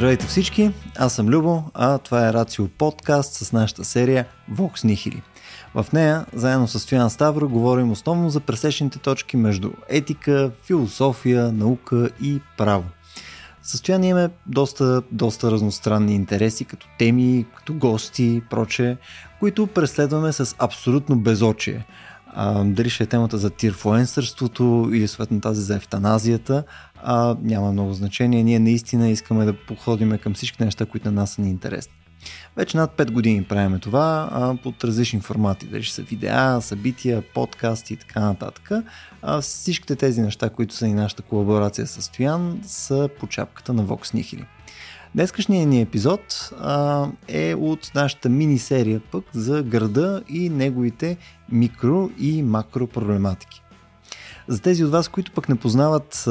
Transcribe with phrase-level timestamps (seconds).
[0.00, 5.20] Здравейте всички, аз съм Любо, а това е Рацио подкаст с нашата серия Vox Nihili.
[5.74, 12.10] В нея, заедно с Стоян Ставро, говорим основно за пресечните точки между етика, философия, наука
[12.22, 12.84] и право.
[13.62, 18.96] Състояние имаме доста, доста разностранни интереси, като теми, като гости и проче,
[19.40, 21.86] които преследваме с абсолютно безочие.
[22.34, 26.64] А, дали ще е темата за тирфуенсърството или съответно тази за ефтаназията,
[27.02, 28.42] а, няма много значение.
[28.42, 31.92] Ние наистина искаме да походиме към всички неща, които на нас са ни интересни.
[32.56, 37.22] Вече над 5 години правиме това а, под различни формати, дали ще са видеа, събития,
[37.34, 38.70] подкасти и така нататък.
[39.22, 43.84] А, всичките тези неща, които са и нашата колаборация с Стоян, са по чапката на
[43.84, 44.44] Vox Nihili.
[45.14, 51.16] Днескашният ни епизод а, е от нашата мини-серия пък за града и неговите
[51.52, 53.62] микро и макро проблематики.
[54.50, 56.30] За тези от вас, които пък не познават а,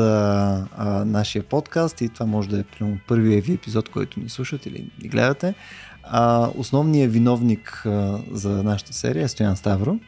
[0.77, 2.63] а, нашия подкаст и това може да е
[3.07, 5.53] първият ви епизод, който ни слушате или ни гледате,
[6.03, 9.99] а, основният виновник а, за нашата серия е Стоян Ставро.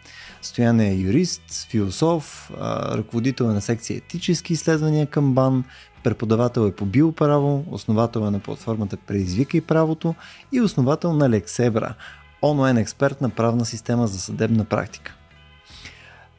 [0.41, 5.63] Стоян е юрист, философ, а, ръководител е на секция етически изследвания към БАН,
[6.03, 10.15] преподавател е по биоправо, основател е на платформата Предизвикай правото
[10.51, 11.93] и основател на Лексебра,
[12.41, 15.15] онлайн експерт на правна система за съдебна практика.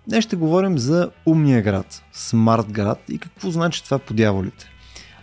[0.07, 4.71] Днес ще говорим за умния град, смарт град и какво значи това по дяволите.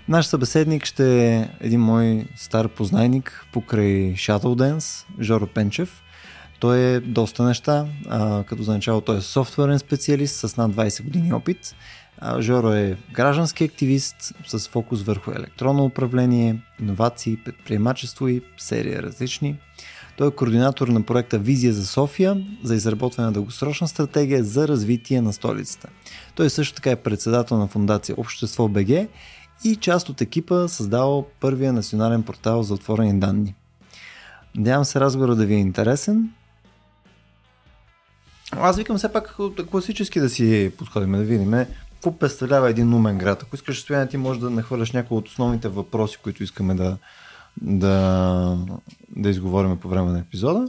[0.08, 6.02] Наш събеседник ще е един мой стар познайник покрай Dance, Жоро Пенчев.
[6.60, 11.04] Той е доста неща, а, като за начало той е софтуерен специалист с над 20
[11.04, 11.76] години опит.
[12.18, 19.56] А, Жоро е граждански активист с фокус върху електронно управление, иновации, предприемачество и серия различни.
[20.20, 25.22] Той е координатор на проекта Визия за София за изработване на дългосрочна стратегия за развитие
[25.22, 25.90] на столицата.
[26.36, 28.90] Той също така е председател на фундация Общество БГ
[29.64, 33.56] и част от екипа създал първия национален портал за отворени данни.
[34.56, 36.30] Надявам се разговора да ви е интересен.
[38.52, 39.38] Аз викам все пак
[39.72, 43.44] класически да си подходим, да видим какво представлява един умен град.
[43.44, 46.98] Ако искаш стояне, ти можеш да нахвърляш някои от основните въпроси, които искаме да,
[47.62, 48.58] да,
[49.16, 50.68] да изговорим по време на епизода.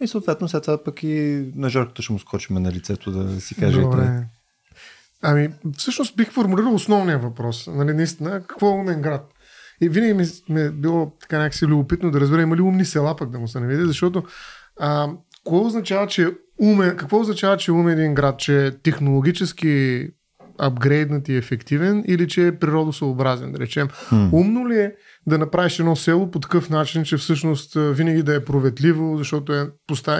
[0.00, 3.54] И съответно след това пък и на Жорката ще му скочим на лицето да си
[3.54, 3.80] каже.
[3.80, 4.26] Добре.
[5.22, 7.66] Ами, всъщност бих формулирал основния въпрос.
[7.66, 9.30] Нали, наистина, какво е умен град?
[9.80, 13.16] И винаги ми, ми е било така някакси любопитно да разбера има ли умни села
[13.16, 14.22] пък да му се не види, защото
[14.80, 15.08] а,
[15.44, 18.38] какво означава, че умен, какво означава, че е умен един град?
[18.38, 20.06] Че е технологически
[20.58, 23.88] апгрейднат и ефективен или че е природосъобразен, да речем.
[23.88, 24.32] Hmm.
[24.32, 24.94] Умно ли е
[25.26, 29.68] да направиш едно село по такъв начин, че всъщност винаги да е проветливо, защото е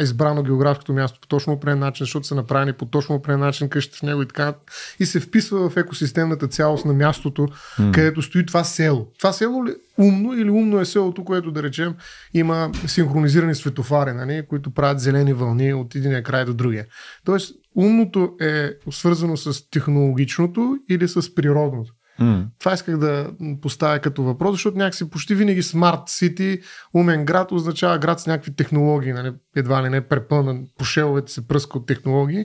[0.01, 3.99] избрано географското място по точно определен начин, защото са направени по точно определен начин къщите
[3.99, 4.55] в него и така.
[5.01, 7.95] И се вписва в екосистемната цялост на мястото, mm.
[7.95, 9.07] където стои това село.
[9.19, 11.95] Това село ли умно или умно е селото, което да речем
[12.35, 16.87] има синхронизирани светофари, нали, които правят зелени вълни от единия край до другия.
[17.25, 21.93] Тоест, умното е свързано с технологичното или с природното.
[22.21, 22.47] Mm.
[22.59, 23.31] Това исках да
[23.63, 26.63] поставя като въпрос, защото някакси почти винаги Smart City,
[26.95, 29.33] умен град, означава град с някакви технологии, нали?
[29.57, 32.45] едва ли не препълнен, по шеловете се пръска от технологии,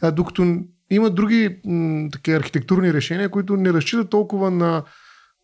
[0.00, 0.56] а, докато
[0.90, 4.82] има други м- такива архитектурни решения, които не разчитат толкова на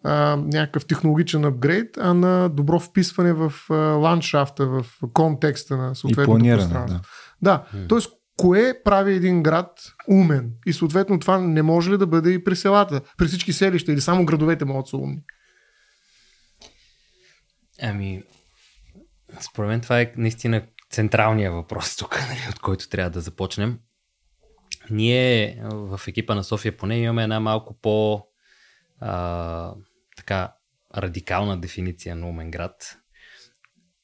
[0.05, 6.45] а, някакъв технологичен апгрейд, а на добро вписване в а, ландшафта, в контекста на съответното
[6.45, 7.01] пространство.
[7.43, 7.89] Да, да.
[7.89, 7.99] т.е
[8.39, 10.53] кое прави един град умен.
[10.67, 14.01] И съответно това не може ли да бъде и при селата, при всички селища или
[14.01, 15.23] само градовете могат са умни?
[17.83, 18.23] Ами,
[19.41, 23.79] според мен това е наистина централния въпрос тук, нали, от който трябва да започнем.
[24.91, 28.27] Ние в екипа на София поне имаме една малко по
[29.01, 29.75] а,
[30.17, 30.55] така
[30.97, 32.97] радикална дефиниция на умен град.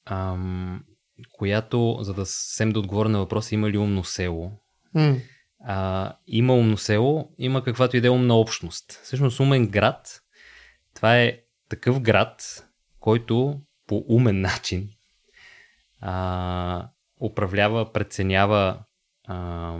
[0.04, 0.84] Ам,
[1.32, 4.52] която, за да съвсем да отговоря на въпроса, има ли умно село?
[4.96, 5.20] Mm.
[5.64, 9.00] А, има умно село, има каквато и да е умна общност.
[9.02, 10.20] Всъщност умен град,
[10.94, 11.38] това е
[11.68, 12.66] такъв град,
[13.00, 14.90] който по умен начин
[16.00, 16.88] а,
[17.20, 18.78] управлява, преценява,
[19.26, 19.76] а,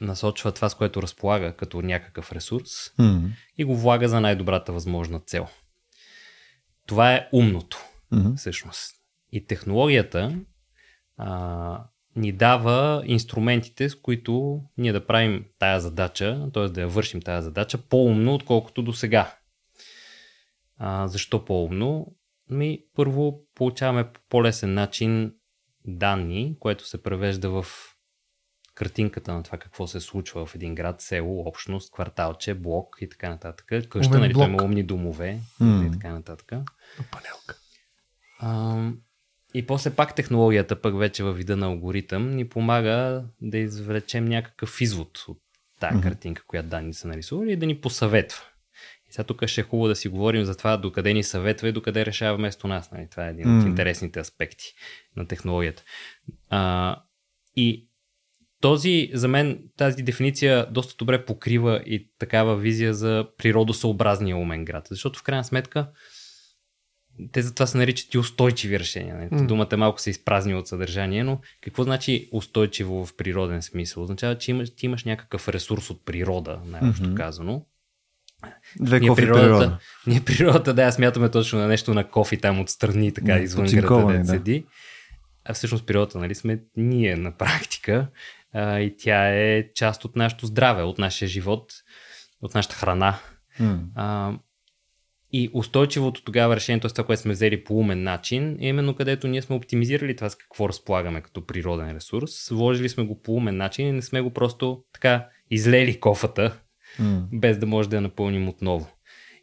[0.00, 3.30] насочва това, с което разполага като някакъв ресурс mm.
[3.58, 5.46] и го влага за най-добрата възможна цел.
[6.86, 7.78] Това е умното,
[8.12, 8.36] mm-hmm.
[8.36, 8.99] всъщност.
[9.32, 10.38] И технологията
[11.16, 11.84] а,
[12.16, 16.68] ни дава инструментите, с които ние да правим тая задача, т.е.
[16.68, 19.34] да я вършим тая задача по-умно, отколкото до сега.
[20.78, 22.16] А, защо по-умно?
[22.50, 25.34] Ми, първо получаваме по по-лесен начин
[25.84, 27.66] данни, което се превежда в
[28.74, 33.28] картинката на това какво се случва в един град, село, общност, кварталче, блок и така
[33.28, 33.66] нататък.
[33.88, 35.86] Къща, нали, има умни домове М.
[35.86, 36.52] и така нататък.
[37.10, 37.56] Панелка.
[39.54, 44.80] И после пак технологията, пък вече във вида на алгоритъм, ни помага да извлечем някакъв
[44.80, 45.38] извод от
[45.80, 46.02] тази Мгм.
[46.02, 48.44] картинка, която данни са нарисували и да ни посъветва.
[49.08, 51.72] И сега тук ще е хубаво да си говорим за това докъде ни съветва и
[51.72, 52.90] докъде решава вместо нас.
[52.90, 53.08] Нали?
[53.10, 53.68] Това е един от М.
[53.68, 54.74] интересните аспекти
[55.16, 55.82] на технологията.
[56.48, 56.96] А,
[57.56, 57.88] и
[58.60, 64.86] този, за мен, тази дефиниция доста добре покрива и такава визия за природосъобразния умен град.
[64.90, 65.90] Защото в крайна сметка
[67.32, 69.16] те затова се наричат и устойчиви решения.
[69.16, 69.28] Нали?
[69.30, 69.46] М.
[69.46, 74.02] Думата малко се изпразни от съдържание, но какво значи устойчиво в природен смисъл?
[74.02, 77.14] Означава, че имаш, ти имаш някакъв ресурс от природа, най-общо Мгм.
[77.14, 77.66] казано.
[78.80, 79.78] Две Ние кофи природата, природа.
[80.06, 84.18] ние природата, да, смятаме точно на нещо на кофи там отстрани, така М, извън града,
[84.18, 84.64] да седи.
[85.44, 88.06] А всъщност природата, нали, сме ние на практика
[88.52, 91.72] а, и тя е част от нашето здраве, от нашия живот,
[92.42, 93.18] от нашата храна.
[93.60, 93.80] М.
[93.94, 94.32] А,
[95.32, 96.90] и устойчивото тогава решение, т.е.
[96.90, 100.34] това, което сме взели по умен начин, е именно където ние сме оптимизирали това с
[100.34, 104.30] какво разполагаме като природен ресурс, вложили сме го по умен начин и не сме го
[104.30, 106.60] просто така излели кофата,
[106.98, 107.28] М.
[107.32, 108.90] без да може да я напълним отново.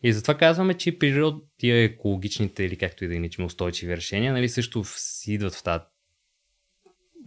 [0.03, 4.33] И затова казваме, че природ, тия екологичните или както и да ги наричаме устойчиви решения,
[4.33, 5.83] нали, също си идват в тази,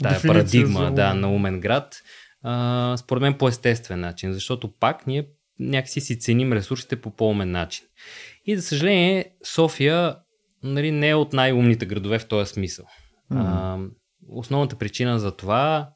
[0.03, 2.03] Дефиниция парадигма за да, на умен град,
[2.43, 5.27] а, според мен по естествен начин, защото пак ние
[5.61, 7.85] някакси си ценим ресурсите по по-умен начин.
[8.47, 10.17] И за съжаление, София
[10.63, 12.85] нали, не е от най-умните градове в този смисъл.
[13.31, 13.79] А,
[14.29, 15.91] основната причина за това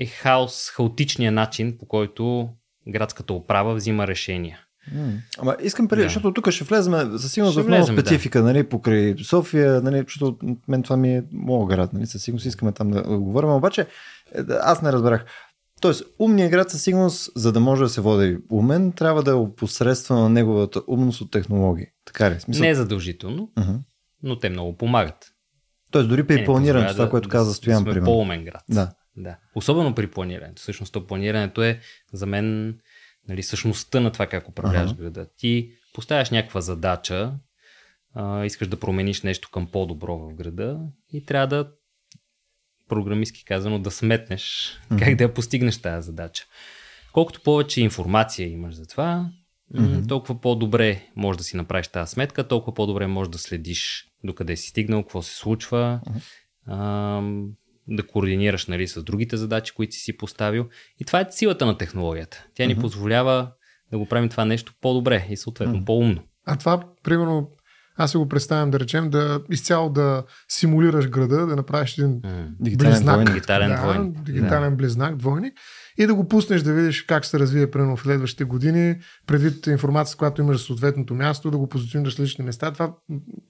[0.00, 2.48] е хаос, хаотичния начин, по който
[2.88, 4.58] градската управа взима решения.
[4.92, 5.12] М.
[5.38, 6.08] Ама искам преди, Да.
[6.08, 8.00] защото тук ще влезем със сигурност в много влезем, да.
[8.00, 10.36] специфика, нали, покрай София, нали, защото
[10.68, 13.86] мен това ми е моят град, нали, със сигурност искаме там да говорим, обаче е,
[14.60, 15.24] аз не разбрах.
[15.82, 19.34] Тоест, умният град със сигурност, за да може да се води умен, трябва да е
[19.34, 21.86] опосредства на неговата умност от технологии.
[22.04, 22.40] Така ли?
[22.40, 22.62] Смисъл?
[22.62, 23.72] Не е задължително, Мгм.
[24.22, 25.32] но те много помагат.
[25.90, 28.04] Тоест, дори при ни планирането, това, да- което да- каза да Стоян, сме примерно.
[28.04, 28.62] по-умен град.
[28.70, 28.92] Да.
[29.16, 29.36] да.
[29.54, 30.62] Особено при планирането.
[30.62, 31.80] Всъщност, то планирането е
[32.12, 32.78] за мен
[33.28, 35.02] нали, същността на това как управляваш Ага.
[35.02, 35.26] града.
[35.36, 37.32] Ти поставяш някаква задача,
[38.14, 40.78] а, искаш да промениш нещо към по-добро в града
[41.12, 41.70] и трябва да
[42.94, 45.04] програмистски казано да сметнеш Мгм.
[45.04, 46.44] как да я постигнеш тази задача.
[47.12, 49.30] Колкото повече информация имаш за това,
[49.74, 50.06] Мгм.
[50.08, 54.68] толкова по-добре можеш да си направиш тази сметка, толкова по-добре можеш да следиш докъде си
[54.68, 56.18] стигнал, какво се случва, Мгм.
[56.74, 57.48] ам,
[57.88, 60.68] да координираш нали, с другите задачи, които си си поставил.
[61.00, 62.46] И това е силата на технологията.
[62.54, 62.80] Тя ни Мгм.
[62.80, 63.50] позволява
[63.90, 65.84] да го правим това нещо по-добре и съответно Мгм.
[65.84, 66.22] по-умно.
[66.46, 67.50] А това, примерно,
[67.96, 72.22] аз си го представям да речем, да изцяло да симулираш града, да направиш един.
[72.60, 73.26] Дигитален близнак.
[73.26, 75.54] Дигитален да, двойник, Дигитален близнак, двойник.
[75.98, 78.96] И да го пуснеш да видиш как се развие примерно в следващите години,
[79.26, 82.72] предвид информацията, която имаш за съответното място, да го позиционираш лични места.
[82.72, 82.94] Това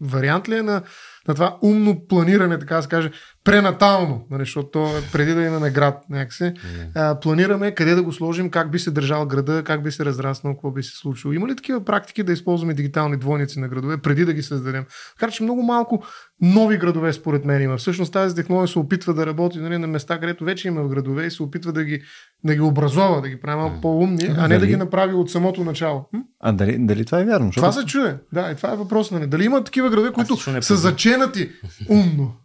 [0.00, 0.82] вариант ли е на,
[1.28, 3.10] на това умно планиране, така да се каже,
[3.44, 6.52] пренатално, нали, защото то е преди да имаме град някакси.
[6.94, 10.54] А, планираме къде да го сложим, как би се държал града, как би се разраснал,
[10.54, 11.32] какво би се случило.
[11.32, 14.84] Има ли такива практики да използваме дигитални двойници на градове преди да ги създадем?
[15.20, 16.04] Така че много малко
[16.40, 17.76] нови градове според мен има.
[17.76, 21.26] Всъщност тази технология се опитва да работи нали, на места, където вече има в градове
[21.26, 22.02] и се опитва да ги,
[22.44, 24.70] да ги образова, да ги прави малко по-умни, а не да Дали?
[24.70, 26.08] ги направи от самото начало.
[26.12, 26.22] М?
[26.40, 27.50] А дали, дали това е вярно?
[27.50, 28.18] Това се чуе.
[28.32, 29.10] Да, и това е въпрос.
[29.10, 29.26] Нали?
[29.26, 31.50] Дали има такива градове, които не са заченати
[31.88, 32.36] умно?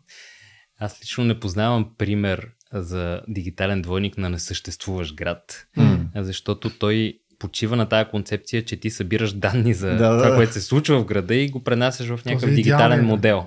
[0.79, 6.00] Аз лично не познавам пример за дигитален двойник на несъществуващ град, М.
[6.15, 10.36] защото той почива на тази концепция, че ти събираш данни за Да, това, да.
[10.36, 13.06] което се случва в града и го пренасяш в някакъв е дигитален идеалният.
[13.06, 13.46] модел.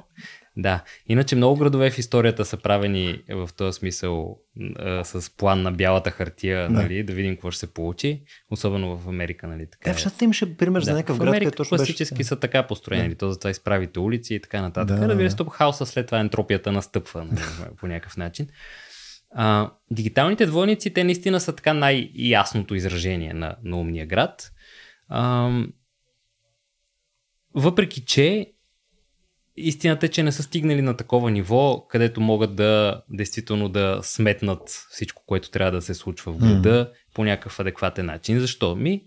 [0.57, 0.83] Да.
[1.09, 4.39] Иначе много градове в историята са правени в този смисъл
[4.79, 6.71] а, с план на бялата хартия, Да.
[6.73, 8.23] нали, да видим какво ще се получи.
[8.51, 9.95] Особено в Америка, нали, така Е, е.
[9.95, 10.97] в щатите имаше пример за Да.
[10.97, 11.93] някакъв в град, Америка където точно беше...
[11.93, 13.09] класически са така построени.
[13.09, 13.15] Да.
[13.15, 14.87] То затова изправите улици и така нататък.
[14.87, 15.31] Да, Да, да, Разбира да.
[15.31, 17.41] се, тук хаоса след това ентропията настъпва нали,
[17.81, 18.47] по някакъв начин.
[19.31, 24.53] А, дигиталните двойници, те наистина са така най-ясното изражение на, на умния град.
[25.09, 25.51] А,
[27.55, 28.53] въпреки, че
[29.57, 34.63] истината е, че не са стигнали на такова ниво, където могат да действително да сметнат
[34.91, 38.41] всичко, което трябва да се случва в града по някакъв адекватен начин.
[38.41, 38.77] Защо?
[38.77, 39.03] Ми,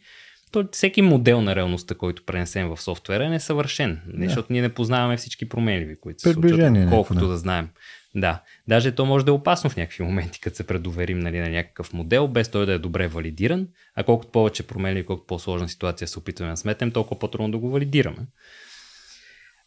[0.51, 4.25] то, всеки модел на реалността, който пренесем в софтуера е несъвършен, да.
[4.25, 7.69] защото ние не познаваме всички променливи, които се случват, колкото да знаем.
[8.15, 11.49] Да, даже то може да е опасно в някакви моменти, като се предоверим нали, на
[11.49, 16.07] някакъв модел, без той да е добре валидиран, а колкото повече променливи, колкото по-сложна ситуация
[16.07, 18.27] се опитваме да сметнем, толкова по-трудно да го валидираме.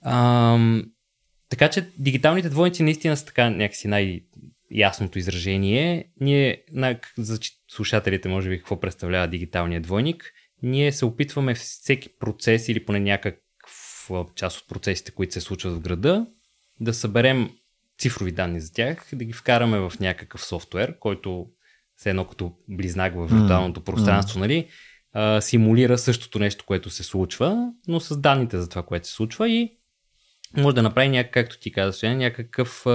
[0.04, 0.84] Ам,
[1.48, 4.20] така че дигиталните двойници наистина са така някакси най-
[4.70, 6.10] ясното изражение.
[6.20, 6.62] Ние,
[7.18, 7.38] за
[7.68, 14.24] слушателите, може би, какво представлява дигиталният двойник, ние се опитваме всеки процес или поне някаква
[14.34, 16.26] част от процесите, които се случват в града,
[16.80, 17.50] да съберем
[17.98, 21.46] цифрови данни за тях, да ги вкараме в някакъв софтуер, който
[21.96, 24.40] все едно като близнак в виртуалното пространство, mm.
[24.40, 24.68] нали,
[25.12, 29.48] а, симулира същото нещо, което се случва, но с данните за това, което се случва
[29.48, 29.72] и
[30.56, 32.90] може да направи някак, както ти каза, Стоян, някакъв, а,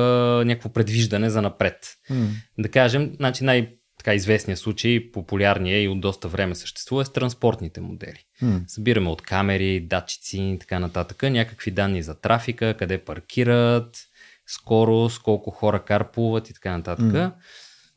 [0.45, 1.97] някакво предвиждане за напред.
[2.11, 2.27] Mm.
[2.57, 7.13] Да кажем, значи най- така известния случай, популярния и от доста време съществува, е с
[7.13, 8.19] транспортните модели.
[8.43, 8.63] Mm.
[8.67, 13.97] Събираме от камери, датчици и така нататък, някакви данни за трафика, къде паркират,
[14.53, 17.05] скорост, колко хора карпуват и така нататък.
[17.05, 17.33] Mm.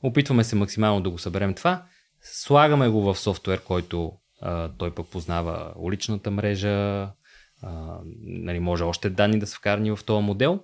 [0.02, 1.84] Опитваме се максимално да го съберем това.
[2.22, 7.08] Слагаме го в софтуер, който а, той пък познава уличната мрежа,
[7.62, 10.60] а, нали, може още данни да са вкарани в този модел.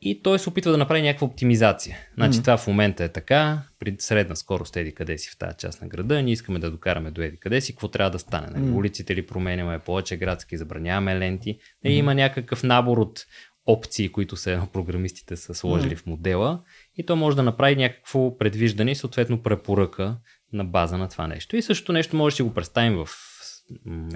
[0.00, 1.98] И той се опитва да направи някаква оптимизация.
[2.14, 2.42] Значи mm-hmm.
[2.42, 5.88] това в момента е така, при средна скорост еди къде си в тази част на
[5.88, 8.46] града, ние искаме да докараме до еди къде си, какво трябва да стане.
[8.50, 8.64] Нали?
[8.64, 8.74] Mm-hmm.
[8.74, 11.54] Улиците ли променяме, повече градски, забраняваме ленти.
[11.54, 11.88] Mm-hmm.
[11.88, 13.26] Има някакъв набор от
[13.66, 16.02] опции, които са програмистите са сложили mm-hmm.
[16.02, 16.60] в модела
[16.96, 20.16] и то може да направи някакво предвиждане и съответно препоръка
[20.52, 21.56] на база на това нещо.
[21.56, 23.08] И същото нещо може да си го представим в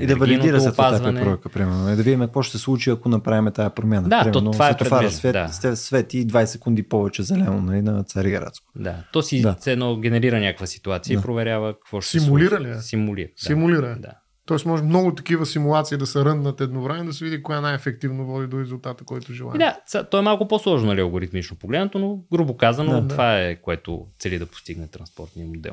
[0.00, 1.92] и да валидира се тази препоръка, примерно.
[1.92, 4.08] И да видим какво ще се случи, ако направим тази промяна.
[4.08, 5.10] Да, примерно, то, това е предвиждане.
[5.10, 5.76] свет, да.
[5.76, 8.66] свети 20 секунди повече зелено нали, на Цариградско.
[8.76, 9.56] Да, то си да.
[9.66, 11.20] едно генерира някаква ситуация да.
[11.20, 12.70] и проверява какво ще Симулира се случи.
[12.70, 12.82] ли?
[12.82, 13.28] Симулира.
[13.36, 13.96] Симулира.
[14.00, 14.12] Да.
[14.48, 18.46] Тоест може много такива симулации да се ръннат едновременно, да се види коя най-ефективно води
[18.46, 19.58] до резултата, който желаем.
[19.58, 23.38] Да, то е малко по-сложно нали, алгоритмично погледнато, но грубо казано да, това да.
[23.38, 25.72] е което цели да постигне транспортния модел.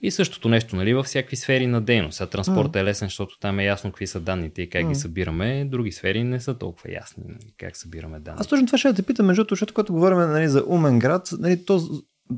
[0.00, 2.20] И същото нещо нали, във всякакви сфери на дейност.
[2.20, 2.80] А транспортът mm.
[2.80, 4.88] е лесен, защото там е ясно какви са данните и как mm.
[4.88, 5.64] ги събираме.
[5.64, 8.36] Други сфери не са толкова ясни нали, как събираме данни.
[8.40, 11.64] Аз точно това ще те питам, между защото когато говорим нали, за умен град, нали,
[11.64, 11.80] то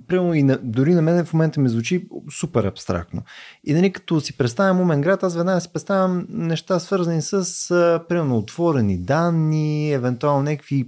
[0.09, 2.09] Прямо и на, дори на мен в момента ми звучи
[2.41, 3.23] супер абстрактно.
[3.65, 7.35] И нали, като си представям умен град, аз веднага си представям неща свързани с
[7.71, 10.87] а, примерно отворени данни, евентуално някакви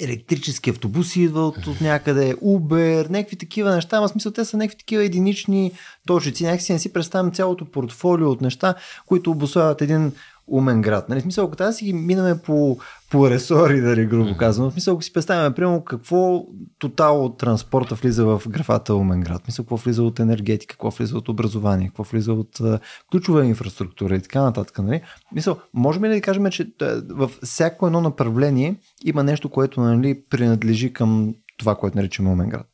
[0.00, 5.04] електрически автобуси идват от някъде, Uber, някакви такива неща, ама смисъл те са някакви такива
[5.04, 5.72] единични
[6.06, 6.44] точици.
[6.44, 8.74] Някакси не си представям цялото портфолио от неща,
[9.06, 10.12] които обославят един
[10.46, 11.08] умен град.
[11.08, 11.20] Нали?
[11.20, 12.78] В смисъл, ако тази си ги минаме по,
[13.10, 16.44] по ресори, дали грубо казвам, в смисъл, ако си представяме, примерно, какво
[16.78, 20.90] тотал от транспорта влиза в графата умен град, в смисъл, какво влиза от енергетика, какво
[20.90, 24.78] влиза от образование, какво влиза от uh, ключова инфраструктура и така нататък.
[24.78, 25.02] Нали?
[25.32, 26.68] Мисъл, можем ли да кажем, че
[27.10, 32.66] във всяко едно направление има нещо, което нали, принадлежи към това, което наричаме умен град?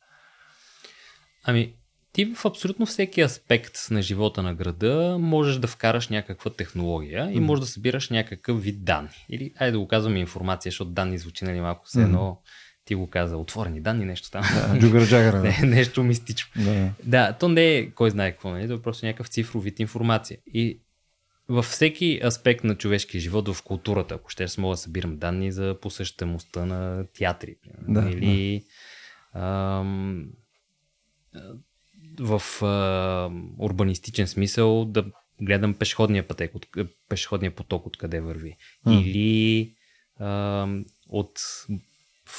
[1.45, 1.73] Ами,
[2.13, 7.39] ти в абсолютно всеки аспект на живота на града можеш да вкараш някаква технология и
[7.39, 9.25] можеш да събираш някакъв вид данни.
[9.29, 12.41] Или, айде да го казваме информация, защото данни звучи нали малко все едно
[12.85, 14.43] ти го каза, отворени данни, нещо там.
[14.53, 14.73] Да,
[15.61, 16.51] не, нещо мистично.
[16.63, 16.89] Да.
[17.03, 18.67] да, то не е кой знае какво, нали?
[18.67, 20.37] то е просто някакъв цифров вид информация.
[20.53, 20.79] И
[21.49, 25.77] във всеки аспект на човешкия живот, в културата, ако ще мога да събирам данни за
[25.81, 27.55] посещаемостта на театри,
[27.87, 28.63] да, или
[29.33, 29.39] да.
[29.39, 30.27] Ам,
[32.19, 35.05] в а, урбанистичен смисъл да
[35.41, 36.67] гледам пешеходния, пътек, от,
[37.09, 38.57] пешеходния поток откъде върви.
[38.87, 39.01] Mm.
[39.01, 39.73] Или
[40.19, 40.67] а,
[41.09, 41.39] от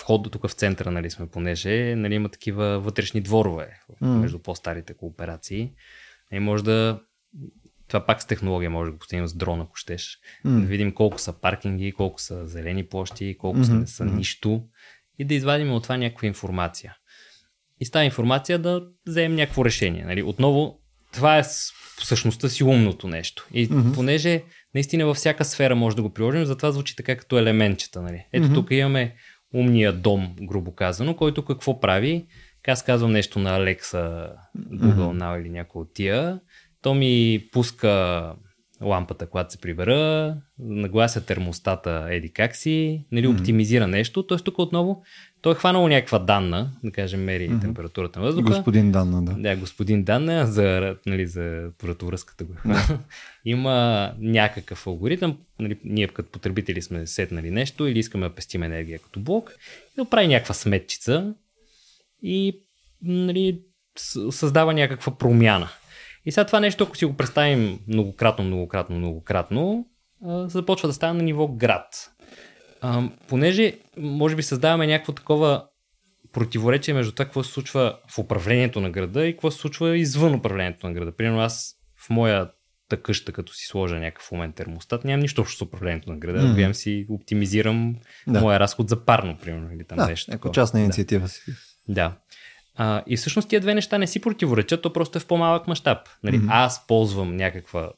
[0.00, 4.07] входа тук в центъра, нали сме, понеже нали, има такива вътрешни дворове mm.
[4.07, 5.73] между по-старите кооперации.
[6.33, 7.00] И може да
[7.88, 10.19] това пак с технология може да го постигнем с дрон, ако щеш.
[10.47, 10.61] Mm.
[10.61, 13.64] Да видим колко са паркинги, колко са зелени площи, колко mm-hmm.
[13.64, 14.64] са, не са нищо
[15.19, 16.97] и да извадим от това някаква информация
[17.81, 20.04] и с тази информация да вземем някакво решение.
[20.04, 20.23] Нали?
[20.23, 20.78] Отново,
[21.12, 21.43] това е
[21.99, 23.47] всъщността си умното нещо.
[23.52, 23.95] И mm-hmm.
[23.95, 24.43] понеже
[24.75, 28.02] наистина във всяка сфера може да го приложим, затова звучи така като елементчета.
[28.02, 28.26] Нали?
[28.33, 28.54] Ето mm-hmm.
[28.54, 29.14] тук имаме
[29.54, 32.26] умния дом, грубо казано, който какво прави?
[32.69, 35.19] Аз казвам нещо на Alexa, Google mm-hmm.
[35.19, 36.40] Now или някой от тия.
[36.83, 38.35] То ми пуска
[38.83, 43.40] лампата, когато се прибера, наглася термостата еди как си, нали, mm-hmm.
[43.40, 44.23] оптимизира нещо.
[44.23, 45.02] Тоест тук отново
[45.45, 47.61] той е хванал някаква данна, да кажем, мери mm-hmm.
[47.61, 48.49] температурата на въздуха.
[48.49, 49.33] Господин Данна, да.
[49.33, 52.75] Да, господин Данна за, нали, за вратовръзката го е
[53.45, 58.99] Има някакъв алгоритъм, нали, ние като потребители сме сетнали нещо или искаме да пестим енергия
[58.99, 59.54] като блок
[59.93, 61.35] и да прави някаква сметчица
[62.23, 62.61] и
[63.02, 63.61] нали,
[64.31, 65.69] създава някаква промяна.
[66.26, 69.87] И сега това нещо, ако си го представим многократно, многократно, многократно,
[70.47, 72.11] започва да става на ниво град.
[72.81, 75.64] А, понеже, може би, създаваме някакво такова
[76.33, 80.35] противоречие между това, какво се случва в управлението на града и какво се случва извън
[80.35, 81.16] управлението на града.
[81.16, 81.75] Примерно аз
[82.07, 82.50] в моя
[83.02, 86.38] къща, като си сложа някакъв момент термостат, нямам нищо общо с управлението на града.
[86.38, 86.73] Mm-hmm.
[86.73, 88.40] си оптимизирам да.
[88.40, 89.73] моя разход за парно, примерно.
[89.75, 91.28] Или там да, нещо ако частна инициатива да.
[91.28, 91.40] си.
[91.88, 92.16] Да.
[92.76, 95.99] А, и всъщност тия две неща не си противоречат, то просто е в по-малък мащаб.
[96.23, 96.49] Нали, mm-hmm.
[96.50, 97.90] Аз ползвам някаква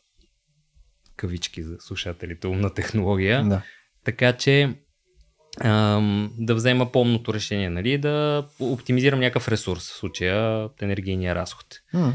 [1.17, 3.63] кавички за слушателите умна технология, Да.
[4.05, 4.75] така че
[5.61, 11.67] ам, да взема помното решение, нали, да оптимизирам някакъв ресурс, в случая енергийния разход.
[11.95, 12.13] М.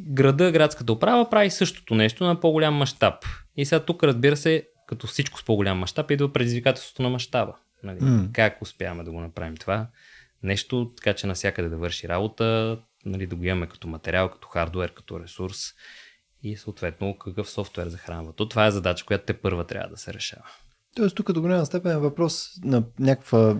[0.00, 3.14] Града, градската управа прави същото нещо на по-голям мащаб.
[3.56, 7.54] И сега тук, разбира се, като всичко с по-голям мащаб, идва предизвикателството на мащаба.
[7.82, 7.98] Нали?
[8.00, 8.28] М.
[8.32, 9.86] Как успяваме да го направим това?
[10.42, 14.94] Нещо, така че навсякъде да върши работа, нали, да го имаме като материал, като хардуер,
[14.94, 15.58] като ресурс
[16.42, 18.32] и съответно какъв софтуер захранва.
[18.32, 20.44] То това е задача, която те първа трябва да се решава.
[20.96, 23.56] Тоест тук до голяма степен е въпрос на някаква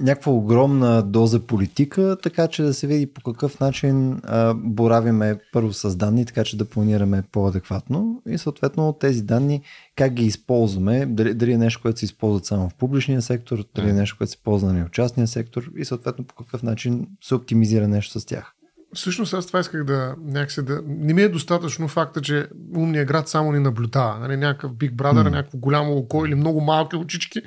[0.00, 5.72] някаква огромна доза политика, така че да се види по какъв начин а, боравиме първо
[5.72, 9.62] с данни, така че да планираме по-адекватно и съответно тези данни
[9.96, 13.90] как ги използваме, дали, дали е нещо, което се използва само в публичния сектор, дали
[13.90, 17.88] е нещо, което се ползва в частния сектор и съответно по какъв начин се оптимизира
[17.88, 18.54] нещо с тях.
[18.94, 20.82] Всъщност аз това исках да някакси да...
[20.86, 22.46] Не ми е достатъчно факта, че
[22.76, 24.18] умният град само ни наблюдава.
[24.18, 25.30] Нали, някакъв Big Brother, М.
[25.30, 27.42] някакво голямо око или много малки очички,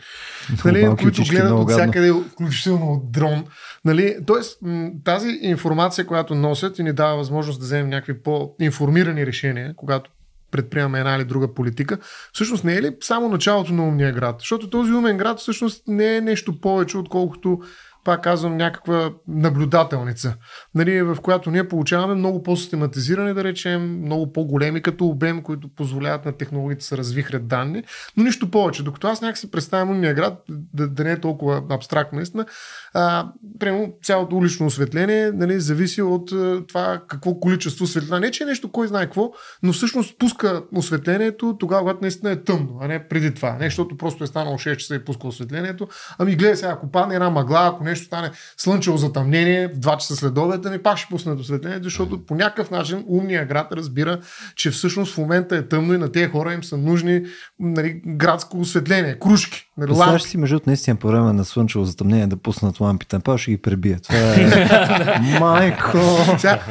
[0.65, 3.45] нали, малки които очички, гледат от всякъде, включително от дрон.
[3.85, 4.17] Нали?
[4.25, 4.59] Тоест,
[5.03, 10.11] тази информация, която носят и ни дава възможност да вземем някакви по-информирани решения, когато
[10.51, 11.97] предприемаме една или друга политика,
[12.33, 14.35] всъщност не е ли само началото на умния град?
[14.39, 17.59] Защото този умен град всъщност не е нещо повече, отколкото
[18.05, 20.35] пак казвам, някаква наблюдателница,
[20.75, 26.25] нали, в която ние получаваме много по-систематизирани, да речем, много по-големи като обем, които позволяват
[26.25, 27.83] на технологиите да се развихрят данни,
[28.17, 28.83] но нищо повече.
[28.83, 32.45] Докато аз някак си представям умния град, да, да не е толкова абстрактно, наистина,
[32.93, 38.19] а, примерно цялото улично осветление нали, зависи от а, това какво количество светлина.
[38.19, 39.31] Не, че е нещо кой знае какво,
[39.63, 43.57] но всъщност пуска осветлението тогава, когато наистина е тъмно, а не преди това.
[43.59, 45.87] Не, защото просто е станало 6 часа и пуска осветлението.
[46.19, 50.15] Ами гледай сега, ако падне една мъгла, ако нещо стане слънчево затъмнение, в 2 часа
[50.15, 54.19] след обед, ми пак ще пуснат осветлението, защото по някакъв начин умния град разбира,
[54.55, 57.21] че всъщност в момента е тъмно и на тези хора им са нужни
[57.59, 62.37] нали, градско осветление, кружки, нали, Представяш си, между наистина по време на слънчево затъмнение да
[62.37, 63.99] пуснат лампите, па ще ги пребие.
[63.99, 65.19] Това е...
[65.39, 65.97] Майко!
[66.37, 66.61] Сега,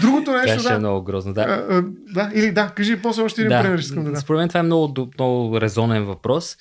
[0.00, 1.32] другото нещо, Това ще е да, много грозно.
[1.32, 1.40] Да.
[1.40, 1.82] а, а,
[2.14, 4.20] да, или да, кажи после още един пример, ще искам да дам.
[4.20, 6.56] Според мен това е много, много резонен въпрос.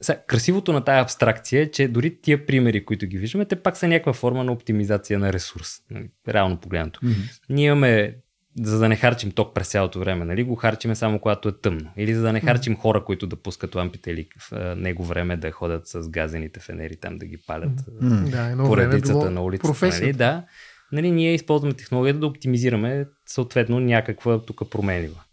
[0.00, 3.76] Сега, красивото на тая абстракция е, че дори тия примери, които ги виждаме, те пак
[3.76, 5.70] са някаква форма на оптимизация на ресурс.
[5.90, 7.00] нали, Реално погледнато.
[7.00, 7.40] Mm-hmm.
[7.50, 8.16] Ние имаме,
[8.60, 11.90] за да не харчим ток през цялото време, нали, го харчиме само когато е тъмно.
[11.96, 15.50] Или за да не харчим хора, които да пускат лампите или в него време да
[15.50, 18.30] ходят с газените фенери там да ги палят М.
[18.30, 19.68] Да, поредицата на улицата.
[19.68, 20.06] професията.
[20.06, 20.12] Нали?
[20.12, 20.44] Да.
[20.92, 25.23] Нали, ние използваме технологията да оптимизираме съответно някаква тук променлива.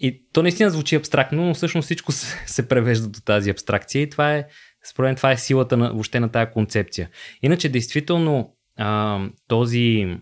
[0.00, 4.34] И то наистина звучи абстрактно, но всъщност всичко се, превежда до тази абстракция и това
[4.34, 4.46] е,
[4.90, 7.10] според мен, това е силата на, въобще на тази концепция.
[7.42, 10.16] Иначе, действително, а, този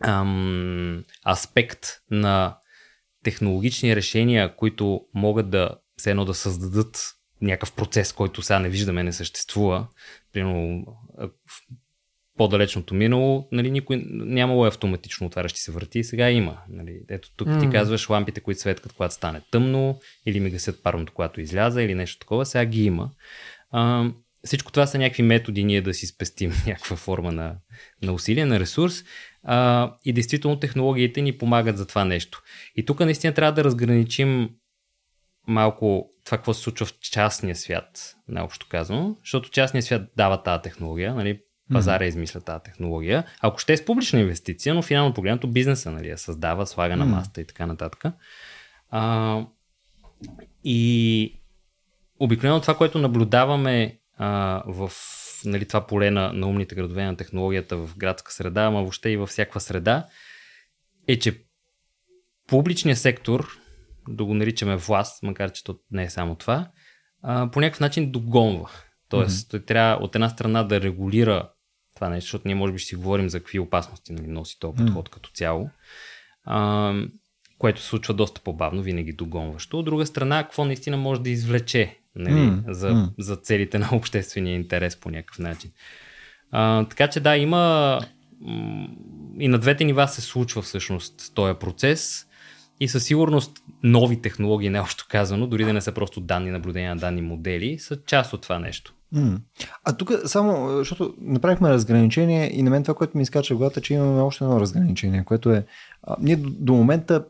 [0.00, 2.56] ам, аспект на
[3.24, 9.02] технологични решения, които могат да все едно да създадат някакъв процес, който сега не виждаме,
[9.02, 9.86] не съществува.
[10.32, 10.84] Примерно
[12.40, 16.58] по-далечното минало, нали, никой нямало е автоматично отварящи се врати, сега има.
[16.68, 17.00] Нали.
[17.08, 17.72] Ето тук ти М.
[17.72, 22.18] казваш лампите, които светкат, когато стане тъмно, или ми гасят парното, когато изляза, или нещо
[22.18, 23.10] такова, сега ги има.
[23.70, 24.10] А,
[24.44, 27.56] всичко това са някакви методи ние да си спестим някаква форма на,
[28.02, 29.04] на усилие, на ресурс.
[29.42, 32.42] А, и действително технологиите ни помагат за това нещо.
[32.76, 34.50] И тук наистина трябва да разграничим
[35.46, 40.62] малко това, какво се случва в частния свят, наобщо казано, защото частния свят дава тази
[40.62, 41.40] технология, нали,
[41.72, 43.24] пазара измисля тази технология.
[43.40, 47.04] Ако ще е с публична инвестиция, но финално погледнато бизнеса нали, я създава, слага на
[47.06, 48.04] маста и така нататък.
[48.90, 49.44] А,
[50.64, 51.34] и
[52.20, 54.92] обикновено това, което наблюдаваме а, в
[55.44, 59.16] нали, това поле на, на умните градове на технологията в градска среда, ама въобще и
[59.16, 60.06] във всякаква среда,
[61.08, 61.44] е, че
[62.46, 63.58] публичният сектор,
[64.08, 66.70] да го наричаме власт, макар че то не е само това,
[67.22, 68.70] а, по някакъв начин догонва.
[69.08, 71.50] Тоест, той трябва от една страна да регулира
[72.00, 74.76] това нещо, защото ние може би ще си говорим за какви опасности нали, носи този
[74.76, 75.70] подход като цяло,
[76.44, 76.94] а,
[77.58, 79.78] което се случва доста по-бавно, винаги догонващо.
[79.78, 83.10] От друга страна, какво наистина може да извлече нали, М, за, м.
[83.18, 85.70] за целите на обществения интерес по някакъв начин.
[86.50, 88.00] А, така че да, има
[89.38, 92.26] и на двете нива се случва всъщност този процес
[92.80, 97.00] и със сигурност нови технологии, необщо казано, дори да не са просто данни, наблюдения на
[97.00, 98.94] данни модели, са част от това нещо.
[99.84, 103.94] А тук само, защото направихме разграничение и на мен това, което ми изкача главата, че
[103.94, 105.66] имаме още едно разграничение, което е,
[106.02, 107.24] а, ние до, до момента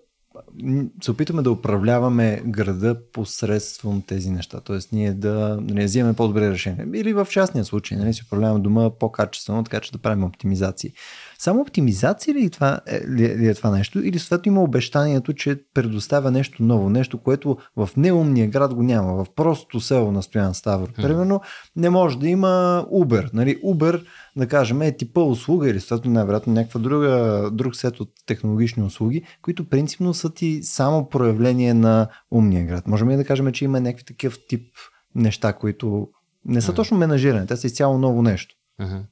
[1.03, 4.61] се опитваме да управляваме града посредством тези неща.
[4.61, 6.87] Тоест ние да не вземем по-добре решения.
[6.95, 10.93] Или в частния случай, нали, си управляваме дома по-качествено, така че да правим оптимизации.
[11.41, 13.99] Само оптимизация ли е това, е, ли е това нещо?
[13.99, 19.25] Или съответно има обещанието, че предоставя нещо ново, нещо, което в неумния град го няма.
[19.25, 21.41] В простото село на Стоян Ставро, примерно,
[21.77, 23.31] не може да има Uber.
[23.33, 23.59] Нали?
[23.65, 24.05] Uber
[24.37, 29.23] да кажем, е типа услуга или съответно най-вероятно някаква друга, друг сет от технологични услуги,
[29.43, 32.87] които принципно са ти само проявление на умния град.
[32.87, 34.67] Можем ли да кажем, че има някакви такъв тип
[35.15, 36.09] неща, които
[36.45, 38.55] не са точно менажирани, те са изцяло ново нещо.
[38.81, 39.03] Uh-huh.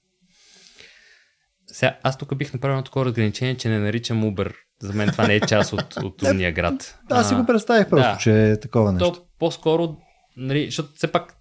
[1.78, 4.52] Сега, аз тук бих направил такова разграничение, че не наричам Uber.
[4.80, 6.98] За мен това не е част от, от умния град.
[7.08, 8.18] Да, аз си го представих просто, да.
[8.18, 9.12] че е такова нещо.
[9.12, 9.96] То по-скоро,
[10.36, 11.34] нали, защото все пак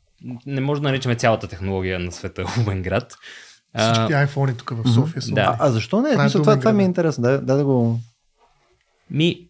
[0.46, 3.16] не може да наричаме цялата технология на света умен град.
[3.78, 5.32] Всички iPhone тук в София са.
[5.32, 5.42] Да.
[5.42, 6.24] А, а защо не?
[6.24, 7.22] Мисля, това, това ми е интересно.
[7.22, 8.00] Да, да, да го...
[9.10, 9.50] Ми,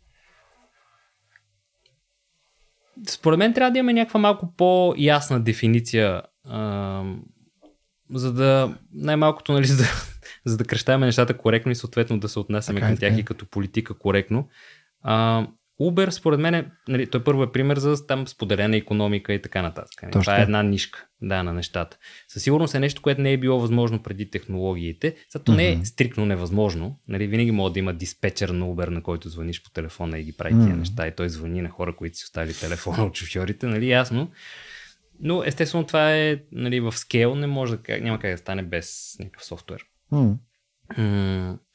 [3.10, 7.04] според мен трябва да имаме някаква малко по-ясна дефиниция, а,
[8.14, 9.90] за да най-малкото, нали, за да,
[10.48, 13.46] за да кръщаваме нещата коректно и съответно да се отнасяме към е, тях и като
[13.46, 14.48] политика коректно.
[15.02, 15.48] А,
[15.82, 19.62] Uber, според мен, е, нали, той първо е пример за там споделена економика и така
[19.62, 20.04] нататък.
[20.04, 20.12] Нали?
[20.12, 21.98] Това е една нишка да, на нещата.
[22.28, 25.16] Със сигурност е нещо, което не е било възможно преди технологиите.
[25.30, 25.56] Зато mm-hmm.
[25.56, 27.00] не е стрикно невъзможно.
[27.08, 30.34] Нали, винаги може да има диспетчер на Uber, на който звъниш по телефона и ги
[30.38, 30.66] прави mm-hmm.
[30.66, 31.08] тия неща.
[31.08, 33.68] И той звъни на хора, които си оставили телефона от шофьорите.
[33.68, 34.32] Нали, ясно.
[35.20, 39.16] Но естествено това е нали, в скейл, не може да, няма как да стане без
[39.20, 39.86] някакъв софтуер.
[40.14, 40.38] Mm.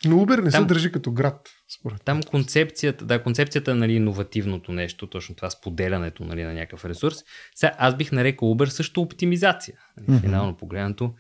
[0.05, 3.93] Но Uber не там, се държи като град, според Там концепцията, да, концепцията е нали,
[3.93, 7.17] иновативното нещо, точно това споделянето нали, на някакъв ресурс.
[7.55, 9.75] Сега аз бих нарекал Uber също оптимизация.
[9.97, 10.21] Нали, mm-hmm.
[10.21, 11.15] Финално погледнато.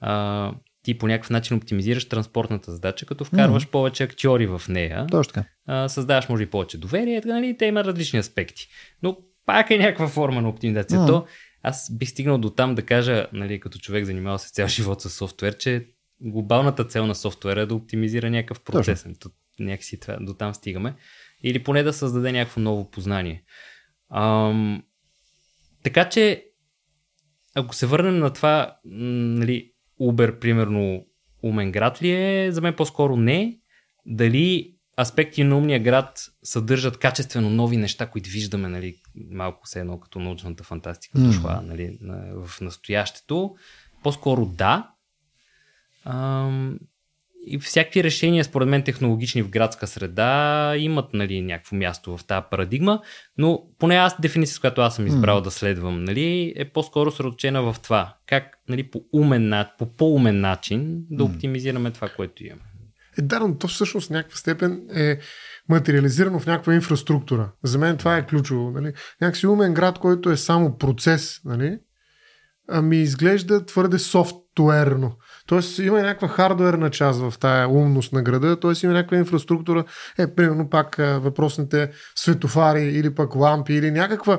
[0.00, 3.70] А, ти по някакъв начин оптимизираш транспортната задача, като вкарваш mm-hmm.
[3.70, 5.06] повече актьори в нея.
[5.10, 5.48] Точно така.
[5.66, 8.68] А, създаваш може и повече доверие, нали, те има различни аспекти.
[9.02, 11.00] Но пак е някаква форма на оптимизация.
[11.00, 11.06] Mm-hmm.
[11.06, 11.26] То,
[11.62, 15.10] аз бих стигнал до там да кажа, нали, като човек занимавал се цял живот с
[15.10, 15.86] софтуер, че
[16.20, 19.02] глобалната цел на софтуера е да оптимизира някакъв процес.
[19.02, 19.30] Точно.
[19.58, 20.94] Някакси това, до там стигаме.
[21.42, 23.44] Или поне да създаде някакво ново познание.
[24.14, 24.82] Ам,
[25.82, 26.44] така че,
[27.54, 31.06] ако се върнем на това, нали, Uber, примерно,
[31.42, 32.52] умен град ли е?
[32.52, 33.58] За мен по-скоро не.
[34.06, 38.96] Дали аспекти на умния град съдържат качествено нови неща, които виждаме, нали,
[39.30, 41.26] малко се едно като научната фантастика mm.
[41.26, 41.98] дошла нали,
[42.44, 43.54] в настоящето.
[44.02, 44.90] По-скоро да,
[46.04, 46.78] Ам,
[47.46, 52.44] и всякакви решения, според мен, технологични в градска среда имат нали, някакво място в тази
[52.50, 53.00] парадигма,
[53.38, 55.42] но поне аз дефиниция, с която аз съм избрал mm.
[55.42, 58.14] да следвам, нали, е по-скоро сръчена в това.
[58.26, 62.62] Как нали, по, умен, по по-умен начин да оптимизираме това, което имаме.
[63.18, 65.18] Е, да, но то всъщност в някаква степен е
[65.68, 67.52] материализирано в някаква инфраструктура.
[67.62, 68.70] За мен това е ключово.
[68.70, 68.92] Нали?
[69.20, 71.78] Някакси умен град, който е само процес, нали?
[72.68, 75.16] ами изглежда твърде софтуерно.
[75.50, 78.72] Тоест има някаква хардуерна част в тая умност на града, т.е.
[78.84, 79.84] има някаква инфраструктура,
[80.18, 84.38] е, примерно пак въпросните светофари или пък лампи или някаква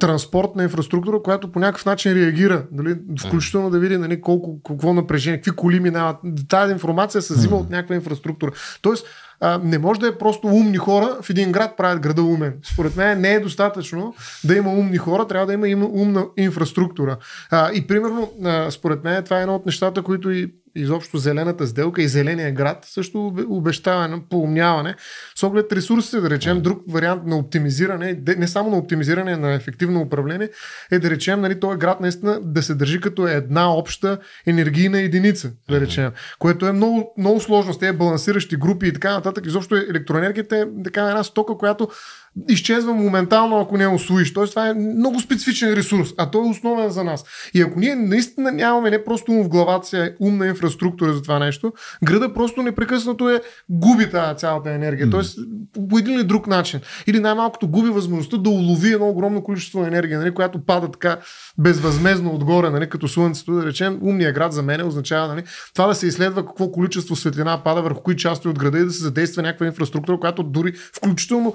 [0.00, 5.38] транспортна инфраструктура, която по някакъв начин реагира, дали, включително да види нали, колко, какво напрежение,
[5.38, 6.16] какви коли минават.
[6.48, 8.52] Тази информация се взима от някаква инфраструктура.
[8.82, 9.06] Тоест,
[9.42, 12.54] а, не може да е просто умни хора в един град правят града умен.
[12.72, 17.16] Според мен не е достатъчно да има умни хора, трябва да има умна инфраструктура.
[17.50, 21.66] А, и примерно, а, според мен това е едно от нещата, които и изобщо зелената
[21.66, 24.94] сделка и зеления град също обещава на поумняване
[25.36, 30.00] с оглед ресурсите, да речем, друг вариант на оптимизиране, не само на оптимизиране, на ефективно
[30.00, 30.50] управление,
[30.90, 35.50] е да речем, нали, този град наистина да се държи като една обща енергийна единица,
[35.70, 39.31] да речем, което е много, много сложно с тези балансиращи групи и така нататък.
[39.44, 41.88] Изобщо електроенергията е така една стока, която
[42.48, 44.32] изчезва моментално, ако не освоиш.
[44.32, 47.24] Тоест, това е много специфичен ресурс, а той е основен за нас.
[47.54, 51.72] И ако ние наистина нямаме не просто в главата си умна инфраструктура за това нещо,
[52.04, 55.06] града просто непрекъснато е губи тази цялата енергия.
[55.06, 55.10] Mm.
[55.10, 55.38] Тоест,
[55.90, 56.80] по един или друг начин.
[57.06, 61.16] Или най-малкото губи възможността да улови едно огромно количество енергия, нали, която пада така
[61.58, 65.42] безвъзмезно отгоре, нали, като слънцето, да речем, умния град за мен означава нали,
[65.74, 68.90] това да се изследва какво количество светлина пада върху кои части от града и да
[68.90, 71.54] се задейства някаква инфраструктура, която дори включително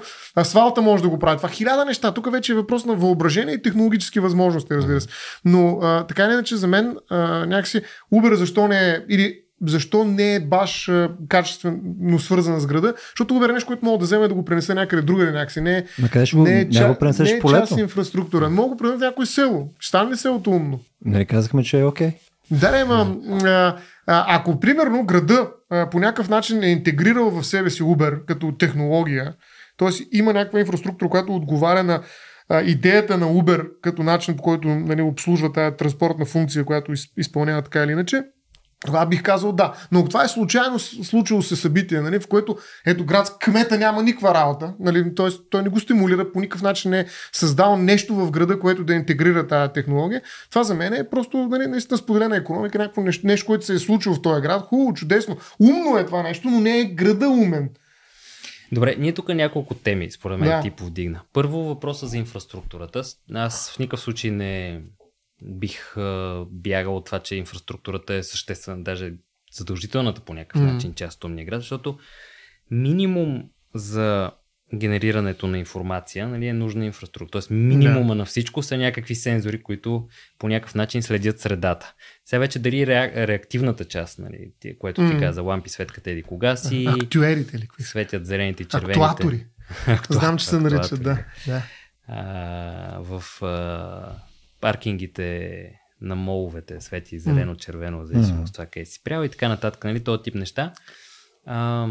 [0.68, 1.36] асфалта може да го прави.
[1.36, 2.12] Това хиляда неща.
[2.12, 5.08] Тук вече е въпрос на въображение и технологически възможности, разбира се.
[5.44, 7.80] Но а, така или иначе за мен а, някакси
[8.14, 9.34] Uber защо не е или
[9.66, 10.90] защо не е баш
[11.28, 14.74] качествено свързана с града, защото Uber е нещо, което мога да вземе да го пренесе
[14.74, 15.60] някъде другаде някакси.
[15.60, 18.50] Не, Но къде ще не, е, ча, го пренесеш не е част инфраструктура.
[18.50, 19.68] Мога да пренеса някой село.
[19.78, 20.80] Ще стане ли селото умно?
[21.04, 22.08] Нали казахме, че е окей.
[22.08, 22.14] Okay.
[22.50, 23.76] Да, не, ма, а,
[24.06, 28.52] а, ако примерно града а, по някакъв начин е интегрирал в себе си Uber като
[28.52, 29.32] технология,
[29.78, 32.02] Тоест има някаква инфраструктура, която отговаря на
[32.64, 37.62] идеята на Uber като начин, по който нали, обслужва тази транспортна функция, която из, изпълнява
[37.62, 38.22] така или иначе,
[38.86, 39.74] тогава бих казал да.
[39.92, 44.34] Но това е случайно случило се събитие, нали, в което ето град кмета няма никаква
[44.34, 44.74] работа.
[44.80, 45.28] Нали, т.е.
[45.50, 48.94] той не го стимулира, по никакъв начин не е създал нещо в града, което да
[48.94, 50.22] интегрира тази технология.
[50.50, 53.78] Това за мен е просто нали, наистина споделена економика, някакво нещо, нещо, което се е
[53.78, 54.62] случило в този град.
[54.62, 55.36] Хубаво, чудесно.
[55.60, 57.70] Умно е това нещо, но не е града умен.
[58.72, 60.60] Добре, ние тук няколко теми, според мен, да.
[60.60, 61.20] ти повдигна.
[61.32, 63.02] Първо въпроса за инфраструктурата.
[63.34, 64.82] Аз в никакъв случай не,
[65.42, 65.94] бих
[66.50, 69.12] бягал от това, че инфраструктурата е съществена, даже
[69.52, 70.72] задължителната по някакъв mm.
[70.72, 71.98] начин част от умния град, защото
[72.70, 74.30] минимум за
[74.74, 77.30] генерирането на информация нали, е нужна инфраструктура.
[77.30, 78.14] Тоест минимума да.
[78.14, 81.94] на всичко са някакви сензори, които по някакъв начин следят средата.
[82.24, 85.14] Сега вече дали реактивната част, нали, което mm.
[85.14, 86.86] ти каза, лампи светката еди кога си.
[86.88, 87.68] Актуерите ли?
[87.80, 89.00] Светят зелените и червените.
[89.00, 89.46] Актуатори.
[90.10, 91.24] Знам, че се наричат, да.
[91.46, 91.62] да.
[92.08, 94.12] А, в а,
[94.60, 99.84] паркингите на моловете, свети зелено, червено, зависимо от това къде си спрял и така нататък,
[99.84, 100.72] нали, този тип неща.
[101.46, 101.88] А,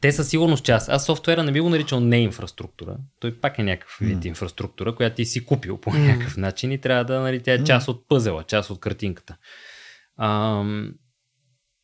[0.00, 0.88] те със сигурност част.
[0.88, 2.96] Аз софтуера не би го наричал не инфраструктура.
[3.20, 4.26] Той пак е някакъв вид mm.
[4.26, 5.98] инфраструктура, която ти си купил по mm.
[5.98, 9.36] някакъв начин и трябва да, нали, тя е част от пъзела, част от картинката.
[10.16, 10.62] А,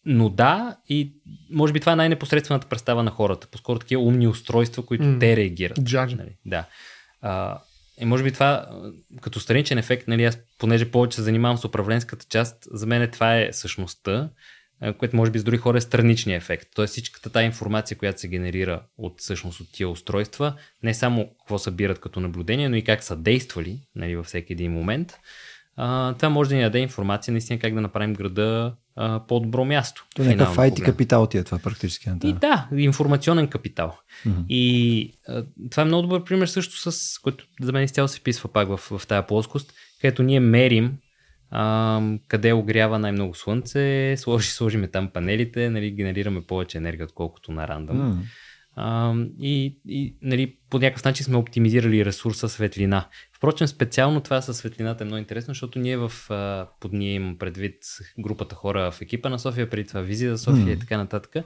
[0.05, 1.15] но да, и
[1.51, 3.47] може би това е най-непосредствената представа на хората.
[3.47, 5.21] По-скоро такива умни устройства, които mm.
[5.21, 5.79] те реагират.
[6.17, 6.67] Нали, да.
[7.21, 7.61] А,
[8.01, 8.67] и може би това,
[9.21, 13.37] като страничен ефект, нали, аз понеже повече се занимавам с управленската част, за мен това
[13.37, 14.31] е същността,
[14.99, 16.69] което може би с други хора е страничния ефект.
[16.75, 21.59] Тоест всичката тази информация, която се генерира от всъщност от тия устройства, не само какво
[21.59, 25.13] събират като наблюдение, но и как са действали нали, във всеки един момент.
[25.77, 30.07] А, това може да ни даде информация наистина как да направим града а, по-добро място.
[30.15, 32.11] То е някакъв IT капитал ти е това практически.
[32.25, 33.99] И да, информационен капитал.
[34.27, 34.47] Mm-hmm.
[34.49, 38.53] И а, това е много добър пример също с, който за мен изцяло се вписва
[38.53, 40.93] пак в, в тази плоскост, където ние мерим
[41.57, 47.69] а, къде огрява най-много слънце, сложи, сложиме там панелите, нали, генерираме повече енергия, отколкото на
[47.69, 47.97] рандъм.
[47.97, 48.17] Mm.
[48.77, 53.09] А, и, и нали, по някакъв начин сме оптимизирали ресурса светлина.
[53.37, 56.13] Впрочем, специално това със светлината е много интересно, защото ние в,
[56.81, 57.77] под ние имам предвид
[58.19, 60.77] групата хора в екипа на София, преди това визия за София mm.
[60.77, 61.45] и така нататък.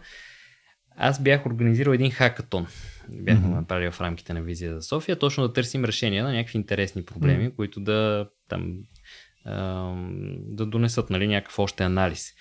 [0.96, 2.66] Аз бях организирал един хакатон.
[3.08, 3.54] Бяхме mm-hmm.
[3.54, 7.44] направили в рамките на визия за София, точно да търсим решения на някакви интересни проблеми,
[7.44, 7.56] mm-hmm.
[7.56, 8.74] които да, там,
[9.46, 12.32] да донесат нали, някакъв още анализ.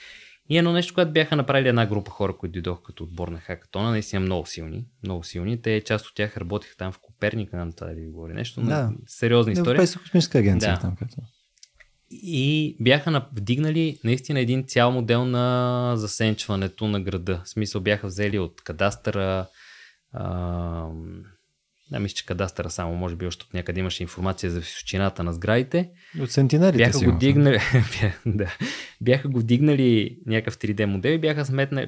[0.50, 3.92] И едно нещо, което бяха направили една група хора, които дойдоха като отбор на хакатона,
[3.92, 4.86] наистина много силни.
[5.04, 5.62] Много силни.
[5.62, 8.62] Те част от тях работиха там в Коперника, на това да ви говори нещо.
[8.62, 8.92] Да.
[9.06, 9.72] Сериозна история.
[9.72, 10.80] Европейска космическа агенция да.
[10.80, 10.96] там.
[10.96, 11.16] Като...
[12.12, 17.42] И бяха вдигнали наистина един цял модел на засенчването на града.
[17.46, 19.48] В смисъл бяха взели от кадастъра,
[21.92, 25.34] да, мисля, че кадастъра само, може би още от някъде имаше информация за височината на
[25.34, 25.90] сградите.
[26.20, 27.60] От сентинарите бяха го дигнали,
[28.26, 28.58] да,
[29.02, 31.88] бяха го дигнали някакъв 3D модел и бяха сметнали,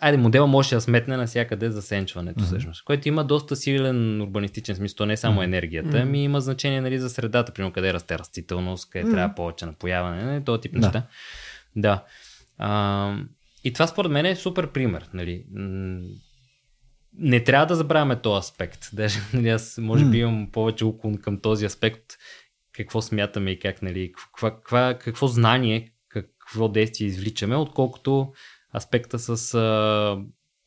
[0.00, 2.46] айде модела може да сметне навсякъде засенчването mm-hmm.
[2.46, 5.44] всъщност, което има доста силен урбанистичен смисъл, не е само mm-hmm.
[5.44, 9.12] енергията, ами има значение нали, за средата, примерно къде расте растителност, къде mm-hmm.
[9.12, 10.78] трябва повече напояване, нали, този тип да.
[10.78, 11.06] неща.
[11.76, 12.04] Да.
[12.58, 13.16] А,
[13.64, 15.08] и това според мен е супер пример.
[15.14, 15.44] Нали
[17.18, 18.88] не трябва да забравяме този аспект.
[18.92, 22.04] Даже нали, аз може би имам повече уклон към този аспект,
[22.72, 28.32] какво смятаме и как, нали, какво, какво, какво знание, какво действие извличаме, отколкото
[28.76, 30.18] аспекта с а,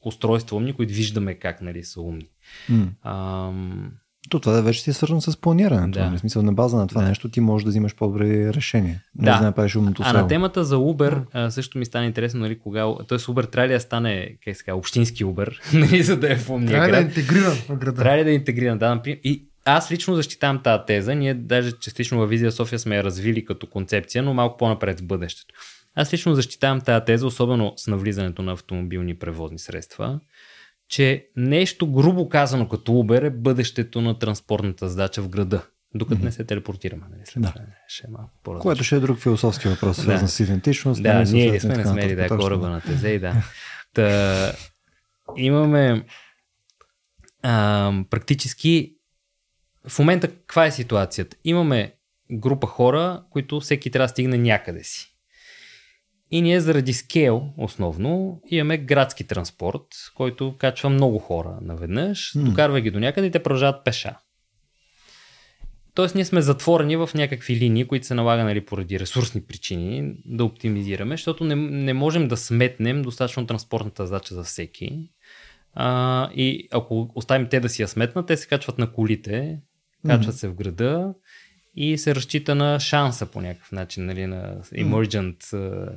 [0.06, 2.30] устройства умни, които виждаме как нали, са умни.
[2.70, 2.90] Mm.
[3.04, 3.92] Ам...
[4.30, 6.00] То това вече си е свързано с планирането.
[6.00, 6.12] Да.
[6.16, 7.08] В смисъл на база на това да.
[7.08, 9.02] нещо ти можеш да взимаш по-добри решения.
[9.16, 9.40] Не да.
[9.40, 12.86] да правиш умното А на темата за Uber а, също ми стана интересно, нали, кога...
[13.08, 16.50] Тоест Uber трябва ли да стане, как се общински Uber, нали, за да е в
[16.50, 17.00] умния Трябва град.
[17.00, 18.02] да е интегриран в града.
[18.02, 19.20] Трябва ли да е интегриран, да, например.
[19.24, 21.16] И аз лично защитавам тази теза.
[21.16, 25.04] Ние даже частично във Визия София сме я развили като концепция, но малко по-напред в
[25.04, 25.56] бъдещето.
[25.96, 30.20] Аз лично защитавам тази теза, особено с навлизането на автомобилни превозни средства
[30.90, 35.62] че нещо грубо казано като Uber е бъдещето на транспортната задача в града.
[35.96, 36.26] Докато mm-hmm.
[36.26, 37.04] не се телепортираме.
[37.12, 37.22] Нали?
[37.26, 37.54] След да.
[37.88, 40.32] ще е малко по Което ще е друг философски въпрос, свързан да.
[40.32, 41.04] с идентичност.
[41.04, 43.44] Да, нали, ние сме не смели да е кораба на тези и да.
[43.94, 44.52] Та,
[45.38, 46.06] имаме
[47.44, 48.98] а, практически
[49.88, 51.38] в момента каква е ситуацията?
[51.44, 51.94] Имаме
[52.32, 55.17] група хора, които всеки трябва да стигне някъде си.
[56.32, 59.86] И ние заради скейл основно имаме градски транспорт,
[60.16, 62.44] който качва много хора наведнъж, mm.
[62.44, 64.16] докарва ги до някъде и те продължават пеша.
[65.94, 70.46] Тоест ние сме затворени в някакви линии, които се налага нали, поради ресурсни причини да
[70.46, 75.10] оптимизираме, защото не, не можем да сметнем достатъчно транспортната задача за всеки.
[75.74, 79.60] А, и ако оставим те да си я сметнат, те се качват на колите,
[80.08, 81.14] качват се в града
[81.78, 85.90] и се разчита на шанса по някакъв начин, нали, на emergent а,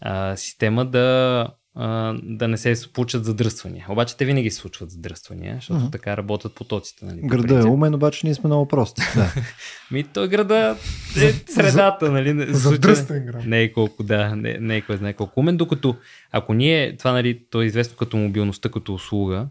[0.00, 3.86] а, система да, а, да не се случат задръствания.
[3.88, 5.90] Обаче те винаги се случват задръствания, защото Мгм.
[5.90, 7.04] така работят потоците.
[7.04, 9.02] Нали, по Града е умен, обаче ние сме много прости.
[9.16, 9.34] Да.
[9.90, 10.76] Ми той града
[11.16, 12.46] е средата, нали?
[12.54, 13.44] Задръстен град.
[13.46, 15.96] Не е колко, да, не, не е кой знае колко умен, докато
[16.32, 19.48] ако ние, това нали, то е известно като мобилността като услуга,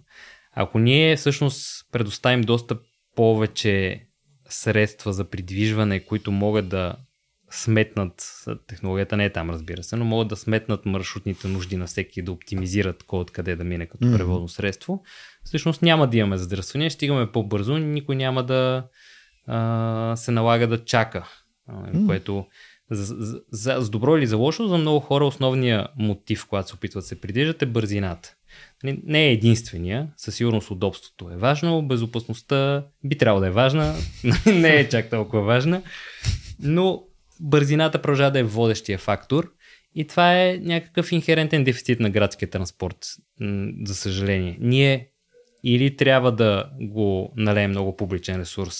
[0.56, 2.78] ако ние всъщност предоставим доста
[3.16, 4.06] повече
[4.50, 6.96] средства за придвижване, които могат да
[7.52, 12.22] сметнат, технологията не е там разбира се, но могат да сметнат маршрутните нужди на всеки
[12.22, 15.04] да оптимизират кой откъде да мине като превозно средство,
[15.44, 18.88] всъщност няма да имаме задръствания, стигаме по-бързо, никой няма да
[19.48, 21.30] а, се налага да чака,
[22.06, 22.46] което
[22.92, 26.76] за, за, за, с добро или за лошо, за много хора основният мотив, когато се
[26.76, 28.36] опитват да се придвижат е бързината.
[28.84, 33.96] Не- Не е единствения, със сигурност удобството е важно, безопасността би трябвало да е важна,
[34.46, 35.82] не е чак толкова важна,
[36.60, 37.04] но
[37.40, 39.52] бързината продължава да е водещия фактор
[39.96, 42.98] и това е някакъв инхерентен дефицит на градския транспорт,
[43.84, 44.58] за съжаление.
[44.60, 45.10] Ние
[45.64, 48.78] или трябва да го налеем много публичен ресурс,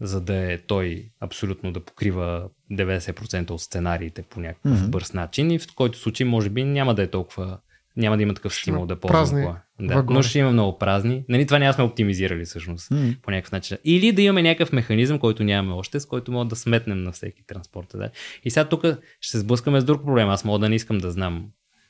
[0.00, 4.90] за да е той абсолютно да покрива 90% от сценариите по някакъв Мгм.
[4.90, 7.58] бърз начин и в който случай може би няма да е толкова
[7.96, 9.60] няма да има такъв стимул да ползвам празни кола.
[9.80, 10.16] Да, вагони.
[10.16, 11.24] но ще има много празни.
[11.28, 13.14] Нали, това няма сме оптимизирали всъщност М.
[13.22, 13.78] по някакъв начин.
[13.84, 17.46] Или да имаме някакъв механизъм, който нямаме още, с който мога да сметнем на всеки
[17.46, 17.86] транспорт.
[17.94, 18.10] Да.
[18.44, 18.84] И сега тук
[19.20, 20.28] ще се сблъскаме с друг проблем.
[20.28, 21.46] Аз мога да не искам да знам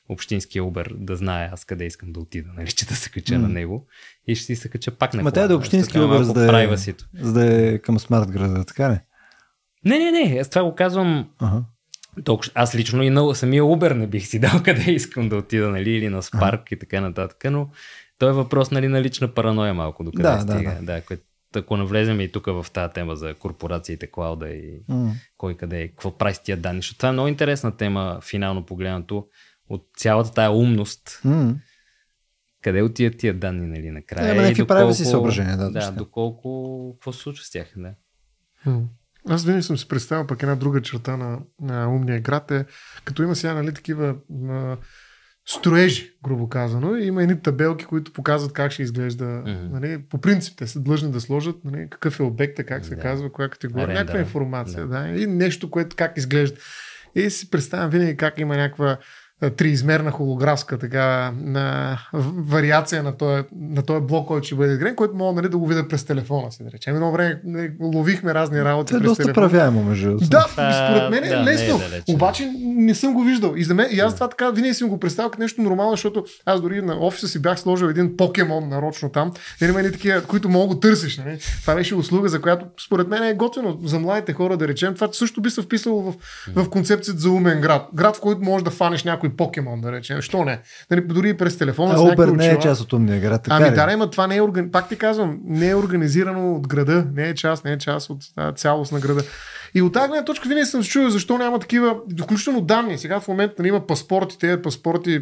[0.09, 3.47] общинския Uber, да знае аз къде искам да отида, нали, че да се кача на
[3.47, 3.53] М.
[3.53, 3.87] него
[4.27, 5.31] и ще си се кача пак на Ма кола.
[5.31, 6.77] тя да е нали, общински образ малко да е,
[7.15, 8.97] за да е към смарт града, така ли?
[9.85, 11.63] Не, не, не, аз това го казвам Ага.
[12.23, 15.69] Толкова, аз лично и на самия Uber не бих си дал къде искам да отида,
[15.69, 17.69] нали, или на Spark и така нататък, но
[18.17, 20.75] той е въпрос нали, на лична параноя малко, докъде Да, да, стига.
[20.81, 20.81] да.
[20.81, 21.23] да което,
[21.55, 25.11] ако навлезем и тук в тази тема за корпорациите, клауда и М.
[25.37, 28.65] кой къде е, какво прави с тия данни, защото това е много интересна тема, финално
[28.65, 29.27] погледнато,
[29.69, 31.55] от цялата тая умност, М.
[32.61, 34.33] къде отиват тия данни, нали, накрая.
[34.33, 37.93] Има и някакви privacy съображения, да, Да, доколко, какво се случва с тях, да.
[38.65, 38.81] М.
[39.29, 42.65] Аз винаги съм си представил пък една друга черта на, на умния град е,
[43.05, 44.15] като има сега нали, такива
[44.49, 44.77] а,
[45.45, 49.25] строежи, грубо казано, и има едни табелки, които показват как ще изглежда.
[49.25, 49.67] Мгм.
[49.71, 53.01] Нали, по принцип те са длъжни да сложат нали, какъв е обекта, как се Да.
[53.01, 53.99] казва, коя категория, Рендера.
[53.99, 54.87] някаква информация.
[54.87, 55.07] Да.
[55.07, 56.57] И нещо, което как изглежда.
[57.15, 58.97] И си представям винаги как има някаква
[59.57, 61.97] триизмерна холографска така, на
[62.37, 65.67] вариация на този, на този блок, който ще бъде изграден, който мога нали, да го
[65.67, 66.95] видя през телефона си, да речем.
[66.95, 69.49] Едно време нали, ловихме разни работи Това е през доста телефона.
[69.49, 70.29] правяемо, между другото.
[70.29, 71.81] Да, и според мен е да, не е лесно.
[72.09, 73.53] обаче не съм го виждал.
[73.55, 76.25] И, за мен, и аз това така винаги съм го представил като нещо нормално, защото
[76.45, 79.31] аз дори на офиса си бях сложил един покемон нарочно там.
[79.61, 81.17] И има едни такива, които мога го търсиш.
[81.17, 81.39] Нали?
[81.61, 84.95] Това беше услуга, за която според мен е готино за младите хора да речем.
[84.95, 86.13] Това също би се вписало в,
[86.55, 87.87] в концепцията за умен град.
[87.93, 90.21] Град, в който можеш да фанеш някой покемон, да речем.
[90.21, 90.59] Що не?
[90.91, 91.93] Нали, дори и през телефона.
[91.93, 94.41] А Uber не е част от умния град, така Ами да, ама това не е,
[94.41, 94.71] органи...
[94.71, 98.23] пак ти казвам, не е организирано от града, не е част, не е част от
[98.57, 99.23] цялост на града.
[99.75, 102.97] И от тази гледна точка винаги съм се чувал защо няма такива, включително данни.
[102.97, 105.21] Сега в момента нали, има паспорти, тези паспорти,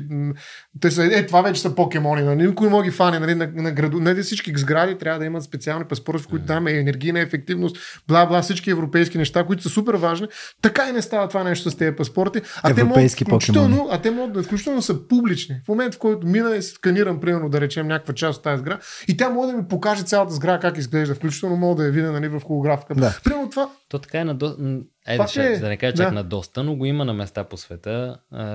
[0.82, 3.50] те са, е, това вече са покемони, нали, никой не може ги фане нали, на,
[3.56, 4.00] на граду.
[4.00, 8.26] Не всички сгради трябва да имат специални паспорти, в които там е енергийна ефективност, бла,
[8.26, 10.28] бла, всички европейски неща, които са супер важни.
[10.62, 12.42] Така и не става това нещо с тези паспорти.
[12.64, 13.90] А те могат, Европейски включително, покемони.
[13.92, 15.56] а те могат да включително са публични.
[15.66, 18.80] В момента, в който мина и сканирам, примерно, да речем някаква част от тази сграда,
[19.08, 22.12] и тя може да ми покаже цялата сграда как изглежда, включително мога да я видя
[22.12, 23.00] нали, в холографката.
[23.00, 23.18] Да.
[23.24, 24.82] Примерно това, То така е на до...
[25.06, 26.16] Айде, Пак ще, е, да не кажа чак да.
[26.16, 28.20] на доста, но го има на места по света.
[28.32, 28.46] А,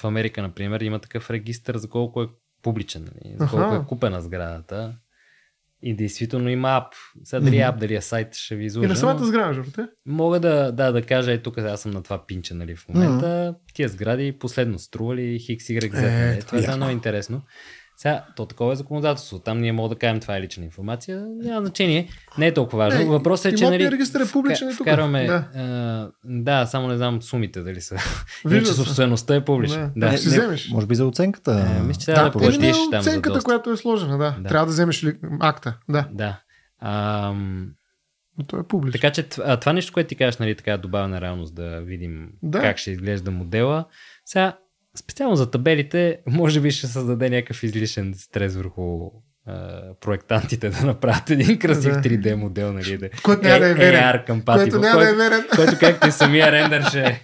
[0.00, 2.28] в Америка, например, има такъв регистр за колко е
[2.62, 3.36] публичен, нали?
[3.38, 4.94] за колко е купена сградата.
[5.82, 6.94] И действително има ап.
[7.24, 8.88] Сега дали е ап, дали е сайт, ще ви и изложа.
[8.88, 9.86] на самата сграда, между те.
[10.06, 13.54] Мога да, да, да кажа, е тук аз съм на това пинче, нали, в момента.
[13.74, 16.02] Тия сгради последно стрували Хикс, Y, Z.
[16.02, 17.42] Е, Е, това е е много интересно.
[17.98, 19.38] Сега, то такова е законодателство.
[19.38, 21.26] Там ние можем да кажем това е лична информация.
[21.28, 22.08] Няма значение.
[22.38, 23.00] Не е толкова важно.
[23.00, 24.86] Не, Въпросът е, че нали, регистър е публичен и вка- тук.
[24.86, 25.44] Вкарваме, Да.
[25.54, 26.10] да.
[26.24, 27.96] да, само не знам сумите дали са.
[28.44, 28.74] Вижда се.
[28.74, 29.78] собствеността е публична.
[29.86, 29.92] Да.
[29.96, 30.12] Да.
[30.12, 30.68] Не, си вземеш.
[30.68, 31.66] Може би за оценката.
[31.72, 33.44] Е, мисля, че трябва да, или платиш там за оценката, достъп.
[33.44, 34.36] която е сложена, да.
[34.38, 34.48] Да.
[34.48, 36.08] Трябва да вземеш ли акта, да.
[36.12, 36.40] Да.
[36.80, 37.68] Ам,
[38.38, 38.92] Но то е публично.
[38.92, 42.28] Така че т- а, това нещо, което ти кажеш, нали, така добавена реалност да видим
[42.42, 42.48] Да.
[42.50, 42.60] да.
[42.60, 43.84] как ще изглежда модела.
[44.24, 44.56] Сега,
[44.98, 49.10] специално за табелите, може би ще създаде някакъв излишен стрес върху
[49.46, 52.00] а, проектантите да направят един красив Да.
[52.00, 54.02] 3D модел, нали, да, Който няма да е верен.
[54.02, 55.44] AR Който няма да е който, верен.
[55.56, 57.22] който както и самия рендър ще,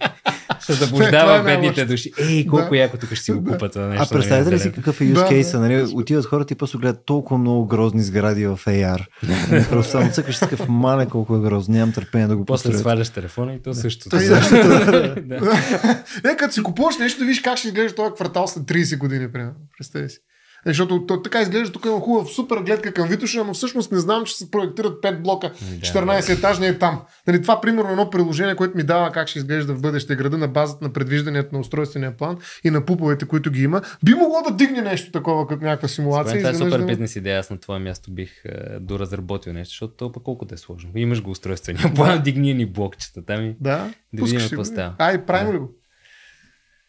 [0.62, 2.12] ще заблуждава е бедните души.
[2.18, 2.76] Ей, колко Да.
[2.76, 4.06] яко тук ще си го купат това нещо.
[4.10, 5.52] А представете ли нали, си какъв е use Да, case?
[5.52, 5.58] да.
[5.60, 5.86] Нали?
[5.94, 9.04] Отиват хората и просто гледат толкова много грозни сгради в AR.
[9.50, 11.74] Нали, Просто само цъкаш такъв мале колко е грозно.
[11.74, 12.80] Нямам търпение да го После построят.
[12.80, 14.08] сваляш телефона и то също.
[14.14, 15.20] Да.
[15.22, 16.30] Да.
[16.30, 19.32] Е, като си купуваш нещо, да видиш как ще изглежда този квартал след 30 години,
[19.32, 19.52] примерно.
[19.78, 20.18] Представи си.
[20.66, 23.98] Е, Защото то, така изглежда, тук има хубава супер гледка към Витоша, но всъщност не
[23.98, 25.50] знам, че се проектират 5 блока,
[25.80, 27.00] 14 етажни е там.
[27.26, 30.48] Нали, това примерно едно приложение, което ми дава как ще изглежда в бъдеще града на
[30.48, 33.82] базата на предвижданията на устройствения план и на пуповете, които ги има.
[34.04, 36.38] Би могло да дигне нещо такова, като някаква симулация.
[36.38, 37.40] Това е супер да- бизнес идея.
[37.40, 40.90] Аз на твое място бих е, доразработил нещо, защото то пък колко да е сложно.
[40.96, 44.94] Имаш го устройствения план, дигни ни блокчета там и Да, Да видим какво става.
[44.98, 45.70] Ай, правим ли го?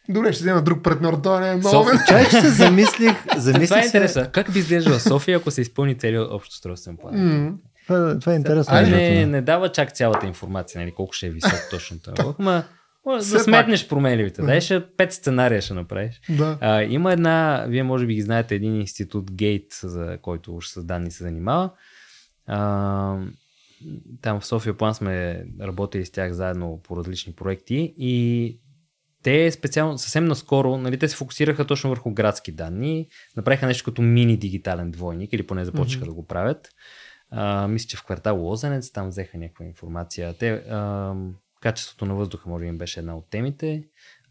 [0.09, 1.13] Добре, ще взема друг партньор.
[1.13, 1.69] Това не е много.
[1.69, 1.99] София.
[2.07, 3.23] Чай, че се замислих.
[3.23, 4.25] Това е замислих се, интересно.
[4.31, 7.43] Как би изглеждала София, ако се изпълни целият общ устройствен план?
[7.43, 7.51] М.
[7.87, 8.73] това, това е интересно.
[8.73, 12.23] Между не, не дава чак цялата информация, нали, колко ще е висок точно това.
[12.23, 12.63] блок, Ма,
[13.05, 13.41] да пак.
[13.43, 14.41] сметнеш променливите.
[14.41, 16.21] Дай ще пет сценария ще направиш.
[16.29, 16.57] Да.
[16.61, 20.83] А, има една, вие може би ги знаете, един институт Гейт, за който уж с
[20.83, 21.69] данни се занимава.
[22.47, 23.17] А,
[24.21, 28.57] там в София План сме работили с тях заедно по различни проекти и
[29.25, 33.07] те специално, съвсем наскоро, нали, те се фокусираха точно върху градски данни,
[33.37, 36.11] направиха нещо като мини дигитален двойник или поне започнаха Мгм.
[36.11, 36.69] да го правят.
[37.29, 40.37] А, мисля, че в квартал Лозенец там взеха някаква информация.
[40.37, 41.13] Те, а,
[41.61, 43.83] качеството на въздуха може би им беше една от темите.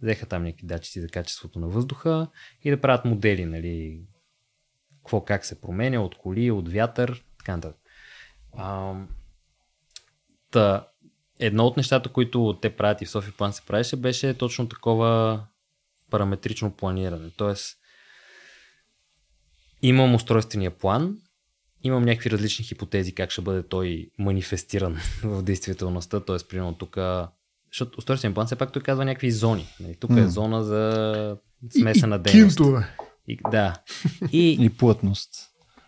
[0.03, 2.27] Взеха там някакви датчици за качеството на въздуха
[2.63, 4.01] и да правят модели, нали,
[4.97, 7.81] какво как се променя от коли, от вятър, така нататък.
[10.51, 10.89] Та,
[11.39, 15.41] едно от нещата, които те правят и в София План се правеше, беше точно такова
[16.11, 17.31] параметрично планиране.
[17.37, 17.77] Тоест,
[19.83, 21.19] имам устройствения план,
[21.83, 26.37] имам някакви различни хипотези как ще бъде той манифестиран в действителността, т.е.
[26.49, 26.99] примерно тук,
[27.73, 29.67] защото устройствен план все пак той казва някакви зони.
[29.81, 29.97] Нали?
[29.97, 31.37] Тук е зона за
[31.75, 32.57] И- смесена и дейност.
[32.57, 32.97] Кинтове.
[33.29, 33.75] И, да.
[34.33, 35.31] И, И плътност.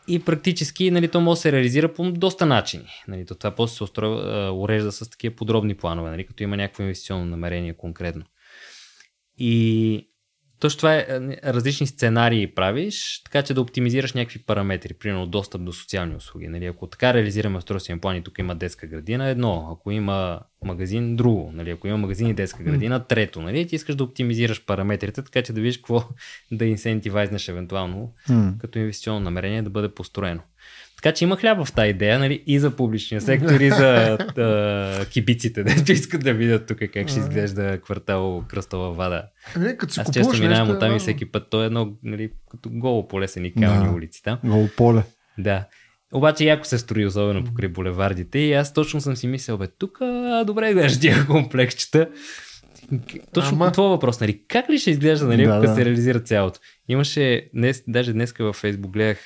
[0.08, 2.88] И практически нали, то може да се реализира по доста начини.
[3.08, 6.56] Нали, то това после се устроя, а, урежда с такива подробни планове, нали, като има
[6.56, 8.24] някакво инвестиционно намерение конкретно.
[9.38, 10.08] И
[10.60, 15.64] точно това е а, различни сценарии правиш, така че да оптимизираш някакви параметри, примерно достъп
[15.64, 16.48] до социални услуги.
[16.48, 21.16] Нали, ако така реализираме устройствен план и тук има детска градина, едно, ако има магазин,
[21.16, 21.50] друго.
[21.54, 23.42] Нали, ако има магазин и детска градина, трето.
[23.42, 26.04] Нали, ти искаш да оптимизираш параметрите, така че да видиш какво
[26.52, 28.54] да инсентивайзнеш евентуално М.
[28.58, 30.42] като инвестиционно намерение да бъде построено.
[31.02, 35.06] Така че има хляба в тази идея, нали, и за публичния сектор, и за а,
[35.06, 39.22] кибиците, дето искат да видят тук как ще изглежда квартал Кръстова вада.
[39.56, 41.50] Ами, като си Аз често минавам от там и всеки път.
[41.50, 43.94] То е едно, нали, като голо поле са ни камъни Да.
[43.94, 44.38] улици там.
[44.44, 45.02] Гол поле.
[45.38, 45.64] Да.
[46.14, 48.38] Обаче яко се строи, особено покрай булевардите.
[48.38, 49.98] И аз точно съм си мислил, бе, тук
[50.44, 52.08] добре гледаш тия комплексчета.
[53.32, 54.42] Точно Ама- по това въпрос, нали?
[54.48, 55.74] Как ли ще изглежда, нали, Да, ако да.
[55.74, 56.60] се реализира цялото?
[56.88, 59.18] Имаше, днес, даже днеска във Фейсбук гледах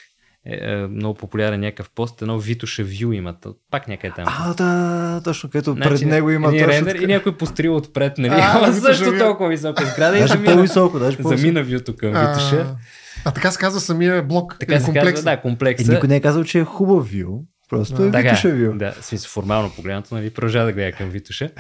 [0.47, 4.25] е, е, много популярен някакъв пост, едно Витоша View имат, пак някъде там.
[4.29, 7.05] А, да, точно където Значи, пред него има един рендер така.
[7.05, 8.33] и някой пострил отпред, нали?
[8.37, 11.37] А, Витоша също толкова висока сграда и Даже замина, по-високо, даже по-високо.
[11.37, 12.57] замина вюто към Витоша.
[12.57, 12.77] А,
[13.25, 14.57] а така се казва самия блок.
[14.61, 15.11] Така се комплекс.
[15.11, 15.93] казва, да, Е, комплекса.
[15.93, 17.43] никой не е казал, че е хубав вю.
[17.71, 18.79] Просто е Така, Витоша вю.
[18.79, 21.51] да, смисъл формално погледнато, нали, продължава да гледа към Витуша.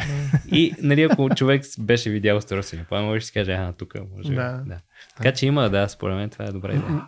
[0.52, 4.28] и, нали, ако човек беше видял устройствения план, може да си каже, а, тук може.
[4.28, 4.60] Да.
[4.66, 4.76] Да.
[5.16, 7.02] Така че има, да, според мен това е добра идея.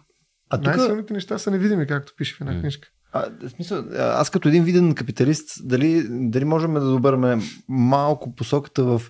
[0.52, 2.88] А тук, Най-силните неща са невидими, както пише в една книжка.
[3.12, 7.38] а, в смисъл, аз като един виден капиталист, дали, дали можем да добърме
[7.68, 9.02] малко посоката в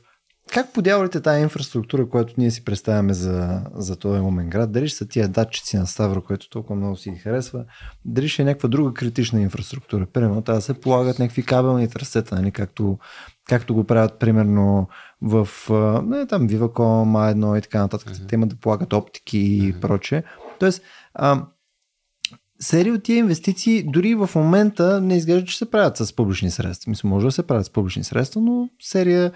[0.53, 4.99] как подявалите тази инфраструктура, която ние си представяме за, за този умен град, дали ще
[4.99, 7.65] са тия датчици на Ставро, което толкова много си ги харесва,
[8.05, 10.07] дали ще е някаква друга критична инфраструктура.
[10.13, 12.99] Примерно, трябва да се полагат някакви кабелни трасета, нали, както,
[13.49, 14.89] както го правят примерно
[15.23, 15.49] в
[16.05, 18.13] не, там Viva.com, A1 и така нататък.
[18.29, 19.81] Те имат да полагат оптики и Мгм.
[19.81, 20.23] прочее.
[20.59, 20.83] Тоест,
[21.15, 21.47] а,
[22.61, 26.91] серия от тия инвестиции дори в момента не изглежда, че се правят с публични средства.
[26.91, 29.33] Мисля, може да се правят с публични средства, но серия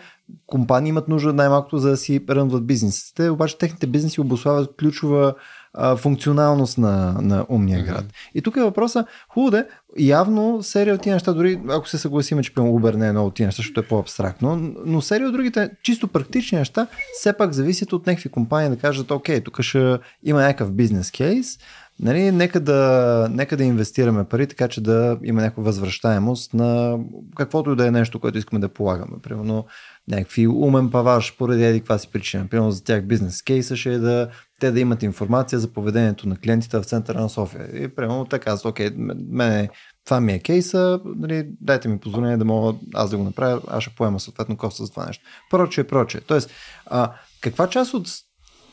[0.47, 5.35] компании имат нужда най-малкото за да си рънват бизнесите, обаче техните бизнеси обославят ключова
[5.75, 8.05] а, функционалност на, на умния град.
[8.35, 9.65] И тук е въпроса, хубаво да е,
[9.99, 13.27] явно серия от тия неща, дори ако се съгласиме, че примерно Uber не е едно
[13.27, 17.53] от тия неща, защото е по-абстрактно, но серия от другите чисто практични неща все пак
[17.53, 21.59] зависят от някакви компании да кажат, окей, тук ще има някакъв бизнес кейс,
[22.01, 26.99] Нали, нека, да, нека да инвестираме пари, така че да има някаква възвръщаемост на
[27.37, 29.19] каквото и да е нещо, което искаме да полагаме.
[29.23, 29.67] Примерно
[30.09, 32.47] някакви умен паваш поради еди каква си причина.
[32.51, 34.29] Примерно за тях бизнес кейса ще е да
[34.61, 37.85] те да имат информация за поведението на клиентите в центъра на София.
[37.85, 38.91] И примерно така окей,
[39.31, 39.69] мене
[40.05, 43.83] това ми е кейса, нали, дайте ми позволение да мога аз да го направя, аз
[43.83, 45.25] ще поема съответно коста за това нещо.
[45.51, 46.21] Прочее, прочее.
[46.21, 46.51] Тоест,
[46.87, 48.09] а, каква част от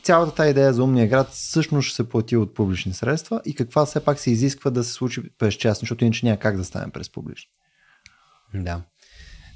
[0.04, 3.86] цялата тази идея за умния град всъщност ще се плати от публични средства и каква
[3.86, 6.92] все пак се изисква да се случи през частни, защото иначе няма как да стане
[6.92, 7.50] през публични.
[8.54, 8.82] Да.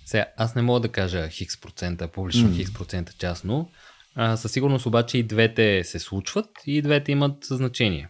[0.06, 2.56] Сега, аз не мога да кажа хикс процента публично, mm.
[2.56, 3.70] хикс процента частно.
[4.16, 8.10] А, със сигурност обаче и двете се случват и двете имат значение.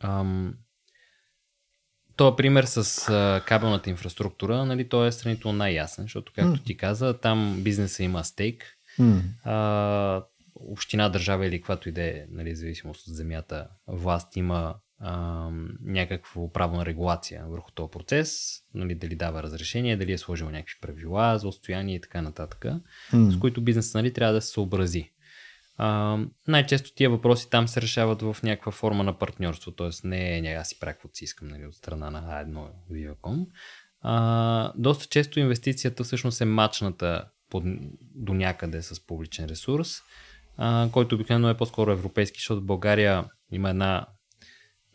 [0.00, 0.54] Ам,
[2.16, 6.64] този пример с а, кабелната инфраструктура, нали, той е сравнително най-ясен, защото, както mm.
[6.64, 8.64] ти каза, там бизнеса има стейк.
[9.00, 9.20] Mm.
[9.44, 10.24] А,
[10.60, 15.50] община, държава или каквато и да е, нали, зависимост от земята, власт има а,
[15.82, 20.74] някакво право на регулация върху този процес, нали, дали дава разрешение, дали е сложил някакви
[20.80, 22.66] правила за отстояние и така нататък,
[23.12, 23.30] mm.
[23.30, 25.10] с които бизнесът нали, трябва да се съобрази.
[25.76, 29.88] А, най-често тия въпроси там се решават в някаква форма на партньорство, т.е.
[30.04, 33.46] не е аз си правя каквото си искам нали, от страна на A1 Viva.com.
[34.00, 37.64] А, доста често инвестицията всъщност е мачната под,
[38.00, 40.02] до някъде с публичен ресурс,
[40.58, 44.06] а, който обикновено е по-скоро европейски, защото в България има една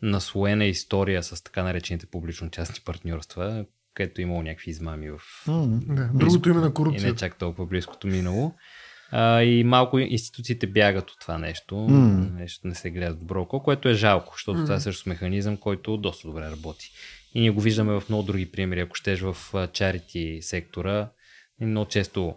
[0.02, 5.18] наслоена история с така наречените публично-частни партньорства, където е имало някакви измами в...
[5.46, 6.10] Mm, да.
[6.14, 7.08] Другото име на корупция.
[7.08, 8.54] И не чак толкова близкото минало.
[9.10, 11.74] А, и малко институциите бягат от това нещо.
[11.74, 12.32] Mm.
[12.34, 14.62] Нещо не се гледа добро око, което е жалко, защото mm.
[14.62, 16.90] това е също механизъм, който доста добре работи.
[17.34, 18.80] И ние го виждаме в много други примери.
[18.80, 19.36] Ако щеш в
[19.72, 21.10] чарити сектора,
[21.60, 22.34] много често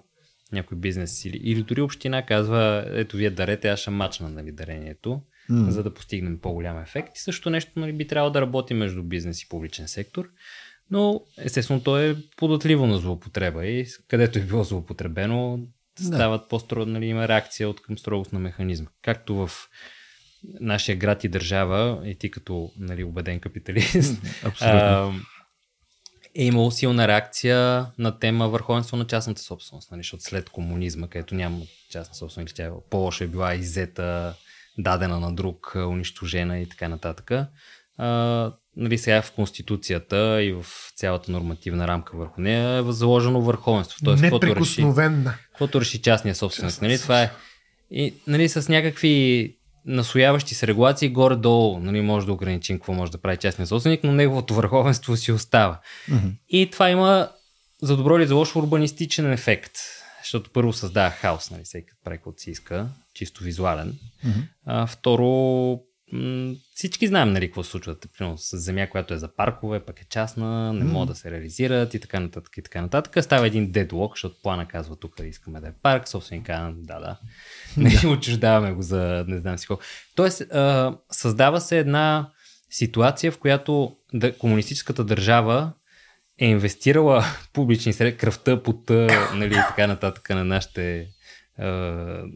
[0.52, 5.22] някой бизнес или, или дори община казва, ето вие дарете, аз ще мачна нали, дарението,
[5.52, 5.70] mm.
[5.70, 7.18] за да постигнем по-голям ефект.
[7.18, 10.30] И също нещо нали, би трябвало да работи между бизнес и публичен сектор.
[10.91, 15.60] Но естествено то е податливо на злоупотреба и където е било злоупотребено,
[16.00, 16.48] стават да.
[16.48, 18.88] по-строго, нали, има реакция от към строгост на механизма.
[19.02, 19.52] Както в
[20.60, 24.22] нашия град и държава, и ти като нали, убеден капиталист,
[24.62, 25.12] а,
[26.38, 31.35] е имало силна реакция на тема върховенство на частната собственост, нали, защото след комунизма, където
[31.35, 31.59] няма
[31.91, 34.33] частна собственост, тя по-лошо е била иззета,
[34.77, 37.31] дадена на друг, унищожена и така нататък.
[37.97, 40.65] А, нали, сега в Конституцията и в
[40.95, 43.99] цялата нормативна рамка върху нея е заложено върховенство.
[44.03, 44.23] Тоест.
[45.49, 46.81] Каквото реши частния собственик.
[46.81, 47.31] Нали, това е
[47.91, 49.55] и нали, с някакви
[49.88, 54.11] настояващи се регулации горе-долу, нали, може да ограничим какво може да прави частния собственик, но
[54.11, 55.79] неговото върховенство си остава.
[56.09, 56.31] Mm-hmm.
[56.49, 57.29] И това има
[57.81, 59.73] за добро или за лошо урбанистичен ефект,
[60.23, 63.93] защото първо създава хаос, нали, всеки прави каквото си иска, чисто визуален.
[64.25, 64.43] Mm-hmm.
[64.65, 65.79] А, второ,
[66.74, 67.95] всички знаем нали, какво се случва.
[68.18, 70.91] Примерно с земя, която е за паркове, пък е частна, не mm.
[70.91, 72.58] могат да се реализират и така нататък.
[72.58, 73.24] И така нататък.
[73.24, 77.20] Става един дедлок, защото плана казва тук искаме да е парк, собственика да, да.
[77.78, 79.84] Не отчуждаваме го за не знам си колко.
[80.16, 82.32] Тоест, а, създава се една
[82.70, 85.74] ситуация, в която да, комунистическата държава
[86.39, 91.08] е инвестирала публични средства, кръвта, пота, нали, и така нататък на нашите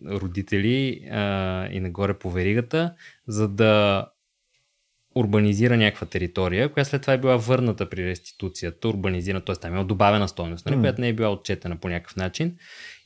[0.09, 2.93] родители а, и нагоре по веригата,
[3.27, 4.05] за да
[5.15, 9.55] урбанизира някаква територия, която след това е била върната при реституцията, урбанизирана, т.е.
[9.55, 10.79] там е добавена стойност, нали, mm.
[10.79, 12.55] която не е била отчетена по някакъв начин.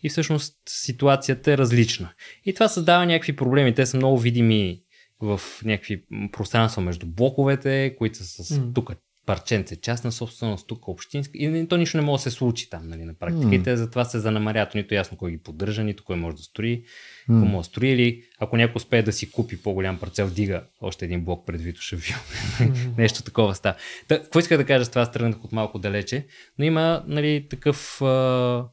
[0.04, 2.10] И всъщност ситуацията е различна.
[2.46, 3.76] И това създава някакви проблеми.
[3.76, 4.82] Те са много видими
[5.22, 8.76] в някакви пространства между блоковете, които са с mm.
[8.76, 8.92] тук
[9.26, 11.32] парченце, частна собственост, тук общинска.
[11.38, 13.48] И то нищо не може да се случи там, нали, на практика.
[13.48, 13.60] Mm.
[13.60, 14.76] И те затова се занамарят.
[14.76, 16.84] Нито ясно кой ги поддържа, нито кой може да строи,
[17.30, 17.42] mm.
[17.42, 17.90] кой може да строи.
[17.90, 21.96] Или ако някой успее да си купи по-голям парцел, вдига още един блок пред Витоша
[21.96, 22.16] Вил.
[22.60, 22.74] Mm.
[22.98, 23.76] Нещо такова става.
[24.08, 26.26] Та, какво иска да кажа с това, тръгнах от малко далече,
[26.60, 28.66] но има нали, такъв а,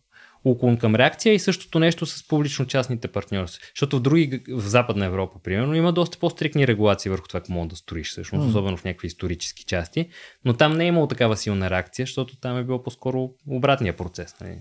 [0.44, 3.66] уклон към реакция и същото нещо с публично-частните партньорства.
[3.74, 7.68] Защото в други, в Западна Европа, примерно, има доста по-стрикни регулации върху това, какво мога
[7.68, 8.48] да строиш, всъщност, mm.
[8.48, 10.08] особено в някакви исторически части.
[10.44, 14.34] Но там не е имало такава силна реакция, защото там е било по-скоро обратния процес.
[14.40, 14.58] Нали?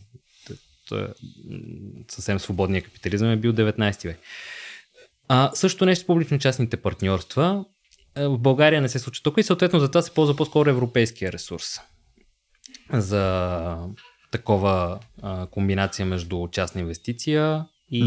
[2.12, 4.20] Съвсем свободния капитализъм е бил 19 век.
[5.28, 7.66] А, също нещо с публично-частните партньорства.
[8.16, 11.32] Е, в България не се случва тук и съответно за това се ползва по-скоро европейския
[11.32, 11.80] ресурс.
[12.94, 13.78] За
[14.32, 18.04] такова а, комбинация между частна инвестиция и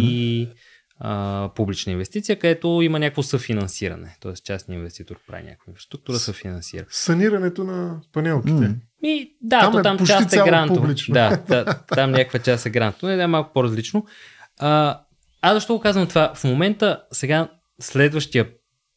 [0.47, 0.55] mm-hmm.
[0.99, 4.17] а, публична инвестиция, където има някакво съфинансиране.
[4.21, 6.85] Тоест частният инвеститор прави някаква инфраструктура, съфинансира.
[6.91, 8.53] Санирането на панелките.
[8.53, 8.77] Mm-hmm.
[9.03, 10.95] И, да, там, то, там е част е грантово.
[11.09, 13.07] Да, да, там някаква част е грантово.
[13.07, 14.07] Не, да, е малко по-различно.
[14.59, 15.01] А,
[15.43, 16.33] аз защо го казвам това?
[16.35, 17.49] В момента, сега,
[17.81, 18.49] следващия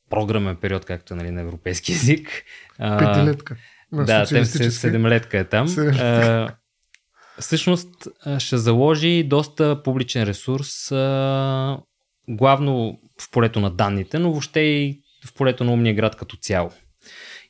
[0.09, 2.30] програмен период, както е нали, на европейски език.
[2.78, 3.55] Петилетка.
[3.91, 5.67] Да, седемлетка е там.
[5.78, 6.49] А,
[7.39, 8.07] всъщност
[8.39, 10.91] ще заложи доста публичен ресурс,
[12.29, 16.71] главно в полето на данните, но въобще и в полето на умния град като цяло.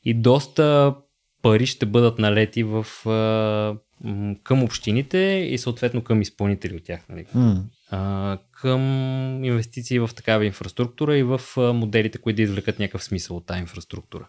[0.03, 0.95] И доста
[1.41, 2.85] пари ще бъдат налети в,
[4.43, 7.09] към общините и съответно към изпълнители от тях.
[7.09, 7.25] Нали?
[7.35, 7.61] Mm.
[7.91, 8.81] А, към
[9.43, 14.27] инвестиции в такава инфраструктура и в моделите, които да извлекат някакъв смисъл от тази инфраструктура.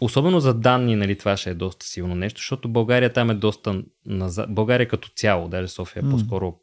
[0.00, 3.82] Особено за данни, нали, това ще е доста силно нещо, защото България там е доста
[4.06, 4.54] назад.
[4.54, 6.10] България като цяло, даже София mm.
[6.10, 6.54] по-скоро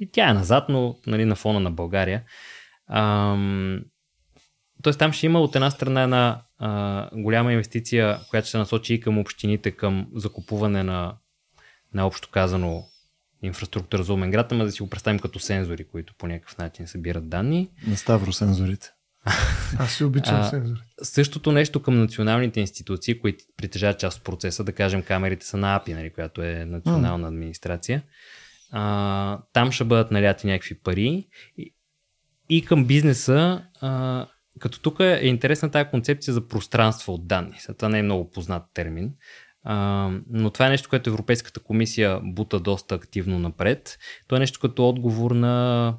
[0.00, 2.22] и тя е назад, но нали, на фона на България.
[2.88, 3.80] Ам,
[4.82, 8.94] Тоест там ще има от една страна една а, голяма инвестиция, която ще се насочи
[8.94, 11.16] и към общините, към закупуване на,
[11.94, 12.84] на общо казано
[13.42, 16.86] инфраструктура за умен град, ама да си го представим като сензори, които по някакъв начин
[16.86, 17.70] събират данни.
[17.86, 18.90] На Ставро сензорите.
[19.78, 20.80] Аз си обичам сензори.
[21.02, 25.74] Същото нещо към националните институции, които притежават част от процеса, да кажем камерите са на
[25.74, 27.28] АПИ, нали, която е национална mm.
[27.28, 28.02] администрация.
[28.70, 31.74] А, там ще бъдат наляти някакви пари и,
[32.48, 34.26] и към бизнеса а,
[34.58, 37.58] като тук е интересна тази концепция за пространство от данни.
[37.78, 39.14] Това не е много познат термин.
[39.62, 43.98] А, но това е нещо, което Европейската комисия бута доста активно напред.
[44.28, 45.96] То е нещо като отговор на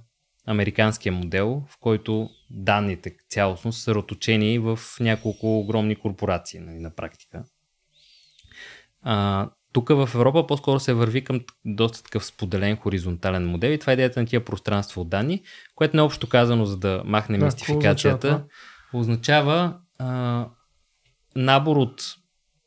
[0.50, 7.43] американския модел, в който данните цялостно са роточени в няколко огромни корпорации нали, на практика.
[9.02, 13.91] А, тук в Европа по-скоро се върви към доста такъв споделен хоризонтален модел и това
[13.91, 15.41] е идеята на тия пространство от данни,
[15.76, 18.45] което не общо казано, за да махне да, мистификацията, означава,
[18.93, 20.47] означава а,
[21.36, 22.16] набор от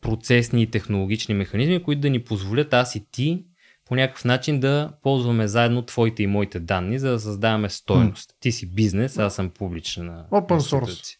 [0.01, 3.45] процесни и технологични механизми, които да ни позволят аз и ти
[3.93, 8.31] по някакъв начин да ползваме заедно твоите и моите данни, за да създаваме стойност.
[8.31, 8.35] Mm.
[8.41, 11.17] Ти си бизнес, аз съм публична Open source.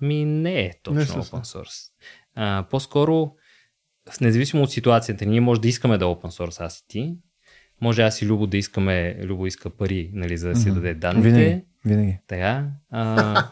[0.00, 1.90] Ми не е точно не open source.
[2.34, 3.32] А, по-скоро
[4.20, 7.16] независимо от ситуацията, ние може да искаме да е open source аз и ти,
[7.80, 10.74] може аз и Любо да искаме, Любо иска пари, нали, за да си mm-hmm.
[10.74, 11.28] даде данните.
[11.28, 11.64] Винаги.
[11.84, 12.18] Винаги.
[12.26, 12.66] Така.
[12.90, 13.44] А,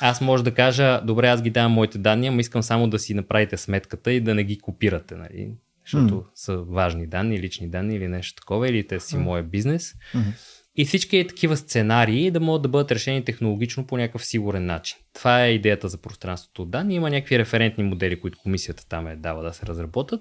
[0.00, 3.14] аз може да кажа, добре, аз ги давам моите данни, ама искам само да си
[3.14, 5.52] направите сметката и да не ги копирате, нали?
[5.90, 6.24] Защото mm.
[6.34, 9.18] са важни данни, лични данни или нещо такова, или те си mm.
[9.18, 9.94] моят бизнес.
[10.14, 10.58] Mm-hmm.
[10.80, 14.98] И всички е такива сценарии да могат да бъдат решени технологично по някакъв сигурен начин.
[15.14, 16.94] Това е идеята за пространството от данни.
[16.94, 20.20] Има някакви референтни модели, които комисията там е дава да се разработят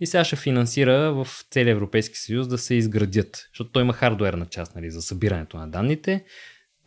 [0.00, 4.46] и сега ще финансира в целия Европейски съюз да се изградят, защото той има хардуерна
[4.46, 6.24] част нали, за събирането на данните,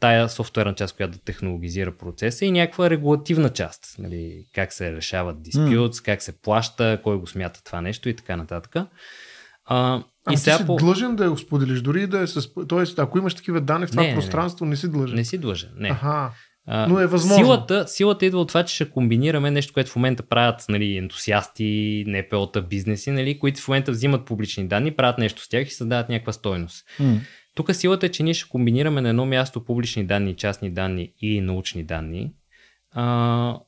[0.06, 5.42] тая софтуерна част, която да технологизира процеса и някаква регулативна част, нали, как се решават
[5.42, 6.06] диспютс, mm.
[6.06, 8.76] как се плаща, кой го смята това нещо и така нататък.
[8.76, 10.76] А, а и ти си по...
[10.76, 12.50] длъжен да я споделиш, дори и да е с...
[12.68, 15.16] Тоест, ако имаш такива данни в това не, пространство, не, не си длъжен.
[15.16, 15.90] Не си длъжен, не.
[15.90, 16.32] Аха.
[16.68, 17.46] Но е възможно.
[17.46, 22.04] Силата, силата идва от това, че ще комбинираме нещо, което в момента правят нали, ентусиасти,
[22.08, 26.10] НПО-та, бизнеси, нали, които в момента взимат публични данни, правят нещо с тях и създават
[26.10, 26.86] някаква стойност.
[27.00, 27.20] Mm.
[27.56, 31.42] Тук силата е, че ние ще комбинираме на едно място публични данни, частни данни и
[31.42, 32.34] научни данни.
[32.92, 33.60] А,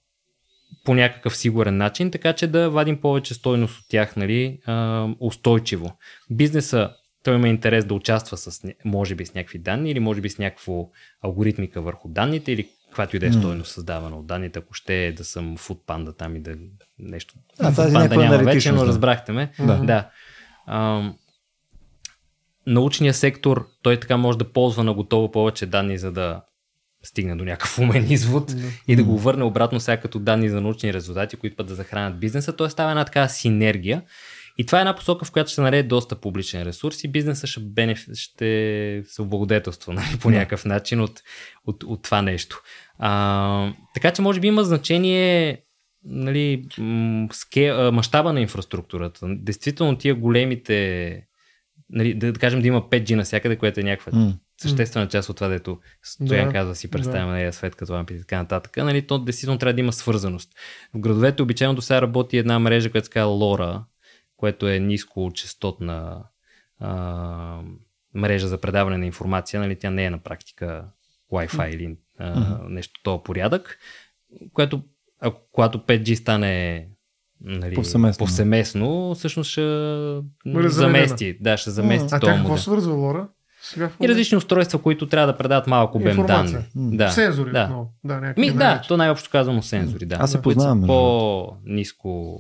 [0.84, 5.98] по някакъв сигурен начин, така че да вадим повече стойност от тях нали, а, устойчиво.
[6.30, 6.90] Бизнеса
[7.24, 10.38] той има интерес да участва с, може би с някакви данни или може би с
[10.38, 10.74] някаква
[11.22, 15.12] алгоритмика върху данните или каквато и да е стойност създавана от данните, ако ще е
[15.12, 16.56] да съм фудпанда там и да
[17.00, 17.36] нещо.
[17.60, 19.52] А, тази Foodpanda няма вече, но разбрахте ме.
[19.60, 19.78] Да.
[19.78, 20.10] да.
[20.66, 21.12] А,
[22.68, 26.42] научния сектор, той така може да ползва на готово повече данни, за да
[27.04, 28.84] стигне до някакъв умен извод mm-hmm.
[28.88, 32.20] и да го върне обратно сега като данни за научни резултати, които път да захранят
[32.20, 32.56] бизнеса.
[32.56, 34.02] Той става една така синергия.
[34.58, 37.60] И това е една посока, в която ще нареде доста публичен ресурс и бизнеса ще,
[37.60, 38.06] бенеф...
[38.14, 41.22] ще се облагодетелства нали, по някакъв начин от,
[41.66, 42.62] от, от това нещо.
[43.00, 45.62] А, така че може би има значение
[46.04, 46.66] нали,
[47.92, 49.20] мащаба на инфраструктурата.
[49.24, 51.27] Действително тия големите
[51.90, 54.34] нали, да, да кажем да има 5G навсякъде, което е някаква mm.
[54.62, 57.44] съществена част от това, дето Стоян да, казва си представяме да.
[57.44, 60.52] нали, свет като лампи и така нататък, нали, то действително трябва да има свързаност.
[60.94, 63.84] В градовете обичайно до сега работи една мрежа, която се казва LoRa,
[64.38, 66.24] което е ниско частотна
[66.80, 67.62] а,
[68.14, 70.86] мрежа за предаване на информация, нали, тя не е на практика
[71.32, 71.76] Wi-Fi mm.
[71.76, 72.68] или а, mm-hmm.
[72.70, 73.80] нещо това порядък,
[74.54, 74.84] което
[75.20, 76.88] ако, когато 5G стане
[77.42, 78.26] нали, повсеместно.
[78.26, 79.62] повсеместно, всъщност ще
[80.46, 81.38] Бъде замести.
[81.42, 83.28] Да, ще замести а, а тя какво свързва Лора?
[83.62, 86.56] Сега и различни устройства, които трябва да предават малко обем данни.
[86.76, 87.10] Да.
[87.10, 87.52] Сензори.
[87.52, 90.06] Да, да, Ми, да то най-общо казано сензори.
[90.06, 90.18] Да.
[90.20, 90.88] Аз се познавам.
[90.88, 92.40] По-низко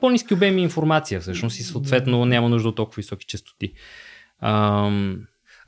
[0.00, 3.72] по-низки обеми информация всъщност и съответно няма нужда от толкова високи частоти.
[4.42, 5.18] Ам,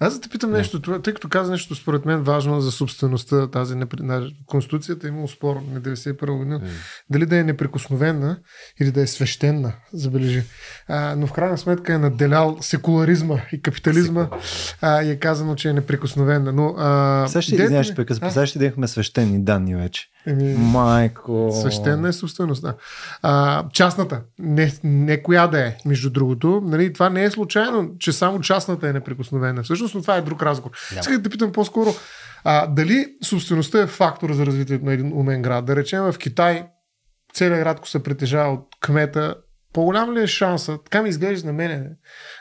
[0.00, 3.50] аз да те питам нещо, това, тъй като каза нещо според мен важно за собствеността,
[3.50, 3.76] тази
[4.46, 6.60] Конституцията има спор на 91 година,
[7.10, 8.38] дали да е неприкосновена
[8.80, 10.42] или да е свещена, забележи.
[10.88, 14.28] А, но в крайна сметка е наделял секуларизма и капитализма
[14.80, 16.52] а, и е казано, че е неприкосновена.
[16.52, 20.06] Но, а, сега ще, извиняваш, ще, ще имахме свещени данни вече.
[20.26, 21.50] Еми, Майко.
[21.60, 22.74] Свещена е собствеността.
[23.22, 26.62] А, частната, не, не коя да е, между другото.
[26.64, 29.62] Нали, това не е случайно, че само частната е неприкосновена.
[29.62, 30.76] Всъщност, но това е друг разговор.
[30.94, 31.02] Да.
[31.02, 31.94] Сега да питам по-скоро,
[32.44, 35.64] а, дали собствеността е фактор за развитието на един умен град?
[35.64, 36.66] Да речем в Китай
[37.34, 39.34] целият град, се притежава от кмета,
[39.72, 41.90] по-голям ли е шанса, така ми изглежда на мене,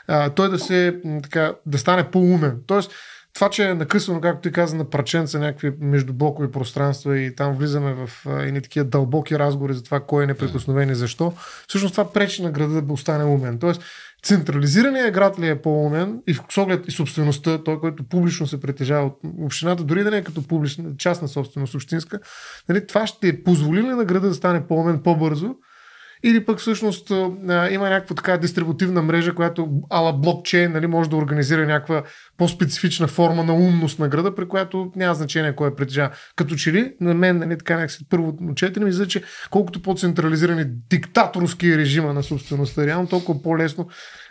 [0.08, 2.58] а, той да се така, да стане по-умен.
[2.66, 2.92] Тоест,
[3.34, 7.94] това, че е накъсано, както ти каза, на праченца някакви междублокови пространства и там влизаме
[7.94, 11.32] в едни такива дълбоки разговори за това кой е неприкосновен и защо,
[11.68, 13.58] всъщност това пречи на града да остане умен.
[13.58, 13.82] Тоест,
[14.22, 19.06] централизираният град ли е по-умен и с оглед и собствеността, той, който публично се притежава
[19.06, 22.20] от общината, дори да не е като публична, частна собственост, общинска,
[22.68, 25.54] нали, това ще позволи ли на града да стане по-умен по-бързо
[26.22, 27.10] или пък всъщност
[27.70, 32.02] има някаква така дистрибутивна мрежа, която ала блокчейн нали, може да организира някаква
[32.36, 36.10] по-специфична форма на умност на града, при която няма значение кой е притежава.
[36.36, 41.76] Като че ли, на мен, нали, така някакси първо четене ми че колкото по-централизирани диктаторски
[41.76, 43.88] режима на собствеността, реално толкова по-лесно.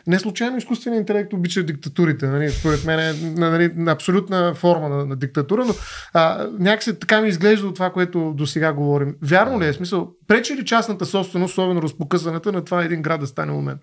[0.09, 2.27] Не случайно изкуственият интелект обича диктатурите.
[2.27, 5.73] Нали, според мен е нали, абсолютна форма на, на диктатура, но
[6.13, 9.15] а, някакси така ми изглежда от това, което до сега говорим.
[9.21, 9.73] Вярно ли е?
[9.73, 13.79] Смисъл, пречи ли частната собственост, особено разпокъсаната, на това един град да стане умен?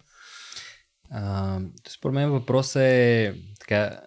[1.11, 1.59] А,
[1.89, 4.01] според мен въпросът е така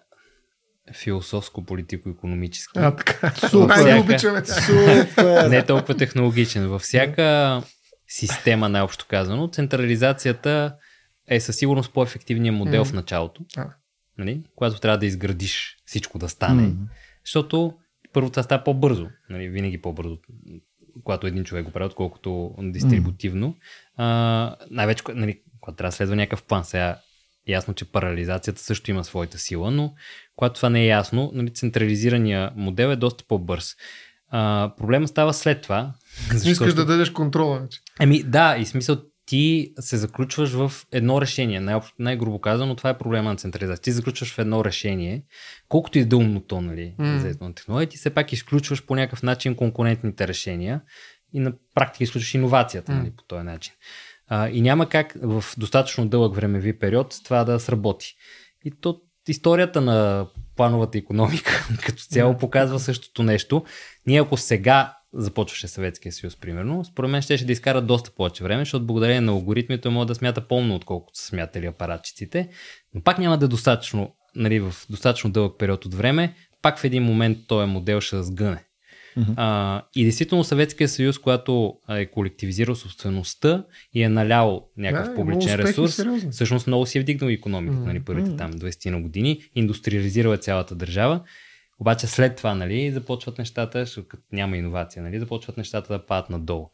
[0.94, 2.78] философско-политико-економически.
[2.78, 3.32] А, така.
[3.48, 3.76] Супер.
[3.76, 4.42] Най-обичаме.
[4.44, 5.48] Супер.
[5.48, 6.68] Не е толкова технологичен.
[6.68, 7.62] Във всяка
[8.08, 10.74] система, най-общо казано, централизацията
[11.30, 12.84] е със сигурност по-ефективният модел М.
[12.84, 13.44] в началото.
[13.56, 13.66] А.
[14.18, 14.42] Нали?
[14.56, 16.62] Когато трябва да изградиш всичко да стане.
[16.62, 16.74] М.
[17.24, 17.74] Защото
[18.12, 19.08] първо това става по-бързо.
[19.30, 19.48] Нали?
[19.48, 20.18] Винаги по-бързо,
[21.04, 23.56] когато един човек го прави, отколкото дистрибутивно.
[23.96, 26.64] А, най-вече, кога- нали, когато трябва да следва някакъв план.
[26.64, 26.98] Сега
[27.48, 29.94] ясно, че парализацията също има своята сила, но
[30.36, 33.74] когато това не е ясно, нали, централизирания модел е доста по-бърз.
[34.28, 35.92] А, проблема става след това.
[36.44, 37.68] Искаш да дадеш контрола.
[38.00, 38.96] Еми да, и смисъл
[39.30, 41.60] ти се заключваш в едно решение.
[41.60, 43.82] Най- най-грубо казано, това е проблема на централизация.
[43.82, 45.22] Ти заключваш в едно решение,
[45.68, 47.18] колкото и да умно то, нали, М.
[47.20, 50.80] за една технология, ти все пак изключваш по някакъв начин конкурентните решения
[51.32, 53.72] и на практика изключваш иновацията нали, по този начин.
[54.28, 58.14] А, и няма как в достатъчно дълъг времеви период това да сработи.
[58.64, 60.26] И то историята на
[60.56, 63.64] плановата економика като цяло показва същото нещо.
[64.06, 68.60] Ние ако сега започваше Съветския съюз, примерно, според мен ще да изкара доста повече време,
[68.62, 72.48] защото благодарение на алгоритмите може да смята по-умно, отколкото са смятали апаратчиците,
[72.94, 76.84] но пак няма да е достатъчно, нали, в достатъчно дълъг период от време, пак в
[76.84, 78.64] един момент този модел ще сгъне.
[79.16, 79.32] Мгм.
[79.36, 85.42] А, и действително Съветския съюз, когато е колективизирал собствеността и е налял някакъв Да, публичен
[85.42, 86.30] има успехи ресурс, сериозни.
[86.30, 87.88] всъщност много си е вдигнал економиката, Мгм.
[87.88, 88.36] нали, първите Мгм.
[88.38, 91.20] там 20 на години, индустриализирала е цялата държава,
[91.80, 96.70] обаче след това, нали, започват нещата, като няма иновация, нали, започват нещата да падат надолу.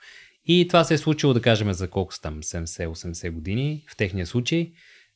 [0.46, 4.26] И това се е случило, да кажем, за колко са там 70-80 години в техния
[4.26, 4.72] случай.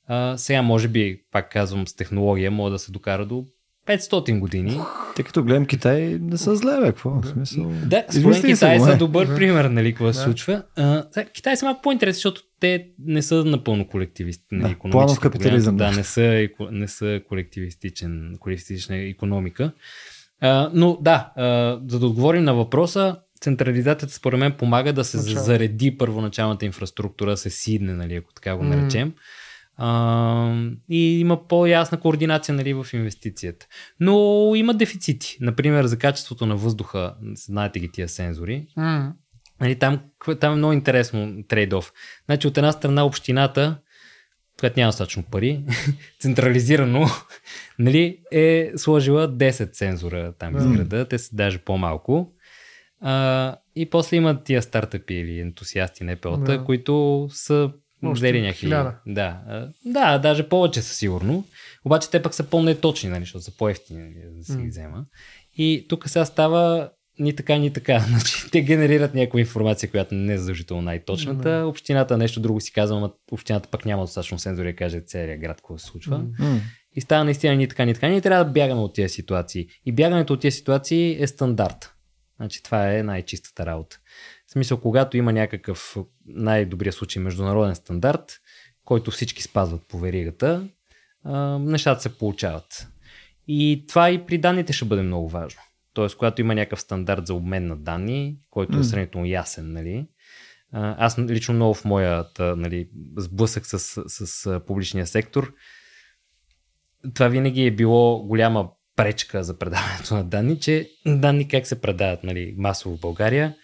[0.06, 3.46] А, сега, може би, пак казвам, с технология може да се докара до
[3.86, 4.80] 500 години.
[5.16, 7.10] Тъй като гледам Китай, не са зле, бе, какво?
[7.10, 7.72] В смисъл...
[7.86, 8.96] Да, според Китай са е.
[8.96, 9.34] добър Да.
[9.34, 10.24] пример, нали, какво се Да.
[10.24, 10.62] случва.
[10.76, 11.04] А,
[11.34, 14.44] Китай са малко по-интересни, защото те не са напълно колективисти.
[14.52, 15.92] Нали, Да, планов капитализъм, да.
[15.92, 19.72] Не са, не са колективистичен, колективистична економика.
[20.40, 21.44] А, но да, а,
[21.88, 25.44] за да отговорим на въпроса, централизацията според мен помага да се Начало.
[25.44, 29.12] зареди първоначалната инфраструктура, да се сидне, нали, ако така го наречем.
[29.82, 30.54] А,
[30.88, 33.66] и има по-ясна координация нали, в инвестицията.
[34.00, 35.38] Но има дефицити.
[35.40, 38.66] Например, за качеството на въздуха, знаете ги тия сензори.
[38.76, 39.12] М.
[39.60, 40.00] Нали, там,
[40.40, 41.92] там е много интересно трейдов.
[42.26, 43.78] Значи от една страна общината,
[44.58, 45.64] която няма достатъчно пари,
[46.20, 47.06] централизирано,
[47.78, 52.32] нали, е сложила 10 сензора там из града, те са даже по-малко.
[53.00, 56.64] А, и после имат тия стартъпи или ентусиасти НПО-та, Да.
[56.64, 57.70] които са
[58.04, 58.66] Още взели някакви...
[58.66, 58.94] хиляда.
[59.06, 59.40] Да,
[59.84, 61.44] да, даже повече със сигурно.
[61.84, 65.04] Обаче те пък са по-неточни, нали, защото са по-ефтини нали, да си ги взема.
[65.56, 67.98] И тук сега става ни така, ни така.
[68.08, 71.50] Значи, те генерират някаква информация, която не е задължително най-точната.
[71.50, 71.66] Да.
[71.66, 75.56] Общината нещо друго си казва, но общината пък няма достатъчно сензори да каже целият град
[75.56, 76.18] какво се случва.
[76.38, 76.60] М.
[76.96, 78.08] И става наистина ни така, ни така.
[78.08, 79.66] Ние трябва да бягаме от тези ситуации.
[79.86, 81.94] И бягането от тези ситуации е стандарт.
[82.36, 83.99] Значи това е най-чистата работа.
[84.50, 85.96] В смисъл, когато има някакъв
[86.26, 88.32] най-добрия случай международен стандарт,
[88.84, 90.68] който всички спазват по веригата,
[91.24, 92.88] а, нещата се получават.
[93.48, 95.60] И това и при данните ще бъде много важно.
[95.92, 100.06] Тоест, когато има някакъв стандарт за обмен на данни, който е сравнително ясен, нали,
[100.72, 105.54] аз лично много в моята нали, сблъсък с, с, с публичния сектор,
[107.14, 112.24] това винаги е било голяма пречка за предаването на данни, че данни как се предават
[112.24, 113.56] нали, масово в България.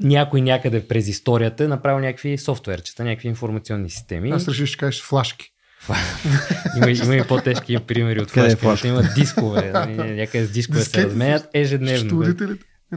[0.00, 4.30] Някой някъде през историята е направил някакви софтуерчета, някакви информационни системи.
[4.30, 5.52] Аз реших, ще кажеш флашки.
[6.76, 8.88] има, има и по-тежки примери от Къде е флашки.
[8.88, 9.70] Има дискове.
[9.74, 12.24] нали, Някъде с дискове се разменят ежедневно.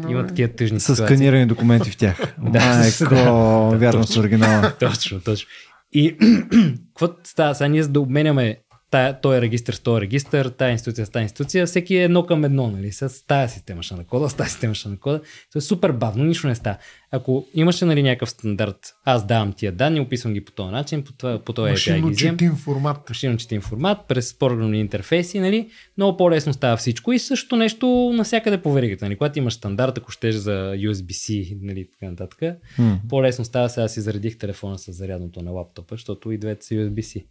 [0.10, 2.36] Има такива тъжни С сканирани документи в тях.
[2.42, 4.74] Да, Майко, вярно с оригинала.
[4.80, 5.50] Точно, точно.
[5.94, 6.18] И
[6.88, 7.56] какво става?
[7.56, 8.58] Сега ние за да обменяме
[8.92, 12.44] тая, този регистр с този регистр, тая институция с тази институция, всеки е едно към
[12.46, 12.92] едно, нали?
[12.92, 15.22] С тая система ще накода, с тази система ще накода.
[15.22, 16.78] Това е супер бавно, нищо не става.
[17.12, 21.14] Ако имаше нали, някакъв стандарт, аз давам тия данни, описвам ги по този начин, по,
[21.14, 23.10] това, по този API Машинно ги взимам, четим формат.
[23.10, 28.62] машинно четим формат, през програмни интерфейси, нали, много по-лесно става всичко и също нещо навсякъде
[28.62, 29.06] по веригата.
[29.06, 32.42] Нали, когато имаш стандарт, ако щеш за USB-C, нали, така нататък,
[32.78, 33.00] М.
[33.10, 33.70] по-лесно става.
[33.70, 37.26] Сега си заредих телефона с зарядното на лаптопа, защото и двете са USB-C.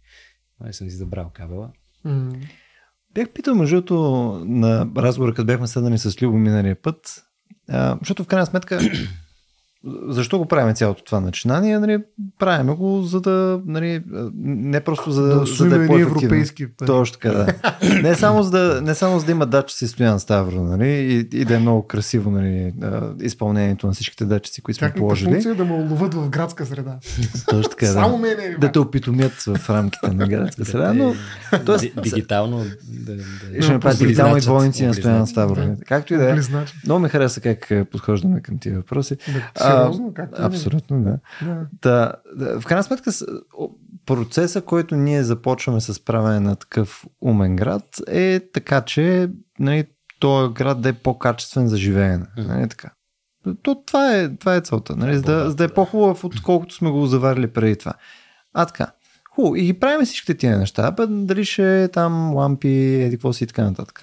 [0.65, 1.71] Ай, съм си забрал кабела.
[2.05, 2.31] М.
[3.13, 4.01] Бях питал между другото
[4.45, 7.23] на разговора, като бяхме седнали с Любо миналия път,
[7.69, 8.79] а, защото в крайна сметка
[10.07, 11.79] защо го правим цялото това начинание?
[11.79, 11.97] Нали,
[12.39, 14.03] правим го, за да, нали,
[14.35, 16.87] не просто за, Да за да е европейски пари.
[16.87, 17.53] Точно така, да.
[18.03, 21.45] Не само за да, не само за да има датчици Стоян Ставро, нали, и, и
[21.45, 22.73] да е много красиво нали,
[23.21, 25.29] изпълнението на всичките датчици, които сме Тяхната положили.
[25.31, 26.95] функция е да ме уловят в градска среда.
[27.47, 28.21] Точно така, Само да.
[28.21, 28.55] мене.
[28.59, 31.13] Да те опитомят в рамките на градска среда, но
[31.65, 32.65] тоест, Ди- дигитално.
[32.83, 35.27] Да, да, ще направят дигитални двойници на Стоян.
[35.27, 35.55] Ставро.
[35.55, 35.75] Да.
[35.87, 36.35] Както и да е.
[36.85, 39.17] Много ми хареса как е, подхождаме към тия въпроси.
[39.27, 40.13] Да, А, Сериозно?
[40.19, 40.27] Е?
[40.37, 41.17] Абсолютно, да.
[41.45, 41.67] Да.
[41.81, 42.13] да.
[42.35, 42.59] да.
[42.59, 43.11] В крайна сметка,
[44.05, 49.85] процеса, който ние започваме с правене на такъв умен град, е така, че нали,
[50.19, 52.25] този град да е по-качествен за живеене.
[52.37, 52.89] Нали, така.
[53.63, 54.95] То, това, е, това е целта.
[54.95, 57.93] Нали, за, да, за да е по-хубав, отколкото сме го заварили преди това.
[58.53, 58.91] А така.
[59.35, 59.55] Хубаво.
[59.55, 60.91] И ги правим всичките тия неща.
[60.91, 62.69] Бе, дали ще е там лампи,
[63.03, 64.01] еди какво си и така нататък.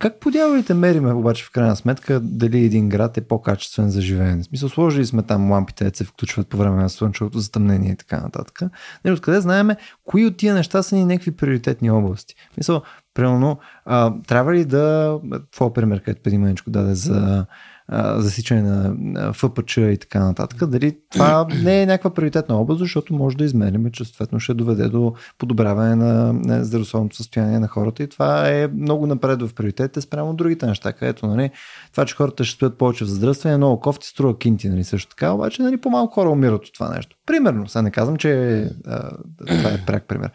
[0.00, 4.42] Как по дяволите мериме обаче в крайна сметка дали един град е по-качествен за живеене?
[4.42, 8.20] В смисъл, сложили сме там лампите, се включват по време на слънчевото затъмнение и така
[8.20, 8.60] нататък.
[9.04, 12.34] Нали, откъде знаеме кои от тия неща са ни някакви приоритетни области?
[12.56, 12.82] Мисъл,
[13.14, 15.18] примерно, а, трябва ли да...
[15.52, 17.46] Това пример, където преди маничко даде за
[17.92, 20.66] а, засичане на, ФПЧ и така нататък.
[20.68, 24.88] Дали това не е някаква приоритетна област, защото може да измерим, че съответно ще доведе
[24.88, 30.00] до подобряване на, на здравословното състояние на хората и това е много напред в приоритетите
[30.00, 31.50] спрямо другите неща, където нали,
[31.92, 35.32] това, че хората ще стоят повече в задръстване, много кофти, струва кинти, нали, също така,
[35.32, 37.16] обаче нали, по-малко хора умират от това нещо.
[37.26, 39.10] Примерно, сега не казвам, че а,
[39.46, 40.30] това е пряк пример.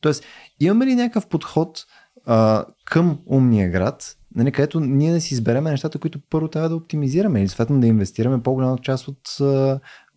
[0.00, 0.24] Тоест,
[0.60, 1.84] имаме ли някакъв подход
[2.26, 6.76] а, към умния град, нали, където ние да си избереме нещата, които първо трябва да
[6.76, 9.20] оптимизираме или съответно да инвестираме по-голяма част от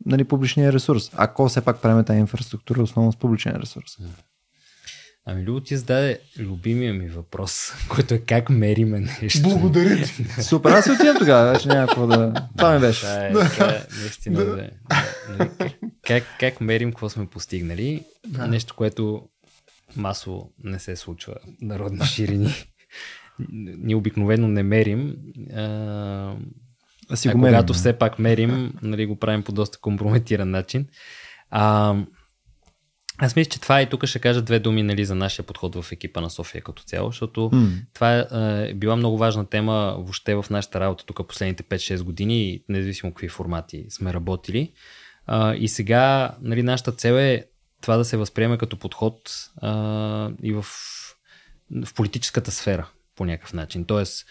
[0.06, 1.12] нали, публичния ресурс.
[1.16, 3.98] Ако все пак правим тази инфраструктура основно с публичен ресурс.
[5.26, 9.42] Ами, Любо ти зададе любимия ми въпрос, който е как мериме нещо.
[9.42, 10.42] Благодаря ти.
[10.42, 12.48] Супер, аз отивам тогава, вече няма какво да...
[12.58, 13.02] Това ми беше.
[13.02, 14.46] Това е, това е наистина да.
[14.46, 14.70] да,
[15.30, 15.50] нали,
[16.08, 18.04] как, как мерим какво сме постигнали?
[18.28, 18.48] Да.
[18.48, 19.22] Нещо, което
[19.96, 22.54] масово не се случва народни ширини.
[23.52, 25.16] Ние обикновено не мерим.
[25.56, 25.64] А,
[27.10, 27.54] Да си а го мерим.
[27.54, 30.88] когато все пак мерим, нали, го правим по доста компрометиран начин.
[31.50, 31.96] А,
[33.18, 35.92] аз мисля, че това и тук ще кажа две думи нали, за нашия подход в
[35.92, 37.70] екипа на София като цяло, защото М.
[37.94, 38.26] това е,
[38.70, 43.30] е била много важна тема въобще в нашата работа тук последните 5-6 години, независимо какви
[43.30, 44.72] формати сме работили.
[45.28, 47.46] А, и сега нали, нашата цел е
[47.82, 49.22] това да се възприеме като подход
[49.58, 50.66] а, и в,
[51.86, 52.90] в политическата сфера
[53.22, 53.86] по някакъв начин.
[53.86, 54.26] Тоест,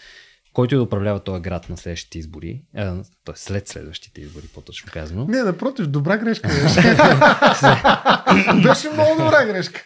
[0.53, 3.35] който и да управлява този град на следващите избори, а, т.е.
[3.37, 6.81] след следващите избори, по-точно казано, Не, напротив, добра грешка беше.
[8.69, 9.81] беше много добра грешка.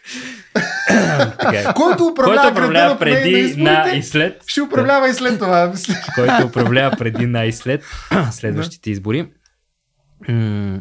[1.54, 1.64] е.
[1.74, 5.72] Който управлява, който управлява на преди, изборите, на и след, ще управлява и след това.
[6.14, 7.84] който управлява преди на и след
[8.30, 9.32] следващите избори,
[10.28, 10.80] м,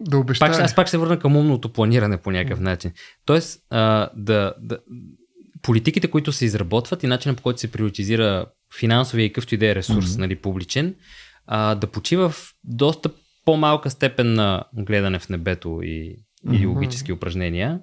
[0.00, 0.24] да...
[0.24, 2.92] Да Пак, аз пак ще върна към умното планиране по някакъв начин.
[3.24, 4.78] Тоест, а, да, да,
[5.62, 8.46] политиките, които се изработват и начинът по който се приоритизира
[8.78, 10.20] финансовия и къвто и да е ресурс, Мгм.
[10.20, 10.94] нали, публичен,
[11.46, 13.10] а, да почива в доста
[13.44, 16.16] по-малка степен на гледане в небето и
[16.52, 17.80] идеологически упражнения,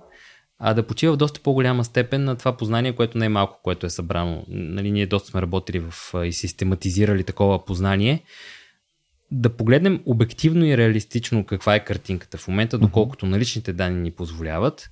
[0.60, 3.86] а да почива в доста по-голяма степен на това познание, което не е малко, което
[3.86, 4.46] е събрано.
[4.48, 8.24] Нали, ние доста сме работили в, и систематизирали такова познание.
[9.32, 14.90] Да погледнем обективно и реалистично каква е картинката в момента, доколкото наличните данни ни позволяват.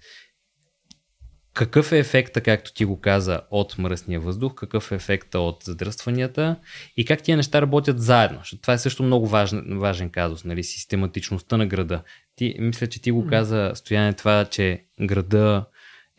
[1.54, 6.56] Какъв е ефекта, както ти го каза, от мръсния въздух, какъв е ефекта от задръстванията
[6.98, 8.38] и как тия неща работят заедно.
[8.40, 10.64] Защото това е също много важен, важен казус, нали?
[10.64, 12.04] систематичността на града.
[12.36, 15.66] Ти, мисля, че ти го каза, Стояне, това, че града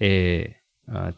[0.00, 0.46] е,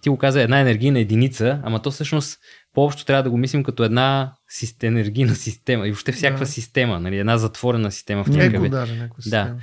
[0.00, 2.38] ти го каза, една енергийна единица, ама то всъщност
[2.74, 4.34] по-общо трябва да го мислим като една
[4.82, 6.50] енергийна система и въобще всякаква Да.
[6.50, 8.70] система, нали, една затворена система в някакъв вид.
[8.70, 9.22] даже някаква Да.
[9.22, 9.56] система.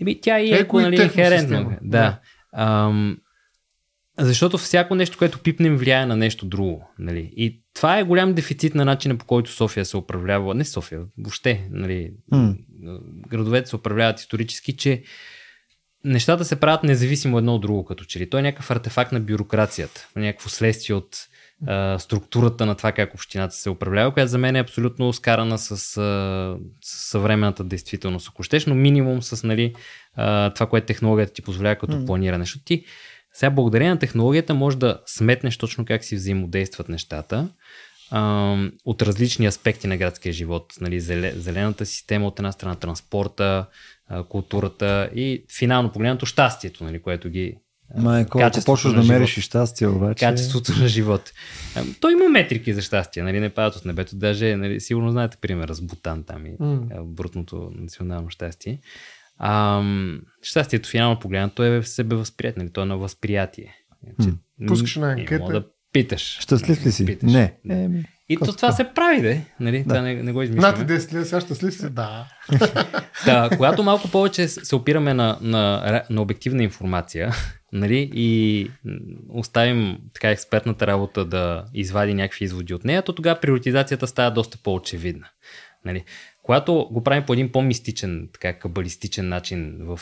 [0.00, 1.26] Еми, тя и Еко еко, нали, техносистема.
[1.36, 1.78] инхерентно.
[1.82, 1.98] Да.
[1.98, 2.20] Да.
[2.52, 3.18] Ам,
[4.18, 6.90] защото всяко нещо, което пипнем, влияе на нещо друго.
[6.98, 7.32] Нали?
[7.36, 10.54] И това е голям дефицит на начина по който София се управлява.
[10.54, 11.68] Не София, въобще.
[11.70, 12.12] Нали?
[12.32, 12.54] М.
[13.28, 15.02] Градовете се управляват исторически, че
[16.04, 18.30] нещата се правят независимо едно от друго, като че ли.
[18.30, 21.16] Той е някакъв артефакт на бюрокрацията, някакво следствие от
[21.66, 25.70] а, структурата на това как общината се управлява, която за мен е абсолютно скарана с,
[25.70, 25.76] а,
[26.80, 28.28] с съвременната действителност.
[28.28, 29.74] Ако щеш, но минимум с нали,
[30.14, 32.44] а, това, което технологията ти позволява като планиране.
[32.44, 32.84] Защото ти
[33.32, 37.48] сега благодарение на технологията може да сметнеш точно как си взаимодействат нещата
[38.10, 40.72] а, от различни аспекти на градския живот.
[40.80, 43.66] Нали, зеле- зелената система от една страна, транспорта,
[44.28, 47.56] културата и финално погледнато щастието, нали, което ги
[47.96, 50.24] Майко, ако почваш на да мериш и щастие, обаче...
[50.24, 51.32] качеството на живот.
[51.76, 54.16] А, Той има метрики за щастие, нали, не падат от небето.
[54.16, 58.78] Даже, нали, сигурно знаете примера с Бутан там и а, брутното национално щастие.
[59.38, 59.82] А,
[60.42, 63.74] щастието финално погледнато е в себе възприят, нали, то е на възприятие.
[64.22, 64.66] Че, М.
[64.66, 65.40] Пускаш една м, не анкета.
[65.42, 66.38] мога да питаш.
[66.40, 67.06] Щастлив ли си?
[67.06, 67.32] Питаш.
[67.32, 67.54] Не.
[67.64, 67.74] Да.
[67.74, 69.44] Еми, И то това се прави, де.
[69.60, 69.78] Нали?
[69.78, 69.84] Да.
[69.88, 70.84] Това не, не го Над измисляме.
[70.86, 71.90] 10 лет, сега щастлив си?
[71.90, 72.26] Да.
[73.24, 77.32] Да, когато малко повече се опираме на, на, на обективна информация
[77.72, 78.70] нали, и
[79.28, 84.58] оставим така експертната работа да извади някакви изводи от нея, то тогава приоритизацията става доста
[84.58, 85.26] по-очевидна.
[85.84, 86.04] Нали.
[86.42, 90.00] Когато го правим по един по-мистичен, така кабалистичен начин в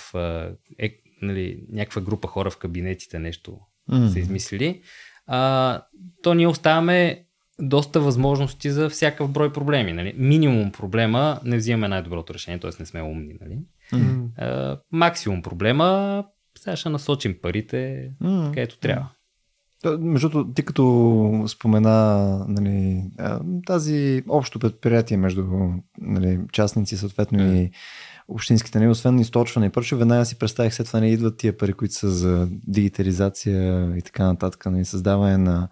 [0.78, 3.58] е, нали, някаква група хора в кабинетите нещо
[3.88, 4.08] М.
[4.08, 4.82] са измислили,
[5.26, 5.82] а,
[6.22, 7.24] то ние оставяме
[7.60, 9.92] доста възможности за всякакъв брой проблеми.
[9.92, 10.14] Нали?
[10.16, 12.70] Минимум проблема не взимаме най-доброто решение, т.е.
[12.80, 13.34] не сме умни.
[13.40, 13.58] Нали?
[13.92, 14.28] М.
[14.38, 16.24] А, максимум проблема,
[16.58, 18.50] сега ще насочим парите М.
[18.54, 19.08] където трябва.
[19.98, 23.02] Между другото, ти като спомена нали,
[23.66, 25.44] тази общо предприятие между
[25.98, 27.52] нали, частници, съответно М.
[27.52, 27.70] и
[28.28, 31.72] общинските, нали, освен източване и прочее, веднага си представих след това не идват тия пари,
[31.72, 35.68] които са за дигитализация и така нататък, нали, създаване на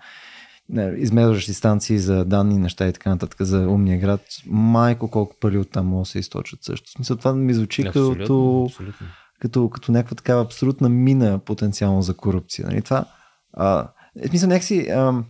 [0.96, 4.20] измерващи станции за данни, неща и така нататък за умния град.
[4.46, 6.90] Майко колко пари оттам могат да се източат също.
[6.90, 9.06] В смисъл, това ми звучи Абсолютно, като абсолютно.
[9.40, 12.68] Като, като някаква такава абсолютна мина потенциално за корупция.
[12.68, 12.82] Нали?
[12.82, 13.04] Това,
[13.52, 13.88] а,
[14.20, 15.24] е, смисъл, някакси, а,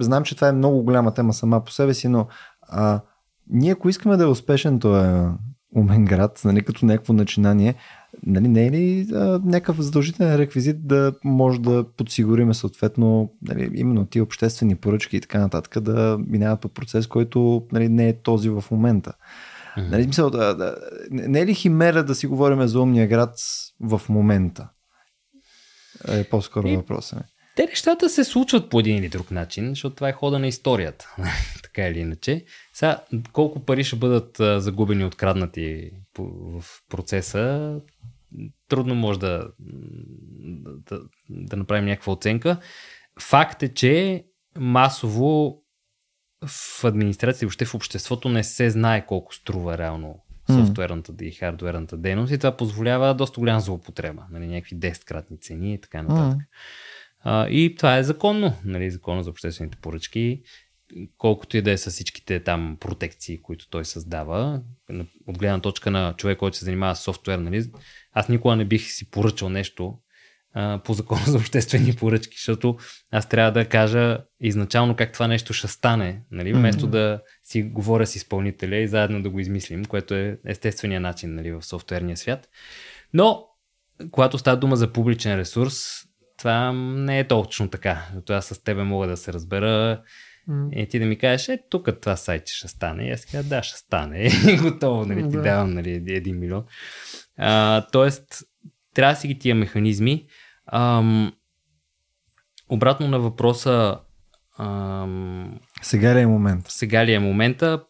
[0.00, 2.26] знам, че това е много голяма тема сама по себе си, но
[2.62, 3.00] а,
[3.50, 5.28] ние ако искаме да е успешен този
[5.74, 7.74] умен град, нали, като някакво начинание,
[8.26, 14.06] нали, не е ли а, някакъв задължителен реквизит да може да подсигуриме съответно нали, именно
[14.06, 18.48] тия обществени поръчки и така нататък да минават по процес, който нали, не е този
[18.48, 19.12] в момента.
[19.78, 19.90] Мгм.
[19.90, 20.76] Нали, смисъл, да, да,
[21.10, 23.34] не е ли химера да си говорим за умния град
[23.80, 24.68] в момента?
[26.08, 27.24] Е по-скоро И- въпросът ми.
[27.56, 31.16] Те нещата се случват по един или друг начин, защото това е хода на историята.
[31.62, 32.44] така или иначе.
[32.74, 33.00] Сега,
[33.32, 37.74] колко пари ще бъдат а, загубени, откраднати в процеса,
[38.68, 39.48] трудно може да,
[40.90, 41.00] да,
[41.30, 42.56] да направим някаква оценка.
[43.20, 44.24] Факт е, че
[44.58, 45.59] масово
[46.46, 50.20] в администрация, въобще в обществото не се знае колко струва реално
[50.50, 54.22] софтуерната и хардуерната дейност и това позволява доста голяма злоупотреба.
[54.30, 56.42] Нали, някакви 10-кратни цени и така нататък.
[57.20, 60.42] А, и това е законно, нали, закона за обществените поръчки,
[61.18, 64.62] колкото и да е с всичките там протекции, които той създава,
[65.26, 67.64] от гледна точка на човек, който се занимава с софтуер, нали,
[68.12, 69.98] аз никога не бих си поръчал нещо
[70.54, 72.76] а, по закона за обществени поръчки, защото
[73.10, 78.06] аз трябва да кажа изначално как това нещо ще стане, нали, вместо да си говоря
[78.06, 82.48] с изпълнителя и заедно да го измислим, което е естествения начин нали, в софтуерния свят.
[83.14, 83.46] Но,
[84.10, 85.84] когато става дума за публичен ресурс,
[86.38, 88.02] това не е точно така.
[88.06, 90.02] Защото аз с тебе мога да се разбера
[90.48, 90.68] М.
[90.72, 93.08] и ти да ми кажеш, е, тук това сайт ще стане.
[93.08, 94.30] И аз казвам, да, ще стане.
[94.52, 95.42] И готово, нали, ти Да.
[95.42, 96.64] давам нали, един милион.
[97.36, 98.24] А, тоест,
[98.94, 100.26] трябва да си ги тия механизми.
[100.72, 101.32] Ам,
[102.68, 103.98] обратно на въпроса,
[104.58, 106.64] ам, Сега ли е момент?
[106.68, 107.84] сега ли е момента?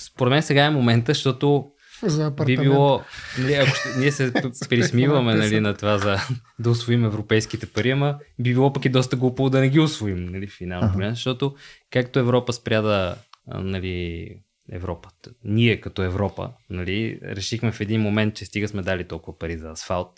[0.00, 1.70] Според мен сега е момента, защото
[2.02, 3.02] За би било,
[3.38, 4.32] нали, ако ще, ние се
[4.68, 6.16] присмиваме нали, на това за
[6.58, 10.24] да освоим европейските пари, ама би било пък и доста глупо да не ги освоим,
[10.24, 10.92] нали, финално, Ага.
[10.92, 11.54] погледнато, защото
[11.90, 14.28] както Европа спря да, нали,
[14.72, 15.08] Европа,
[15.44, 19.70] ние като Европа, нали, решихме в един момент, че стига сме дали толкова пари за
[19.70, 20.12] асфалт,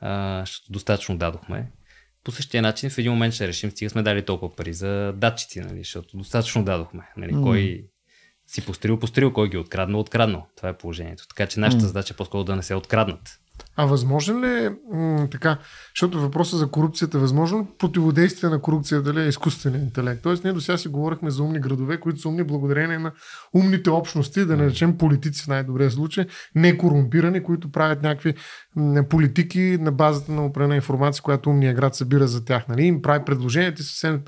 [0.00, 1.70] А, защото достатъчно дадохме.
[2.24, 5.60] По същия начин в един момент ще решим, стига сме дали толкова пари за датчици,
[5.60, 7.02] нали, защото достатъчно дадохме.
[7.16, 7.32] Нали.
[7.32, 7.84] Кой
[8.46, 10.46] си построил, построил, кой ги е откраднал, откраднал.
[10.56, 11.26] Това е положението.
[11.28, 13.40] Така че нашата задача е по-скоро да не се откраднат.
[13.76, 15.58] А възможен ли е м- така,
[15.94, 20.22] защото въпросът за корупцията, възможно ли противодействие на корупцията дали е изкуствен интелект?
[20.22, 23.12] Тоест, ние до сега си говорихме за умни градове, които са умни благодарение на
[23.54, 28.34] умните общности, да наречем политици в най-добрия случай, не корумпирани, които правят някакви
[28.76, 32.68] м- политики на базата на определена информация, която умния град събира за тях.
[32.68, 32.82] Нали?
[32.82, 34.20] Им прави предложения, ти съвсем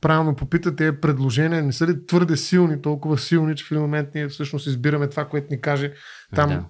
[0.00, 4.08] правилно попита, тези предложения не са ли твърде силни, толкова силни, че в един момент
[4.14, 5.92] ние всъщност избираме това, което ни каже
[6.34, 6.64] там Да.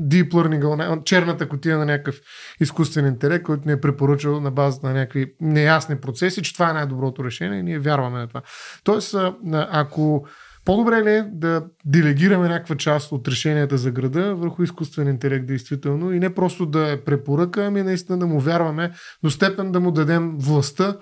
[0.00, 2.20] deep learning, черната котия на някакъв
[2.60, 6.72] изкуствен интелект, който ни е препоръчал на базата на някакви неясни процеси, че това е
[6.72, 8.42] най-доброто решение и ние вярваме на това.
[8.84, 9.16] Тоест,
[9.52, 10.26] ако
[10.64, 16.12] по-добре ли е да делегираме някаква част от решенията за града върху изкуствен интелект, действително,
[16.12, 19.90] и не просто да е препоръка, ами наистина да му вярваме до степен да му
[19.90, 20.96] дадем властта,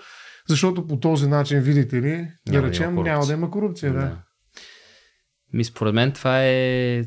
[0.49, 3.27] защото по този начин, видите ли, Няма да да речем, няма корупция.
[3.27, 3.93] да има корупция.
[3.93, 4.23] Да.
[5.53, 7.03] Ми, според мен това е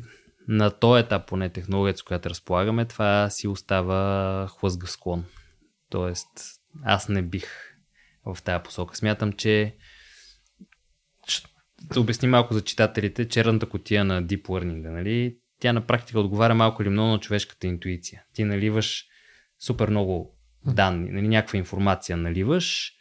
[0.48, 5.24] на този етап, поне технологията, с която разполагаме, това си остава хлъзгав склон.
[5.90, 6.28] Тоест,
[6.84, 7.46] аз не бих
[8.26, 8.96] в тази посока.
[8.96, 9.76] Смятам, че
[11.94, 15.36] да обясни малко за читателите, черната котия на Deep Learning, нали?
[15.60, 18.22] тя на практика отговаря малко или много на човешката интуиция.
[18.34, 19.04] Ти наливаш
[19.58, 22.92] супер много данни, нали, някаква информация наливаш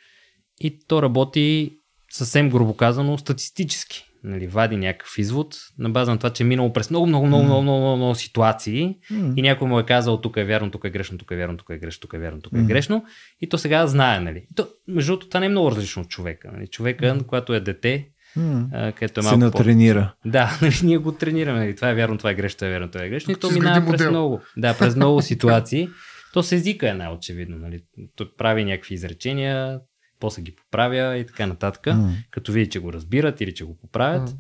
[0.60, 1.78] и то работи
[2.12, 4.06] съвсем грубо казано статистически.
[4.24, 7.44] Нали, вади някакъв извод на база на това, че е минало през много, много, много,
[7.44, 8.98] много, много, много, много ситуации
[9.36, 11.70] и някой му е казал тук е вярно, тук е грешно, тук е вярно, тук
[11.70, 13.06] е грешно, тук е вярно, тук е грешно
[13.42, 14.48] и то сега знае, нали.
[14.56, 16.52] То, между другото, това не е много различно от човека.
[16.54, 16.68] Нали.
[16.68, 18.08] Човека, когато е дете,
[18.96, 19.46] където е Се малко по...
[19.46, 20.14] натренира.
[20.26, 21.60] Да, нали, ние го тренираме.
[21.60, 21.76] Нали.
[21.76, 23.34] Това е вярно, това е грешно, това е вярно, това е грешно.
[23.34, 24.12] И то минава изгради през модел.
[24.12, 25.90] много, да, през много ситуации.
[26.34, 27.58] То с езика е най-очевидно.
[27.58, 27.84] Нали.
[28.16, 29.80] Той прави някакви изречения,
[30.26, 31.86] после ги поправя и така нататък.
[31.86, 32.14] М.
[32.30, 34.30] Като види, че го разбират или че го поправят.
[34.30, 34.38] М.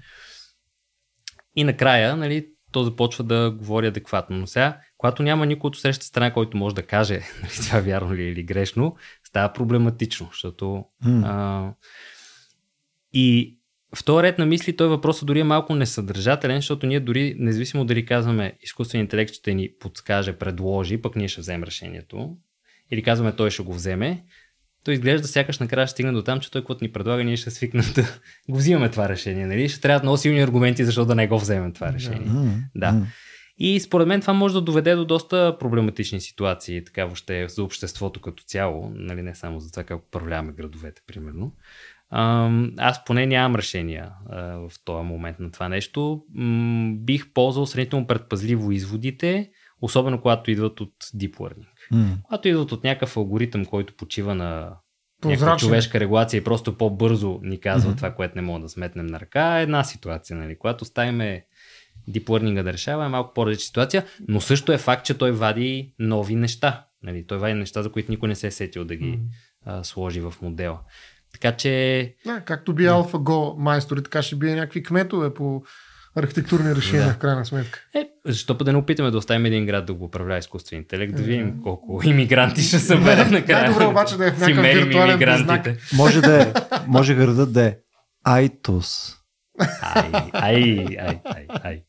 [1.56, 4.38] И накрая, нали, то започва да говори адекватно.
[4.38, 8.14] Но сега, когато няма никой от срещата страна, който може да каже нали, това вярно
[8.14, 11.22] ли е или грешно, става проблематично, защото М.
[11.26, 11.74] а,
[13.14, 13.60] и
[13.96, 17.86] в този ред на мисли той въпросът дори е малко несъдържателен, защото ние дори, независимо
[17.86, 22.38] дали казваме изкуствен интелект ще ни подскаже, предложи, пък ние ще вземем решението,
[22.92, 24.24] или казваме той ще го вземе,
[24.86, 27.52] то изглежда сякаш накрая ще стигне до там, че той каквото ни предлага, ние ще
[27.52, 28.02] свикнем да
[28.50, 29.46] го взимаме това решение.
[29.46, 29.70] Нали?
[29.70, 32.28] Ще трябва много силни аргументи, защо да не го вземем това решение.
[32.28, 32.54] М.
[32.76, 33.06] Да.
[33.58, 38.22] И според мен това може да доведе до доста проблематични ситуации, така въобще за обществото
[38.22, 41.54] като цяло, нали, не само за това как управляваме градовете, примерно.
[42.78, 46.24] Аз поне нямам решения в този момент на това нещо.
[46.94, 49.50] Бих ползвал сравнително предпазливо изводите,
[49.82, 51.68] особено когато идват от Deep Learning.
[51.92, 52.18] М.
[52.24, 54.78] Когато идват от някакъв алгоритъм, който почива на
[55.26, 59.20] някаква човешка регулация и просто по-бързо ни казва това, което не мога да сметнем на
[59.20, 60.38] ръка, е една ситуация.
[60.38, 60.58] Нали?
[60.58, 61.46] Когато ставиме
[62.10, 65.94] Deep Learning да решава, е малко по-различна ситуация, но също е факт, че той вади
[66.00, 66.86] нови неща.
[67.04, 67.28] Нали?
[67.28, 69.20] Той вади неща, за които никой не се е сетил да ги
[69.66, 70.80] а, сложи в модела.
[71.34, 75.64] Така че Да, както би AlphaGo майстори, така ще бие някакви кметове по
[76.16, 77.14] архитектурни решения, Да.
[77.14, 77.80] в крайна сметка.
[77.96, 81.16] Е, защо пък да не опитаме да оставим един град да го управлява изкуствен интелект,
[81.16, 83.62] да видим колко имигранти ще събере накрая.
[83.64, 85.78] Най-добре обаче да е в някакъв виртуален имигрантите.
[85.96, 86.54] Може да е,
[86.88, 87.76] може градът да е
[88.24, 89.16] Айтос.
[89.82, 91.84] Ай, ай, ай, ай, ай.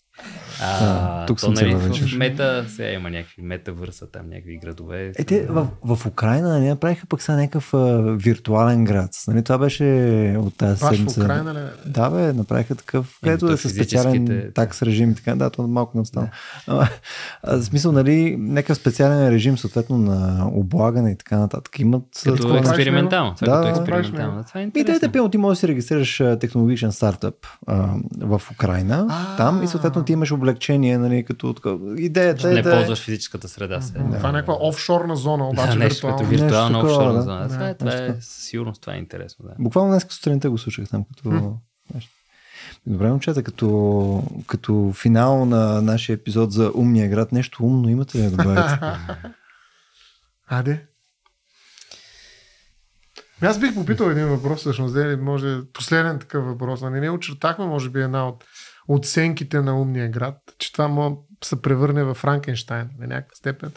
[0.63, 4.59] А, А, тук то, съм се нали, в мета, сега има някакви метавърса, там някакви
[4.59, 5.13] градове.
[5.19, 9.11] Е, те в, в Украина нали, направиха пък сега някакъв а, виртуален град.
[9.29, 9.85] Нали, това беше
[10.39, 11.21] от тази Баш в седмица.
[11.21, 11.59] Украина ли?
[11.87, 15.35] Да, бе, направиха такъв, където то да са специален физическите- такс режим и така.
[15.35, 16.29] Да, то малко не остана.
[16.67, 16.89] А,
[17.43, 21.79] а, в смисъл, нали, някакъв специален режим, съответно, на облагане и така нататък.
[21.79, 23.31] Имат Като такова експериментално.
[23.31, 24.45] Да, като да, експериментално.
[24.45, 25.13] Това е И те, интересно.
[25.13, 27.35] те, ти можеш да си регистрираш технологичен стартъп
[27.67, 27.89] а,
[28.21, 29.37] в Украина, А.
[29.37, 31.55] там и съответно ти имаш облегчение, нали, като.
[31.99, 32.71] Идеята е Не да...
[32.71, 34.05] ползваш физическата среда сега.
[34.17, 36.45] Това е някаква офшорна зона, обаче Да, нещо като виртуално.
[36.45, 37.23] виртуална Нещо такова, офшорна да.
[37.23, 37.49] зона.
[37.49, 39.45] Това е, Да, това нещо е, със сигурност това е интересно.
[39.49, 39.55] Да.
[39.59, 41.57] Буквално днес сутринта го слушах там като...
[41.95, 42.11] нещо.
[42.87, 48.23] Добре, момчета, като, като финал на нашия епизод за умния град, нещо умно имате ли
[48.23, 48.79] да добавите?
[50.49, 50.87] Аде.
[53.43, 56.83] Аз бих попитал един въпрос, всъщност, дали може последен такъв въпрос.
[56.83, 58.45] Нали, ние очертахме, може би, една от
[58.89, 63.73] оценките на умния град, че това да се превърне в Франкенштайн на някаква степен.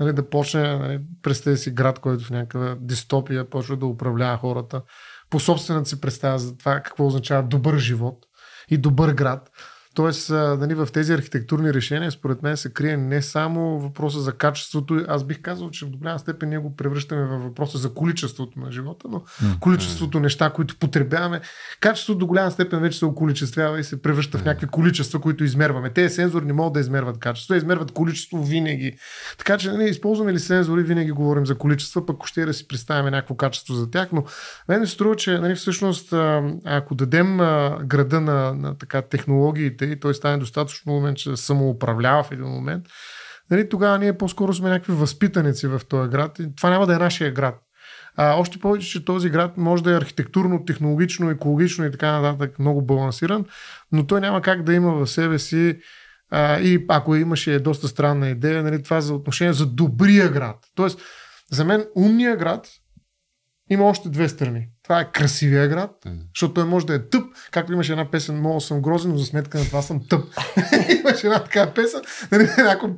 [0.00, 4.82] Нали, да почне, нали, представи си град, който в някаква дистопия почва да управлява хората
[5.30, 8.26] по собствената си представа за това какво означава добър живот
[8.70, 9.50] и добър град.
[9.94, 15.04] Тоест, нали, в тези архитектурни решения, според мен, се крие не само въпроса за качеството.
[15.08, 18.72] Аз бих казал, че в голяма степен ние го превръщаме във въпроса за количеството на
[18.72, 19.22] живота, но
[19.60, 21.40] количеството неща, които потребяваме.
[21.80, 25.90] Качеството до голяма степен вече се околичествява и се превръща в някакви количества, които измерваме.
[25.90, 28.96] Те сензори не могат да измерват качество, измерват количество винаги.
[29.38, 33.10] Така че, нали, използваме ли сензори, винаги говорим за количества, пък ще да си представяме
[33.10, 34.08] някакво качество за тях.
[34.12, 34.24] Но
[34.68, 36.12] мен ми се струва, че нали, всъщност,
[36.64, 37.36] ако дадем
[37.84, 42.84] града на, на така, технологиите и той стане достатъчно момент, че самоуправлява в един момент,
[43.50, 46.98] нали, тогава ние по-скоро сме някакви възпитаници в този град и това няма да е
[46.98, 47.58] нашия град.
[48.16, 52.58] А, още повече, че този град може да е архитектурно, технологично, екологично и така нататък
[52.58, 53.44] много балансиран,
[53.92, 55.78] но той няма как да има в себе си
[56.30, 60.56] а, и ако имаше доста странна идея, нали, това за отношение за добрия град.
[60.74, 61.00] Тоест,
[61.50, 62.68] за мен умния град
[63.70, 64.68] има още две страни.
[64.82, 66.16] Това е красивия град, mm.
[66.34, 69.24] защото той може да е тъп, както имаше една песен, много съм грозен, но за
[69.24, 70.24] сметка на това съм тъп.
[71.00, 72.00] имаше една такава песен,
[72.32, 72.48] нали,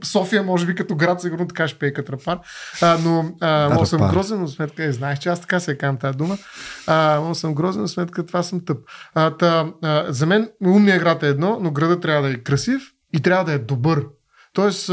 [0.05, 2.39] София, може би като град, сигурно така ще пее трапар.
[2.83, 5.99] А, но а, много съм грозен, но сметка, е, знаеш, че аз така се казвам
[5.99, 6.39] тази дума.
[6.87, 8.79] А, много съм грозен, но сметка това съм тъп.
[9.15, 12.83] А, та, а, за мен умният град е едно, но градът трябва да е красив
[13.13, 14.07] и трябва да е добър.
[14.53, 14.91] Тоест,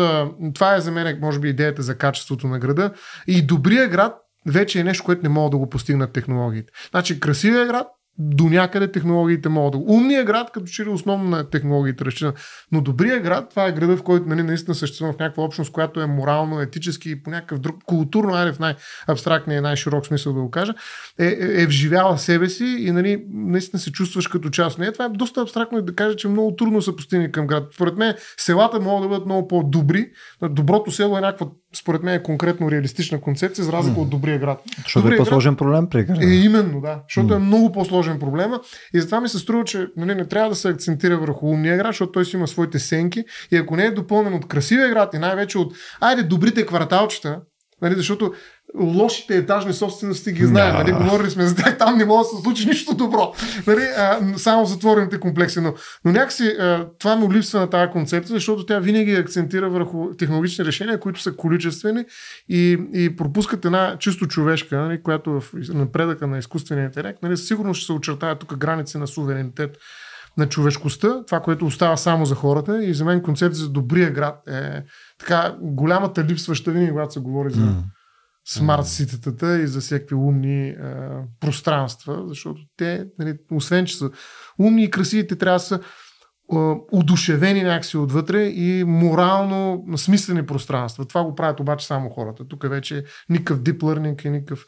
[0.54, 2.92] това е за мен, може би, идеята за качеството на града.
[3.28, 6.74] И добрия град вече е нещо, което не могат да го постигнат технологиите.
[6.92, 7.88] Значи красивия град
[8.20, 9.94] до някъде технологиите могат да.
[9.94, 12.34] Умният град, като че ли основно на технологиите разчита.
[12.72, 16.02] Но добрият град, това е града, в който нали, наистина съществува в някаква общност, която
[16.02, 20.42] е морално, етически и по някакъв друг, културно, айде в най-абстрактния и най-широк смисъл да
[20.42, 20.74] го кажа,
[21.20, 24.94] е, е, е вживяла себе си и нали, наистина се чувстваш като част нея.
[24.94, 27.74] Това е доста абстрактно да кажа, че много трудно са постигнати към град.
[27.74, 30.10] Според мен селата могат да бъдат много по-добри.
[30.50, 34.02] Доброто село е някаква според мен е конкретно реалистична концепция, за разлика mm.
[34.02, 34.62] от добрия град.
[34.84, 36.26] Защото е по-сложен град, проблем при града.
[36.26, 37.00] Е, именно, да.
[37.10, 37.36] Защото mm.
[37.36, 38.60] е много по-сложен проблема.
[38.94, 41.88] И затова ми се струва, че нали, не трябва да се акцентира върху умния град,
[41.88, 43.24] защото той си има своите сенки.
[43.52, 47.42] И ако не е допълнен от красивия град и най-вече от, айде, добрите кварталчета,
[47.82, 48.34] Нали, защото
[48.80, 50.74] лошите етажни собствености ги знаем.
[50.76, 53.34] Нали, говорили сме за тях, там не може да се случи нищо добро.
[53.68, 55.62] Нали, а, само затворените комплекси.
[55.62, 55.74] Но,
[56.06, 60.66] но някакси а, това му липсва на тази концепция, защото тя винаги акцентира върху технологични
[60.66, 62.06] решения, които са количествени
[62.50, 67.74] и, и пропускат една чисто човешка, нали, която в напредъка на изкуствения интелект, нали, сигурно
[67.74, 69.78] ще се очертая тук граници на суверенитет
[70.38, 72.84] на човешкостта, това, което остава само за хората.
[72.84, 74.84] И за мен концепция за добрия град е
[75.20, 77.76] така голямата липсваща винаги, когато се говори за mm.
[78.48, 80.76] Смарт ситетата и за всякакви умни е,
[81.40, 84.12] пространства, защото те, нали, освен че са
[84.60, 86.56] умни и красиви, те трябва да са е,
[86.92, 91.06] удушевени някакси отвътре и морално смислени пространства.
[91.06, 92.48] Това го правят обаче само хората.
[92.48, 94.66] Тук вече никакъв deep learning и никакъв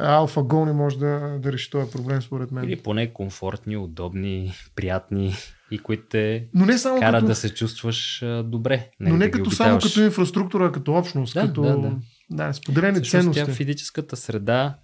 [0.00, 2.64] AlphaGo не може да, да реши този проблем, според мен.
[2.64, 5.34] Или поне комфортни, удобни, приятни
[5.70, 7.26] и които те Но не само карат като...
[7.26, 8.76] да се чувстваш а, добре.
[8.76, 11.96] Не, нали, Но не да като само като инфраструктура, като общност, да, като да, да.
[12.30, 13.44] Да, споделени ценности.
[13.44, 14.78] Тя физическата среда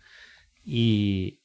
[0.67, 1.41] и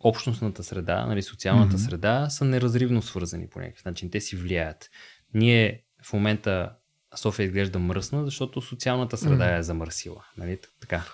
[0.00, 1.88] общностната среда, нали, социалната mm-hmm.
[1.88, 4.10] среда са неразривно свързани по някакъв начин.
[4.10, 4.90] Те си влияят.
[5.34, 6.72] Ние в момента
[7.16, 9.58] София изглежда мръсна, защото социалната среда mm-hmm.
[9.58, 10.24] е замърсила.
[10.36, 11.04] Нали, така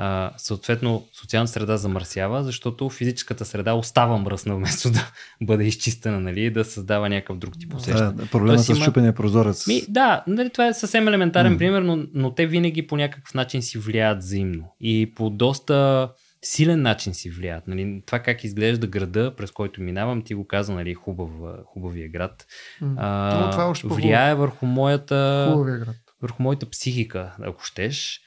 [0.00, 5.10] а, съответно социалната среда замърсява, защото физическата среда остава мръсна вместо да
[5.42, 8.12] бъде изчистена нали, и да създава някакъв друг тип усещане.
[8.12, 8.80] Да, проблема с има...
[8.80, 9.66] щупения прозорец.
[9.66, 11.58] Ми, да, нали, това е съвсем елементарен mm.
[11.58, 14.74] пример, но, но те винаги по някакъв начин си влияят взаимно.
[14.80, 16.08] И по доста
[16.42, 17.68] силен начин си влияят.
[17.68, 21.30] Нали, това как изглежда града, през който минавам, ти го каза, нали, хубав,
[21.66, 22.46] хубавия град.
[22.82, 22.94] Mm.
[22.96, 25.96] А, но това е още влияе върху моята, град.
[26.22, 28.20] върху моята психика, ако щеш.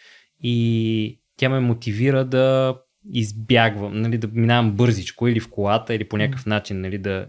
[0.44, 2.76] И тя ме мотивира да
[3.14, 7.28] избягвам, нали, да минавам бързичко или в колата, или по някакъв начин, нали, да...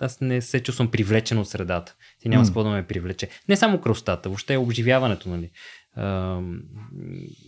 [0.00, 1.94] Аз не се чувствам привлечен от средата.
[2.20, 2.46] Ти няма mm.
[2.46, 3.28] с какво да ме привлече.
[3.48, 5.50] Не само кръстата, въобще обживяването, нали.
[5.94, 6.40] А,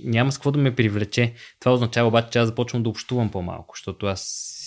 [0.05, 1.35] няма с какво да ме привлече.
[1.61, 4.21] Това означава обаче, че аз започвам да общувам по-малко, защото аз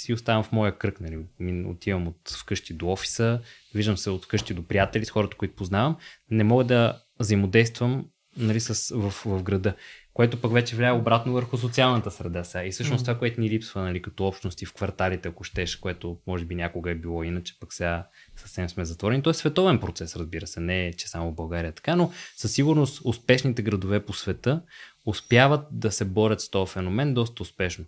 [0.03, 1.01] си оставам в моя кръг.
[1.01, 1.25] Нали.
[1.65, 3.41] Отивам от вкъщи до офиса,
[3.75, 5.97] виждам се от вкъщи до приятели, с хората, които познавам.
[6.31, 8.05] Не мога да взаимодействам
[8.37, 9.73] нали, с, в, в града
[10.15, 12.65] което пък вече влияе обратно върху социалната среда сега.
[12.65, 13.05] И всъщност mm.
[13.05, 16.91] това, което ни липсва нали, като общности в кварталите, ако щеш, което може би някога
[16.91, 19.21] е било иначе, пък сега съвсем сме затворени.
[19.21, 22.11] То е световен процес, разбира се, не е, че само в България е така, но
[22.35, 24.61] със сигурност успешните градове по света
[25.05, 27.85] успяват да се борят с този феномен доста успешно.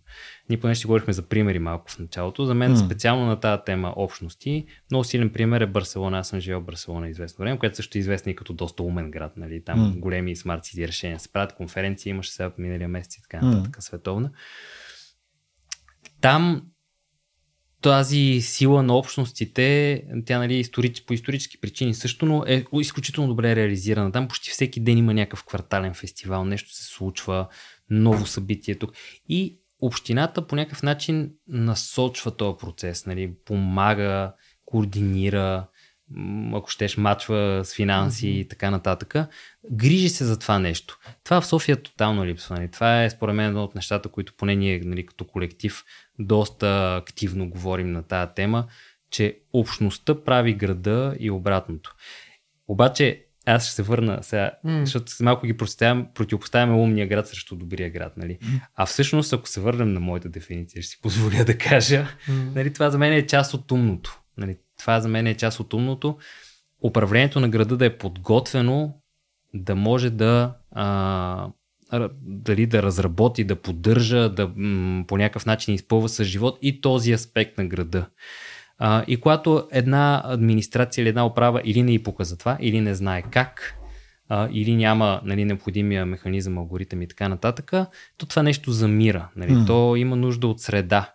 [0.49, 2.45] Ние поне ще говорихме за примери малко в началото.
[2.45, 2.85] За мен mm.
[2.85, 6.19] специално на тази тема общности, много силен пример е Барселона.
[6.19, 9.11] Аз съм живел в Барселона известно време, което също е известна и като доста умен
[9.11, 9.38] град.
[9.38, 9.64] Нали?
[9.64, 9.99] Там mm.
[9.99, 13.80] големи смарт сити решения се правят, конференции имаше сега миналия месец и така нататък mm.
[13.80, 14.31] световна.
[16.22, 16.61] Там
[17.88, 23.55] тази сила на общностите, тя нали, историч, по исторически причини също, но е изключително добре
[23.55, 24.11] реализирана.
[24.11, 27.47] Там почти всеки ден има някакъв квартален фестивал, нещо се случва,
[27.89, 28.91] ново събитие тук.
[29.30, 34.34] И общината по някакъв начин насочва този процес, нали, помага,
[34.65, 35.68] координира,
[36.53, 39.15] ако щеш, мачва с финанси и така нататък.
[39.71, 40.97] Грижи се за това нещо.
[41.23, 42.55] Това в София тотално липсва.
[42.55, 42.71] Нали.
[42.71, 45.84] Това е според мен едно от нещата, които поне ние нали, като колектив
[46.19, 48.67] доста активно говорим на тази тема,
[49.09, 51.95] че общността прави града и обратното.
[52.67, 54.84] Обаче аз ще се върна сега, mm.
[54.84, 58.17] защото малко ги противопоставяме умния град срещу добрия град.
[58.17, 58.38] Нали?
[58.43, 58.61] Mm.
[58.75, 62.55] А всъщност, ако се върнем на моята дефиниция, ще си позволя да кажа, mm.
[62.55, 64.21] нали, това за мен е част от умното.
[64.38, 66.18] Нали, това за мен е част от умното.
[66.84, 68.94] Управлението на града да е подготвено
[69.54, 71.49] да може да а,
[72.22, 77.14] дали да разработи, да поддържа, да м- по някакъв начин изпълва с живот и този
[77.14, 78.06] аспект на града.
[78.78, 82.82] А, и когато една администрация или една управа или не и пука за това, или
[82.82, 83.76] не знае как,
[84.30, 87.72] а, или няма нали, необходимия механизъм, алгоритъм и така нататък,
[88.18, 89.30] то това нещо замира.
[89.36, 89.52] Нали?
[89.52, 89.68] Mm.
[89.68, 91.14] То има нужда от среда.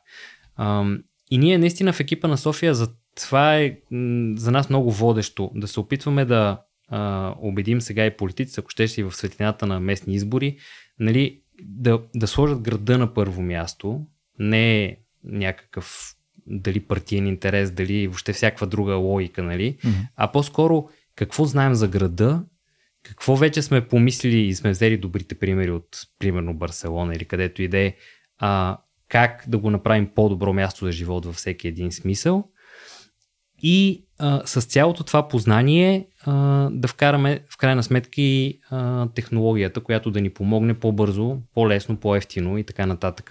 [0.57, 0.85] А,
[1.31, 3.77] и ние наистина в екипа на София за това е
[4.37, 8.89] за нас много водещо да се опитваме да а, убедим сега и политици, ако ще
[8.89, 10.57] си в светлината на местни избори,
[10.99, 14.01] нали, да, да сложат града на първо място,
[14.39, 16.15] не е някакъв
[16.47, 19.77] дали партиен интерес, дали въобще всякаква друга логика, нали?
[19.77, 20.09] Mm-hmm.
[20.17, 22.45] А по-скоро какво знаем за града,
[23.03, 25.87] какво вече сме помислили и сме взели добрите примери от,
[26.19, 27.95] примерно, Барселона или където и да е,
[28.39, 28.79] а,
[29.09, 32.52] как да го направим по-добро място за живот във всеки един смисъл
[33.63, 39.81] и а, с цялото това познание а, да вкараме в крайна сметка и а, технологията,
[39.81, 43.31] която да ни помогне по-бързо, по-лесно, по-ефтино и така нататък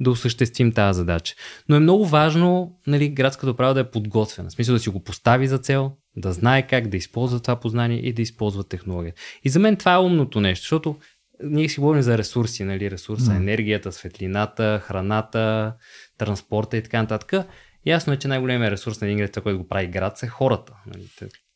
[0.00, 1.34] да осъществим тази задача.
[1.68, 4.48] Но е много важно нали, градската управа да е подготвена.
[4.48, 7.98] В смисъл да си го постави за цел, да знае как да използва това познание
[7.98, 9.20] и да използва технологията.
[9.44, 10.96] И за мен това е умното нещо, защото
[11.44, 12.90] ние си говорим за ресурси, нали?
[12.90, 15.74] ресурса, енергията, светлината, храната,
[16.18, 17.46] транспорта и така нататък.
[17.88, 20.72] Ясно е, че най-големият ресурс на един град, който го прави град, са хората.
[20.86, 21.08] Нали?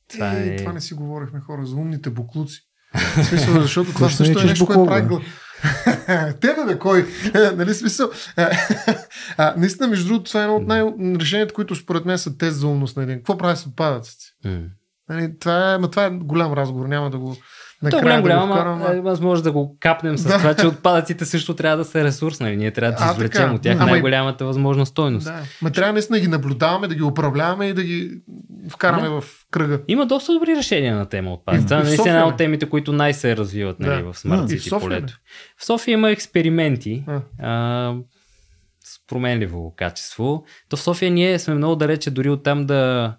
[0.09, 0.56] Това, е, е...
[0.56, 2.60] това не си говорихме хора за умните буклуци.
[2.94, 5.16] В смисъл, защото това също е нещо, което прави
[6.40, 7.06] Тебе бе, кой?
[7.34, 8.10] нали смисъл?
[9.36, 12.66] а, наистина, между другото, това е едно от най-решенията, които според мен са тест за
[12.66, 13.16] умност на един.
[13.16, 14.24] Какво прави с отпадъците?
[15.09, 17.36] Нали, това, е, това е голям разговор, няма да го
[17.90, 20.38] то е голям, голям, да ама аз може да го капнем с да.
[20.38, 22.56] това, че отпадъците също трябва да са ресурс, нали?
[22.56, 25.26] Ние трябва да извлечем от тях ама най-голямата възможна стойност.
[25.26, 25.42] Да.
[25.62, 28.10] Ма трябва наистина да ги наблюдаваме, да ги управляваме и да ги
[28.70, 29.20] вкараме да.
[29.20, 29.80] в кръга.
[29.88, 31.66] Има доста добри решения на тема отпадъци.
[31.66, 34.12] Това е една от темите, които най-се развиват нали, да.
[34.12, 35.14] в Smart City полето.
[35.59, 37.04] В София има експерименти.
[37.06, 37.20] А.
[37.38, 37.94] А,
[38.84, 40.44] с променливо качество.
[40.68, 43.14] То в София ние сме много далече дори от там да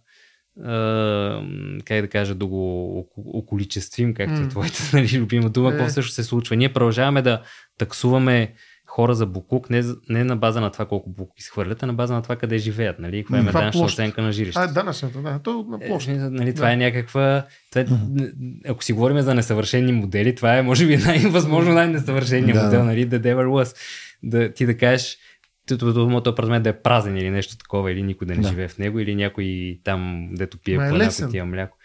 [1.85, 4.45] как да кажа, да го околичествим, както mm.
[4.45, 5.89] е твоята нали, любима дума, какво е.
[5.89, 6.55] също се случва.
[6.55, 7.41] Ние продължаваме да
[7.77, 8.53] таксуваме
[8.87, 12.13] хора за буклук не, не на база на това колко буклук изхвърлят, а на база
[12.13, 12.99] на това къде живеят.
[12.99, 13.23] Нали?
[13.23, 14.59] Каква е данъчна оценка на жилище.
[14.59, 15.39] А, данъчната, да.
[15.43, 16.07] То на площ.
[16.07, 16.73] Е, нали, това да.
[16.73, 17.45] е някаква...
[17.71, 17.85] Това е,
[18.67, 22.63] ако си говорим за несъвършени модели, това е може би най-възможно най-несъвършеният да.
[22.63, 23.09] модел, нали?
[23.09, 23.75] The Never Was.
[24.23, 25.17] Да, ти да кажеш,
[25.95, 28.47] моят апартамент да е празен или нещо такова, или никой да не да.
[28.47, 31.77] живее в него, или някой там, дето пие по някой тия мляко.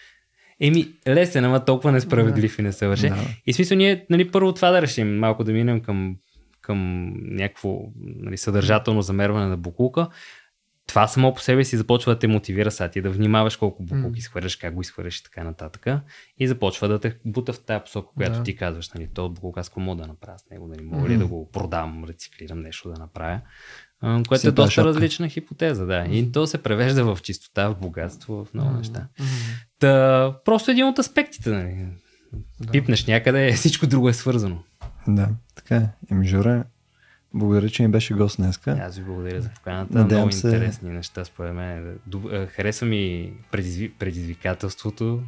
[0.60, 2.62] Еми, лесен, ама толкова несправедлив да.
[2.62, 3.12] и несъвършен.
[3.12, 3.20] Да.
[3.46, 6.16] И смисъл ние, нали, първо това да решим, малко да минем към,
[6.60, 10.09] към някакво нали, съдържателно замерване на букулка,
[10.89, 14.15] това само по себе си започва да те мотивира сега ти да внимаваш колко буклук
[14.15, 14.19] mm.
[14.19, 15.86] изхвърляш, как го изхвърляш и така нататък.
[16.39, 18.43] И започва да те бута в тази посока, която да.
[18.43, 21.09] ти казваш, нали, то буклук аз какво мога да направя с него, нали, мога mm.
[21.09, 23.40] ли да го продам, рециклирам нещо да направя.
[24.01, 24.89] Което Си е доста шапка.
[24.89, 26.06] различна хипотеза, да.
[26.10, 28.77] И то се превежда в чистота, в богатство, в много mm.
[28.77, 29.09] неща.
[29.20, 29.24] Mm.
[29.78, 31.86] Та, просто един от аспектите, нали.
[32.60, 32.73] Да.
[32.73, 34.62] Пипнеш някъде, всичко друго е свързано.
[35.09, 35.89] Да, така е.
[36.10, 36.65] Еми, Жора,
[37.34, 38.78] благодаря, че ми беше гост днеска.
[38.86, 39.98] Аз ви благодаря за поканата.
[39.98, 40.46] Надявам Много се...
[40.46, 41.98] интересни неща, според мен.
[42.56, 43.92] Харесва ми предизви...
[43.98, 45.20] предизвикателството.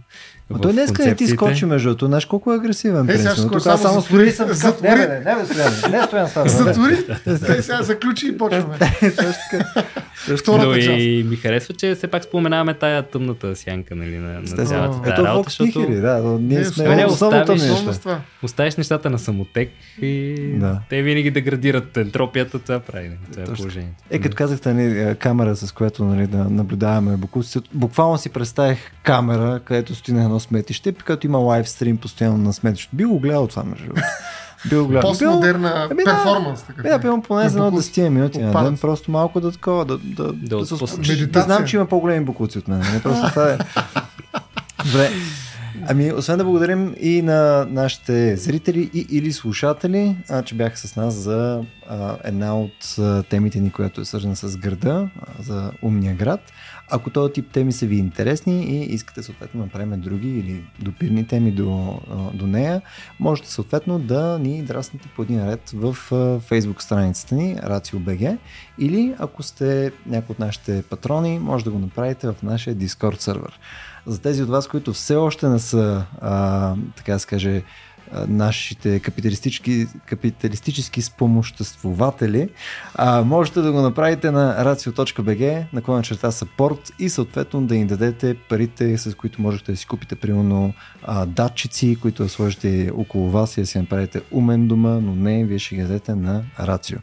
[0.54, 2.06] А той днеска не ти скочи между другото.
[2.06, 3.10] Знаеш колко е агресивен.
[3.10, 4.48] Е, сега тук само, само затвори съм.
[4.52, 4.90] Затвори.
[4.90, 5.72] Не, не, не, не, стоян.
[5.90, 6.48] Не, стоян става.
[6.48, 6.96] Затвори.
[7.62, 8.78] Сега заключи и почваме.
[10.36, 14.66] Втората Но и ми харесва, че все пак споменаваме тая тъмната сянка нали, на, на
[14.66, 15.50] цялата тази работа.
[15.50, 15.86] Защото...
[15.90, 17.62] Да, ние сме оставиш,
[18.42, 19.70] оставиш нещата на самотек
[20.02, 20.36] и
[20.88, 23.10] те винаги деградират ентропията, това прави.
[23.32, 24.04] Това е положението.
[24.10, 29.60] Е, като казахте нали, камера, с която нали, да наблюдаваме букуци, буквално си представих камера,
[29.64, 32.96] където стои на едно сметище, като има лайв стрим постоянно на сметището.
[32.96, 33.92] Би го гледал това, между
[34.68, 35.02] Бил гледам.
[35.02, 36.10] Постмодерна Ами да.
[36.10, 36.62] перформанс.
[36.62, 36.82] Така.
[36.82, 38.00] Да, пивам поне за едно Буклуци.
[38.00, 41.64] 10 минути на ден, просто малко да такова, да, да, да, да, се да знам,
[41.64, 42.78] че има по-големи буклуци от мен.
[42.78, 43.58] Не, просто това е.
[44.84, 45.10] Добре.
[45.88, 50.96] Ами, освен да благодарим и на нашите зрители и или слушатели, а, че бяха с
[50.96, 55.72] нас за а, една от а, темите ни, която е свързана с града, а, за
[55.82, 56.40] умния град.
[56.90, 61.26] Ако този тип теми са ви интересни и искате съответно да направим други или допирни
[61.26, 62.00] теми до,
[62.34, 62.82] до нея,
[63.20, 65.96] можете съответно да ни драснете по един ред в
[66.50, 68.38] Facebook страницата ни RACIO.BG
[68.78, 73.60] или ако сте някой от нашите патрони, може да го направите в нашия Discord сервер.
[74.06, 77.62] За тези от вас, които все още не са, а, така да се каже,
[78.28, 82.48] нашите капиталистически, капиталистически спомоществователи,
[82.94, 88.36] а, можете да го направите на racio.bg, наклона черта support и съответно да им дадете
[88.48, 93.56] парите, с които можете да си купите примерно а, датчици, които да сложите около вас
[93.56, 96.98] и да си направите умен дома, но не, вие ще ги дадете на Рацио.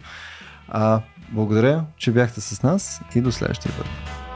[0.70, 1.02] А,
[1.32, 4.27] благодаря, че бяхте с нас и до следващия път.